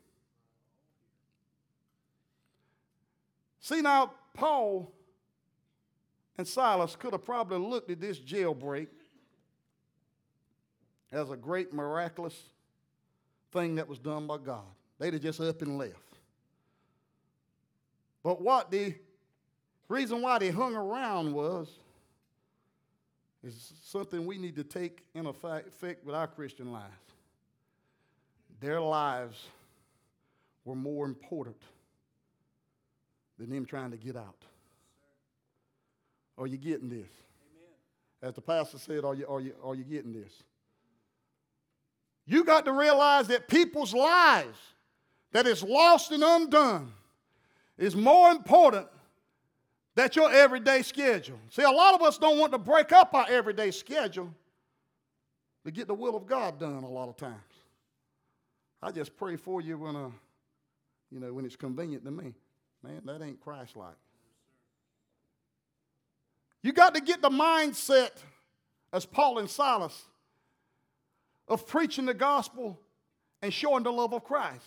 See, 3.61 3.79
now, 3.79 4.11
Paul 4.33 4.91
and 6.37 6.45
Silas 6.45 6.97
could 6.97 7.13
have 7.13 7.23
probably 7.23 7.59
looked 7.59 7.89
at 7.89 8.01
this 8.01 8.19
jailbreak 8.19 8.87
as 11.11 11.29
a 11.29 11.37
great 11.37 11.73
miraculous 11.73 12.35
thing 13.51 13.75
that 13.75 13.87
was 13.87 13.99
done 13.99 14.27
by 14.27 14.37
God. 14.37 14.65
They'd 14.99 15.13
have 15.13 15.21
just 15.21 15.39
up 15.39 15.61
and 15.61 15.77
left. 15.77 15.95
But 18.23 18.41
what 18.41 18.71
the 18.71 18.93
reason 19.87 20.21
why 20.21 20.39
they 20.39 20.49
hung 20.49 20.75
around 20.75 21.33
was 21.33 21.69
is 23.43 23.73
something 23.83 24.25
we 24.25 24.37
need 24.37 24.55
to 24.55 24.63
take 24.63 25.03
in 25.13 25.25
effect 25.27 26.05
with 26.05 26.15
our 26.15 26.27
Christian 26.27 26.71
lives. 26.71 26.91
Their 28.59 28.81
lives 28.81 29.45
were 30.65 30.75
more 30.75 31.05
important 31.05 31.61
than 33.37 33.49
them 33.49 33.65
trying 33.65 33.91
to 33.91 33.97
get 33.97 34.17
out. 34.17 34.43
Are 36.37 36.47
you 36.47 36.57
getting 36.57 36.89
this? 36.89 36.99
Amen. 36.99 37.09
As 38.21 38.33
the 38.33 38.41
pastor 38.41 38.77
said, 38.77 39.05
are 39.05 39.15
you, 39.15 39.27
are, 39.27 39.39
you, 39.39 39.53
are 39.63 39.75
you 39.75 39.83
getting 39.83 40.13
this? 40.13 40.43
You 42.27 42.43
got 42.43 42.65
to 42.65 42.73
realize 42.73 43.29
that 43.29 43.47
people's 43.47 43.93
lives 43.93 44.59
that 45.31 45.47
is 45.47 45.63
lost 45.63 46.11
and 46.11 46.21
undone 46.21 46.91
is 47.77 47.95
more 47.95 48.31
important 48.31 48.87
than 49.95 50.09
your 50.13 50.31
everyday 50.31 50.81
schedule. 50.81 51.39
See, 51.49 51.63
a 51.63 51.71
lot 51.71 51.95
of 51.95 52.01
us 52.01 52.17
don't 52.17 52.37
want 52.37 52.51
to 52.51 52.57
break 52.57 52.91
up 52.91 53.13
our 53.13 53.25
everyday 53.29 53.71
schedule 53.71 54.29
to 55.63 55.71
get 55.71 55.87
the 55.87 55.93
will 55.93 56.15
of 56.15 56.27
God 56.27 56.59
done 56.59 56.83
a 56.83 56.89
lot 56.89 57.07
of 57.07 57.15
times. 57.15 57.33
I 58.83 58.91
just 58.91 59.15
pray 59.15 59.37
for 59.37 59.61
you 59.61 59.77
when, 59.77 59.95
uh, 59.95 60.09
you 61.09 61.19
know, 61.19 61.33
when 61.33 61.45
it's 61.45 61.55
convenient 61.55 62.03
to 62.05 62.11
me. 62.11 62.33
Man, 62.83 63.01
that 63.05 63.21
ain't 63.23 63.39
Christ-like. 63.39 63.95
You 66.61 66.73
got 66.73 66.93
to 66.95 67.01
get 67.01 67.21
the 67.21 67.29
mindset 67.29 68.11
as 68.91 69.05
Paul 69.05 69.39
and 69.39 69.49
Silas 69.49 70.05
of 71.47 71.67
preaching 71.67 72.05
the 72.05 72.13
gospel 72.13 72.79
and 73.41 73.53
showing 73.53 73.83
the 73.83 73.91
love 73.91 74.13
of 74.13 74.23
Christ. 74.23 74.65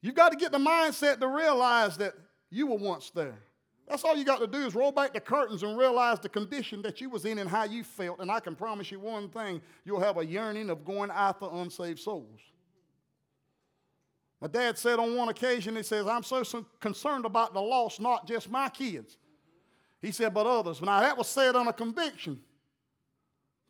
You've 0.00 0.14
got 0.14 0.30
to 0.30 0.36
get 0.36 0.52
the 0.52 0.58
mindset 0.58 1.20
to 1.20 1.28
realize 1.28 1.96
that 1.96 2.14
you 2.50 2.66
were 2.66 2.76
once 2.76 3.10
there. 3.10 3.38
That's 3.88 4.04
all 4.04 4.16
you 4.16 4.24
got 4.24 4.40
to 4.40 4.46
do 4.46 4.66
is 4.66 4.74
roll 4.74 4.92
back 4.92 5.14
the 5.14 5.20
curtains 5.20 5.62
and 5.62 5.78
realize 5.78 6.20
the 6.20 6.28
condition 6.28 6.82
that 6.82 7.00
you 7.00 7.08
was 7.08 7.24
in 7.24 7.38
and 7.38 7.48
how 7.48 7.64
you 7.64 7.82
felt. 7.82 8.20
And 8.20 8.30
I 8.30 8.38
can 8.38 8.54
promise 8.54 8.90
you 8.90 9.00
one 9.00 9.30
thing, 9.30 9.62
you'll 9.84 10.00
have 10.00 10.18
a 10.18 10.26
yearning 10.26 10.68
of 10.68 10.84
going 10.84 11.10
after 11.10 11.46
unsaved 11.50 11.98
souls. 11.98 12.40
My 14.40 14.46
dad 14.46 14.78
said 14.78 14.98
on 14.98 15.16
one 15.16 15.30
occasion, 15.30 15.74
he 15.74 15.82
says, 15.82 16.06
I'm 16.06 16.22
so 16.22 16.44
concerned 16.80 17.24
about 17.24 17.54
the 17.54 17.60
lost, 17.60 18.00
not 18.00 18.28
just 18.28 18.50
my 18.50 18.68
kids. 18.68 19.16
He 20.00 20.12
said, 20.12 20.32
but 20.32 20.46
others. 20.46 20.80
Now 20.80 21.00
that 21.00 21.16
was 21.16 21.26
said 21.26 21.56
on 21.56 21.66
a 21.66 21.72
conviction 21.72 22.40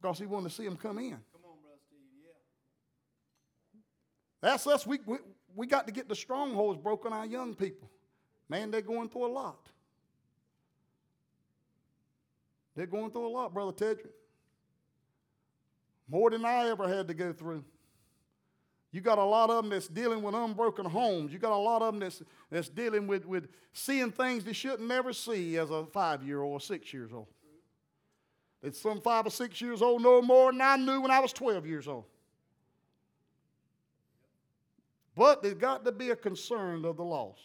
because 0.01 0.19
he 0.19 0.27
wanted 0.27 0.51
to 0.51 0.55
see 0.55 0.65
them 0.65 0.77
come 0.77 0.99
in. 0.99 1.19
That's 4.41 4.67
us. 4.67 4.87
We, 4.87 5.01
we, 5.07 5.19
we 5.55 5.67
got 5.67 5.87
to 5.87 5.93
get 5.93 6.09
the 6.09 6.15
strongholds 6.15 6.79
broken 6.81 7.13
our 7.13 7.27
young 7.27 7.55
people. 7.55 7.91
Man, 8.49 8.71
they're 8.71 8.81
going 8.81 9.09
through 9.09 9.27
a 9.27 9.33
lot. 9.33 9.69
They're 12.75 12.87
going 12.87 13.11
through 13.11 13.27
a 13.27 13.29
lot, 13.29 13.53
Brother 13.53 13.73
Tedrick. 13.73 14.13
More 16.09 16.31
than 16.31 16.45
I 16.45 16.69
ever 16.69 16.89
had 16.89 17.09
to 17.09 17.15
go 17.15 17.33
through. 17.33 17.65
You 18.91 19.03
got 19.03 19.19
a 19.19 19.25
lot 19.25 19.51
of 19.51 19.57
them 19.57 19.71
that's 19.71 19.89
dealing 19.89 20.23
with 20.23 20.35
unbroken 20.35 20.87
homes. 20.87 21.33
You 21.33 21.39
got 21.39 21.53
a 21.53 21.57
lot 21.57 21.83
of 21.83 21.93
them 21.93 22.01
that's, 22.01 22.23
that's 22.51 22.69
dealing 22.69 23.07
with, 23.07 23.27
with 23.27 23.49
seeing 23.73 24.11
things 24.11 24.45
they 24.45 24.55
shouldn't 24.55 24.89
never 24.89 25.13
see 25.13 25.59
as 25.59 25.71
a 25.71 25.85
five 25.87 26.23
year 26.23 26.41
old 26.41 26.53
or 26.53 26.61
six 26.61 26.93
years 26.95 27.13
old. 27.13 27.27
That 28.63 28.75
some 28.75 29.01
five 29.01 29.27
or 29.27 29.31
six 29.31 29.61
years 29.61 29.83
old 29.83 30.03
know 30.03 30.23
more 30.23 30.53
than 30.53 30.61
I 30.63 30.77
knew 30.77 31.03
when 31.03 31.11
I 31.11 31.21
was 31.21 31.33
12 31.33 31.67
years 31.67 31.87
old. 31.87 32.05
But 35.19 35.43
there's 35.43 35.55
got 35.55 35.85
to 35.85 35.91
be 35.91 36.11
a 36.11 36.17
concern 36.17 36.85
of 36.85 36.97
the 36.97 37.03
lost. 37.03 37.41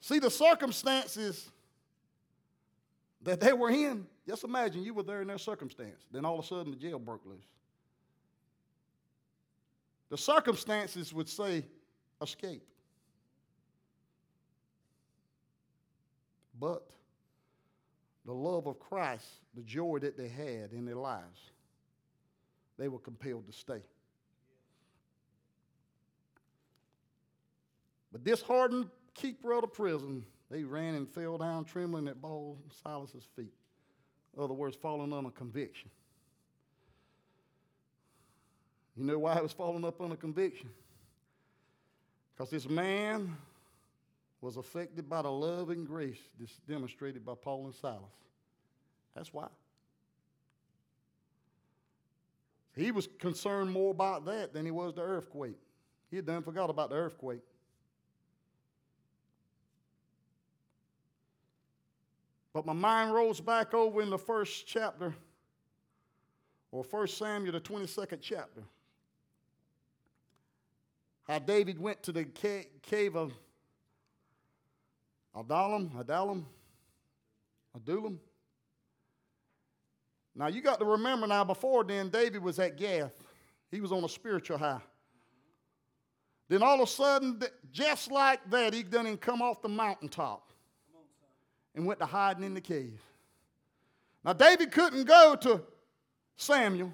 See, 0.00 0.18
the 0.18 0.30
circumstances 0.30 1.50
that 3.20 3.38
they 3.38 3.52
were 3.52 3.68
in, 3.68 4.06
just 4.26 4.44
imagine 4.44 4.82
you 4.82 4.94
were 4.94 5.02
there 5.02 5.20
in 5.20 5.28
their 5.28 5.36
circumstance. 5.36 6.06
Then 6.10 6.24
all 6.24 6.38
of 6.38 6.44
a 6.46 6.48
sudden 6.48 6.70
the 6.70 6.78
jail 6.78 6.98
broke 6.98 7.26
loose. 7.26 7.44
The 10.08 10.16
circumstances 10.16 11.12
would 11.12 11.28
say 11.28 11.66
escape. 12.22 12.66
But 16.58 16.88
the 18.24 18.32
love 18.32 18.66
of 18.68 18.80
Christ, 18.80 19.26
the 19.54 19.62
joy 19.64 19.98
that 19.98 20.16
they 20.16 20.28
had 20.28 20.72
in 20.72 20.86
their 20.86 20.96
lives, 20.96 21.50
they 22.78 22.88
were 22.88 23.00
compelled 23.00 23.46
to 23.46 23.52
stay. 23.52 23.82
But 28.12 28.24
this 28.24 28.40
hardened 28.40 28.88
keeper 29.14 29.52
of 29.52 29.62
the 29.62 29.68
prison, 29.68 30.24
they 30.50 30.64
ran 30.64 30.94
and 30.94 31.08
fell 31.08 31.38
down 31.38 31.64
trembling 31.64 32.08
at 32.08 32.20
Paul 32.20 32.58
Silas's 32.82 33.26
feet. 33.36 33.52
In 34.36 34.42
other 34.42 34.54
words, 34.54 34.76
falling 34.76 35.12
under 35.12 35.30
conviction. 35.30 35.90
You 38.96 39.04
know 39.04 39.18
why 39.18 39.34
he 39.36 39.40
was 39.42 39.52
falling 39.52 39.84
up 39.84 40.00
under 40.00 40.16
conviction? 40.16 40.70
Because 42.34 42.50
this 42.50 42.68
man 42.68 43.36
was 44.40 44.56
affected 44.56 45.08
by 45.08 45.22
the 45.22 45.30
love 45.30 45.70
and 45.70 45.86
grace 45.86 46.18
that's 46.38 46.56
demonstrated 46.68 47.24
by 47.24 47.34
Paul 47.34 47.66
and 47.66 47.74
Silas. 47.74 48.04
That's 49.14 49.32
why. 49.32 49.48
He 52.76 52.92
was 52.92 53.08
concerned 53.18 53.72
more 53.72 53.90
about 53.90 54.24
that 54.26 54.52
than 54.52 54.64
he 54.64 54.70
was 54.70 54.94
the 54.94 55.02
earthquake. 55.02 55.58
He 56.10 56.16
had 56.16 56.26
done 56.26 56.42
forgot 56.42 56.70
about 56.70 56.90
the 56.90 56.96
earthquake. 56.96 57.42
But 62.58 62.66
my 62.66 62.72
mind 62.72 63.14
rolls 63.14 63.40
back 63.40 63.72
over 63.72 64.02
in 64.02 64.10
the 64.10 64.18
first 64.18 64.66
chapter, 64.66 65.14
or 66.72 66.82
First 66.82 67.16
Samuel, 67.16 67.52
the 67.52 67.60
22nd 67.60 68.18
chapter. 68.20 68.64
How 71.28 71.38
David 71.38 71.78
went 71.78 72.02
to 72.02 72.10
the 72.10 72.24
cave 72.24 73.14
of 73.14 73.32
Adullam, 75.36 75.92
Adullam, 76.00 76.46
Adullam. 77.76 78.18
Now 80.34 80.48
you 80.48 80.60
got 80.60 80.80
to 80.80 80.84
remember 80.84 81.28
now, 81.28 81.44
before 81.44 81.84
then, 81.84 82.08
David 82.08 82.42
was 82.42 82.58
at 82.58 82.76
Gath. 82.76 83.22
He 83.70 83.80
was 83.80 83.92
on 83.92 84.02
a 84.02 84.08
spiritual 84.08 84.58
high. 84.58 84.82
Then 86.48 86.64
all 86.64 86.82
of 86.82 86.88
a 86.88 86.90
sudden, 86.90 87.40
just 87.70 88.10
like 88.10 88.50
that, 88.50 88.74
he 88.74 88.82
done 88.82 89.16
come 89.16 89.42
off 89.42 89.62
the 89.62 89.68
mountaintop 89.68 90.48
and 91.78 91.86
went 91.86 92.00
to 92.00 92.06
hiding 92.06 92.42
in 92.42 92.54
the 92.54 92.60
cave. 92.60 93.00
Now, 94.24 94.32
David 94.32 94.72
couldn't 94.72 95.04
go 95.04 95.36
to 95.42 95.62
Samuel, 96.36 96.92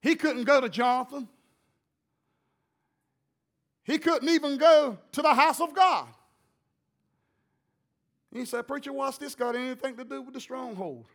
he 0.00 0.14
couldn't 0.14 0.44
go 0.44 0.60
to 0.60 0.68
Jonathan, 0.68 1.28
he 3.82 3.98
couldn't 3.98 4.28
even 4.28 4.56
go 4.56 4.96
to 5.10 5.20
the 5.20 5.34
house 5.34 5.60
of 5.60 5.74
God. 5.74 6.06
he 8.32 8.44
said, 8.44 8.68
Preacher, 8.68 8.92
what's 8.92 9.18
this 9.18 9.34
got 9.34 9.56
anything 9.56 9.96
to 9.96 10.04
do 10.04 10.22
with 10.22 10.34
the 10.34 10.40
stronghold? 10.40 11.06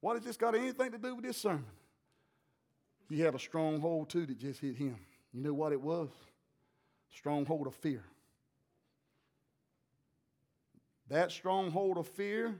What 0.00 0.14
has 0.14 0.24
this 0.24 0.36
got 0.36 0.54
anything 0.54 0.92
to 0.92 0.98
do 0.98 1.16
with 1.16 1.24
this 1.24 1.36
sermon? 1.36 1.66
He 3.08 3.20
had 3.20 3.34
a 3.34 3.40
stronghold 3.40 4.08
too 4.08 4.24
that 4.24 4.38
just 4.38 4.60
hit 4.60 4.76
him. 4.76 4.96
You 5.32 5.42
know 5.42 5.52
what 5.54 5.72
it 5.72 5.80
was? 5.80 6.10
Stronghold 7.10 7.66
of 7.66 7.74
fear. 7.74 8.04
That 11.08 11.30
stronghold 11.30 11.98
of 11.98 12.08
fear 12.08 12.54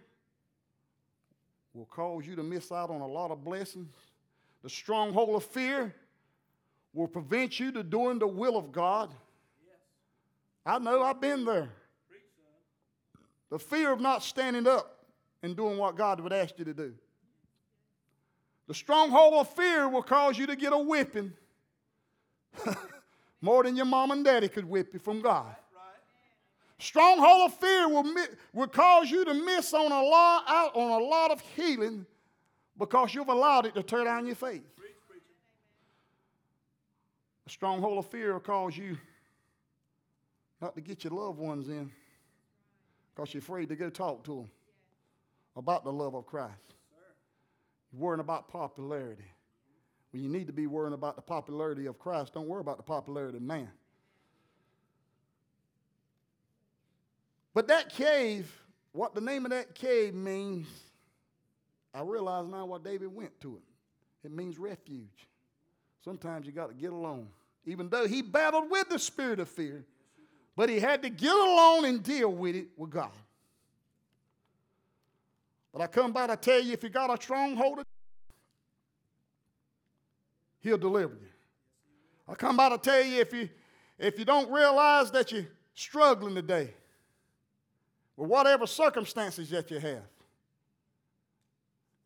will 1.75 1.87
cause 1.87 2.27
you 2.27 2.37
to 2.37 2.43
miss 2.43 2.71
out 2.73 2.91
on 2.91 3.01
a 3.01 3.07
lot 3.07 3.31
of 3.31 3.45
blessings. 3.45 3.95
The 4.63 4.71
stronghold 4.71 5.37
of 5.37 5.45
fear 5.45 5.95
will 6.93 7.09
prevent 7.09 7.61
you 7.61 7.73
to 7.73 7.83
doing 7.83 8.19
the 8.19 8.27
will 8.27 8.57
of 8.57 8.73
God. 8.73 9.11
I 10.65 10.79
know 10.79 11.03
I've 11.03 11.21
been 11.21 11.45
there. 11.45 11.69
The 13.51 13.59
fear 13.59 13.93
of 13.93 14.01
not 14.01 14.23
standing 14.23 14.67
up 14.67 15.05
and 15.43 15.57
doing 15.57 15.79
what 15.79 15.97
God 15.97 16.21
would 16.21 16.33
ask 16.33 16.59
you 16.59 16.65
to 16.65 16.75
do. 16.75 16.95
The 18.67 18.75
stronghold 18.75 19.35
of 19.35 19.49
fear 19.51 19.89
will 19.89 20.03
cause 20.03 20.37
you 20.37 20.47
to 20.47 20.57
get 20.57 20.73
a 20.73 20.79
whipping 20.79 21.33
more 23.41 23.63
than 23.63 23.77
your 23.77 23.85
mom 23.85 24.11
and 24.11 24.25
daddy 24.25 24.49
could 24.49 24.65
whip 24.65 24.93
you 24.93 24.99
from 24.99 25.21
God. 25.21 25.55
Stronghold 26.79 27.51
of 27.51 27.59
fear 27.59 27.89
will, 27.89 28.05
will 28.53 28.67
cause 28.67 29.11
you 29.11 29.25
to 29.25 29.33
miss 29.33 29.73
on 29.73 29.93
a 29.93 30.03
lot 30.03 30.45
out 30.47 30.77
on 30.77 31.01
a 31.01 31.05
lot 31.05 31.31
of 31.31 31.41
healing 31.41 32.05
because 32.79 33.15
you've 33.15 33.29
allowed 33.29 33.65
it 33.65 33.75
to 33.75 33.83
tear 33.83 34.05
down 34.05 34.27
your 34.27 34.35
faith. 34.35 34.63
A 37.47 37.51
stronghold 37.51 37.99
of 37.99 38.11
fear 38.11 38.35
will 38.35 38.41
cause 38.41 38.77
you 38.77 38.99
not 40.61 40.75
to 40.75 40.81
get 40.81 41.05
your 41.05 41.13
loved 41.13 41.39
ones 41.39 41.69
in 41.69 41.91
because 43.15 43.33
you're 43.33 43.41
afraid 43.41 43.69
to 43.69 43.77
go 43.77 43.89
talk 43.89 44.25
to 44.25 44.35
them 44.37 44.51
about 45.55 45.85
the 45.85 45.93
love 45.93 46.15
of 46.15 46.27
Christ. 46.27 46.75
You're 47.93 48.03
worrying 48.03 48.21
about 48.21 48.49
popularity. 48.49 49.31
When 50.11 50.23
you 50.23 50.29
need 50.29 50.47
to 50.49 50.53
be 50.53 50.67
worrying 50.67 50.95
about 50.95 51.17
the 51.17 51.23
popularity 51.23 51.87
of 51.87 51.99
Christ, 51.99 52.35
don't 52.35 52.49
worry 52.49 52.61
about 52.61 52.77
the 52.77 52.83
popularity 52.83 53.37
of 53.37 53.43
man. 53.43 53.71
But 57.57 57.69
that 57.69 57.89
cave, 57.89 58.55
what 58.93 59.15
the 59.15 59.21
name 59.23 59.47
of 59.47 59.51
that 59.51 59.75
cave 59.75 60.13
means, 60.13 60.69
I 61.95 62.03
realize 62.03 62.47
now 62.47 62.67
why 62.67 62.77
David 62.85 63.09
went 63.15 63.41
to 63.41 63.57
it. 63.57 64.27
It 64.27 64.31
means 64.31 64.59
refuge. 64.59 65.27
Sometimes 66.05 66.45
you 66.45 66.53
got 66.53 66.69
to 66.69 66.75
get 66.75 66.93
alone. 66.93 67.29
Even 67.65 67.89
though 67.89 68.07
he 68.07 68.21
battled 68.21 68.71
with 68.71 68.91
the 68.91 68.99
spirit 68.99 69.41
of 69.41 69.49
fear, 69.49 69.87
but 70.55 70.69
he 70.69 70.79
had 70.79 71.01
to 71.05 71.09
get 71.09 71.35
alone 71.35 71.87
and 71.87 72.03
deal 72.03 72.31
with 72.31 72.57
it 72.57 72.67
with 72.77 72.91
God. 72.91 73.09
But 75.73 75.81
I 75.81 75.87
come 75.87 76.13
by 76.13 76.27
to 76.27 76.37
tell 76.37 76.61
you 76.61 76.75
if 76.75 76.83
you 76.83 76.91
got 76.91 77.09
a 77.09 77.23
stronghold, 77.23 77.81
he'll 80.61 80.77
deliver 80.77 81.15
you. 81.15 81.29
I 82.29 82.35
come 82.35 82.59
by 82.59 82.69
to 82.69 82.77
tell 82.77 83.03
you 83.03 83.19
if 83.19 83.33
you 83.33 83.49
if 83.99 84.19
you 84.19 84.27
don't 84.27 84.53
realize 84.53 85.11
that 85.13 85.33
you're 85.33 85.47
struggling 85.73 86.35
today, 86.35 86.75
with 88.17 88.29
whatever 88.29 88.67
circumstances 88.67 89.51
that 89.51 89.71
you 89.71 89.79
have, 89.79 90.03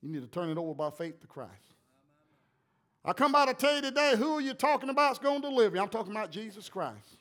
you 0.02 0.10
need 0.10 0.22
to 0.22 0.28
turn 0.28 0.50
it 0.50 0.58
over 0.58 0.74
by 0.74 0.90
faith 0.90 1.20
to 1.20 1.26
Christ. 1.26 1.52
I 3.04 3.12
come 3.12 3.32
by 3.32 3.46
to 3.46 3.54
tell 3.54 3.76
you 3.76 3.82
today 3.82 4.14
who 4.16 4.34
are 4.34 4.40
you 4.40 4.54
talking 4.54 4.90
about 4.90 5.12
is 5.12 5.18
going 5.18 5.40
to 5.40 5.48
deliver 5.48 5.76
you. 5.76 5.82
I'm 5.82 5.88
talking 5.88 6.12
about 6.12 6.30
Jesus 6.30 6.68
Christ. 6.68 7.16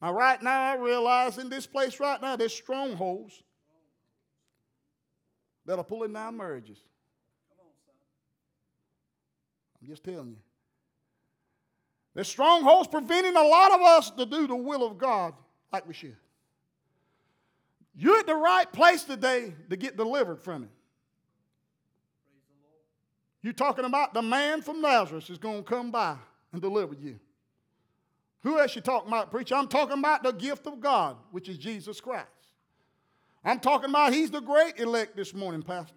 Now, 0.00 0.12
right 0.12 0.42
now, 0.42 0.72
I 0.72 0.76
realize 0.76 1.38
in 1.38 1.48
this 1.48 1.66
place 1.66 2.00
right 2.00 2.20
now, 2.20 2.34
there's 2.34 2.52
strongholds 2.52 3.42
that 5.64 5.78
are 5.78 5.84
pulling 5.84 6.12
down 6.12 6.36
marriages. 6.36 6.78
I'm 9.80 9.88
just 9.88 10.02
telling 10.02 10.30
you. 10.30 10.36
There's 12.14 12.28
strongholds 12.28 12.88
preventing 12.88 13.36
a 13.36 13.42
lot 13.42 13.72
of 13.72 13.80
us 13.80 14.10
to 14.10 14.26
do 14.26 14.46
the 14.46 14.56
will 14.56 14.84
of 14.84 14.98
God 14.98 15.34
like 15.72 15.86
we 15.86 15.94
should. 15.94 16.16
You're 17.94 18.20
at 18.20 18.26
the 18.26 18.34
right 18.34 18.70
place 18.72 19.04
today 19.04 19.54
to 19.70 19.76
get 19.76 19.96
delivered 19.96 20.40
from 20.40 20.64
it. 20.64 20.70
You're 23.42 23.52
talking 23.52 23.84
about 23.84 24.14
the 24.14 24.22
man 24.22 24.62
from 24.62 24.80
Nazareth 24.80 25.28
is 25.28 25.38
going 25.38 25.64
to 25.64 25.68
come 25.68 25.90
by 25.90 26.16
and 26.52 26.62
deliver 26.62 26.94
you. 26.94 27.18
Who 28.42 28.58
else 28.58 28.74
you 28.74 28.82
talking 28.82 29.08
about, 29.08 29.30
preacher? 29.30 29.54
I'm 29.54 29.68
talking 29.68 29.98
about 29.98 30.22
the 30.22 30.32
gift 30.32 30.66
of 30.66 30.80
God, 30.80 31.16
which 31.30 31.48
is 31.48 31.58
Jesus 31.58 32.00
Christ. 32.00 32.28
I'm 33.44 33.58
talking 33.58 33.90
about 33.90 34.12
he's 34.12 34.30
the 34.30 34.40
great 34.40 34.78
elect 34.78 35.16
this 35.16 35.34
morning, 35.34 35.62
Pastor. 35.62 35.94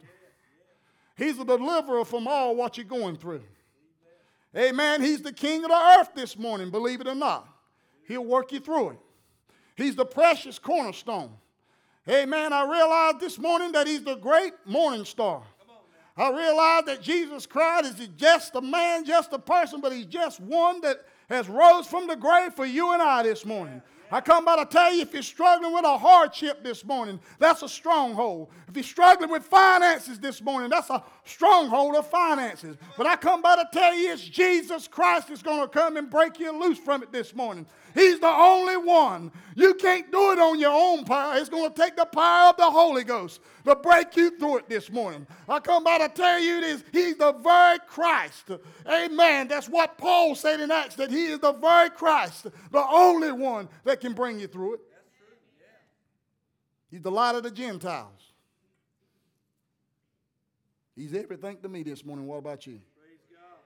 He's 1.15 1.37
the 1.37 1.45
deliverer 1.45 2.03
from 2.03 2.27
all 2.27 2.55
what 2.55 2.77
you're 2.77 2.85
going 2.85 3.15
through. 3.15 3.43
Amen. 4.55 5.01
He's 5.01 5.21
the 5.21 5.33
king 5.33 5.63
of 5.63 5.69
the 5.69 5.97
earth 5.99 6.09
this 6.15 6.37
morning, 6.37 6.71
believe 6.71 7.01
it 7.01 7.07
or 7.07 7.15
not. 7.15 7.47
He'll 8.07 8.25
work 8.25 8.51
you 8.51 8.59
through 8.59 8.91
it. 8.91 8.99
He's 9.75 9.95
the 9.95 10.05
precious 10.05 10.59
cornerstone. 10.59 11.31
Amen. 12.07 12.53
I 12.53 12.69
realized 12.69 13.19
this 13.19 13.39
morning 13.39 13.71
that 13.71 13.87
he's 13.87 14.03
the 14.03 14.15
great 14.15 14.53
morning 14.65 15.05
star. 15.05 15.41
I 16.15 16.29
realized 16.29 16.85
that 16.85 17.01
Jesus 17.01 17.45
Christ 17.45 17.99
is 17.99 18.07
just 18.15 18.55
a 18.55 18.61
man, 18.61 19.05
just 19.05 19.33
a 19.33 19.39
person, 19.39 19.81
but 19.81 19.91
he's 19.91 20.05
just 20.05 20.39
one 20.39 20.81
that 20.81 21.03
has 21.29 21.49
rose 21.49 21.87
from 21.87 22.07
the 22.07 22.15
grave 22.15 22.53
for 22.53 22.65
you 22.65 22.93
and 22.93 23.01
I 23.01 23.23
this 23.23 23.43
morning. 23.43 23.81
I 24.11 24.21
come 24.21 24.45
by 24.45 24.57
to 24.57 24.65
tell 24.65 24.93
you 24.93 25.01
if 25.01 25.13
you're 25.13 25.23
struggling 25.23 25.73
with 25.73 25.83
a 25.83 25.97
hardship 25.97 26.63
this 26.63 26.85
morning, 26.85 27.19
that's 27.39 27.63
a 27.63 27.69
stronghold. 27.69 28.49
If 28.67 28.75
you're 28.75 28.83
struggling 28.83 29.31
with 29.31 29.43
finances 29.43 30.19
this 30.19 30.41
morning, 30.43 30.69
that's 30.69 30.91
a 30.91 31.03
stronghold 31.25 31.95
of 31.95 32.07
finances. 32.09 32.77
But 32.97 33.07
I 33.07 33.15
come 33.15 33.41
by 33.41 33.55
to 33.57 33.67
tell 33.71 33.93
you 33.93 34.13
it's 34.13 34.23
Jesus 34.23 34.87
Christ 34.87 35.27
that's 35.27 35.43
going 35.43 35.61
to 35.61 35.67
come 35.67 35.97
and 35.97 36.09
break 36.09 36.39
you 36.39 36.57
loose 36.57 36.77
from 36.77 37.03
it 37.03 37.11
this 37.11 37.35
morning. 37.35 37.65
He's 37.93 38.19
the 38.19 38.27
only 38.27 38.77
one. 38.77 39.31
You 39.55 39.73
can't 39.73 40.11
do 40.11 40.31
it 40.31 40.39
on 40.39 40.59
your 40.59 40.73
own 40.73 41.05
power. 41.05 41.37
It's 41.37 41.49
going 41.49 41.71
to 41.71 41.81
take 41.81 41.95
the 41.95 42.05
power 42.05 42.49
of 42.49 42.57
the 42.57 42.69
Holy 42.69 43.03
Ghost 43.03 43.39
to 43.63 43.75
break 43.75 44.15
you 44.17 44.37
through 44.37 44.57
it 44.57 44.69
this 44.69 44.91
morning. 44.91 45.25
I 45.47 45.59
come 45.59 45.83
by 45.83 45.99
to 45.99 46.09
tell 46.09 46.39
you 46.39 46.61
this. 46.61 46.83
He's 46.91 47.15
the 47.15 47.31
very 47.31 47.79
Christ. 47.87 48.51
Amen. 48.87 49.47
That's 49.47 49.69
what 49.69 49.97
Paul 49.97 50.35
said 50.35 50.59
in 50.59 50.71
Acts, 50.71 50.95
that 50.95 51.09
he 51.09 51.27
is 51.27 51.39
the 51.39 51.53
very 51.53 51.89
Christ, 51.89 52.47
the 52.71 52.85
only 52.85 53.31
one 53.31 53.69
that 53.85 54.01
can 54.01 54.13
bring 54.13 54.39
you 54.39 54.47
through 54.47 54.75
it. 54.75 54.81
He's 56.91 57.01
the 57.01 57.11
light 57.11 57.35
of 57.35 57.43
the 57.43 57.51
Gentiles. 57.51 58.14
He's 60.95 61.13
everything 61.13 61.57
to 61.61 61.69
me 61.69 61.83
this 61.83 62.05
morning. 62.05 62.25
What 62.25 62.37
about 62.37 62.65
you? 62.65 62.79
Praise 62.97 63.19
God. 63.29 63.59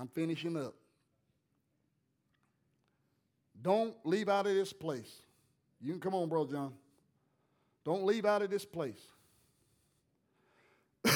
I'm 0.00 0.08
finishing 0.08 0.56
up. 0.56 0.74
Don't 3.60 3.94
leave 4.04 4.28
out 4.28 4.46
of 4.46 4.54
this 4.54 4.72
place. 4.72 5.12
You 5.80 5.92
can 5.92 6.00
come 6.00 6.14
on, 6.14 6.28
Brother 6.28 6.52
John. 6.52 6.72
Don't 7.84 8.04
leave 8.04 8.24
out 8.24 8.40
of 8.40 8.50
this 8.50 8.64
place. 8.64 9.00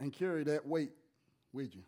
and 0.00 0.12
carry 0.12 0.42
that 0.44 0.66
weight 0.66 0.90
with 1.52 1.74
you. 1.74 1.82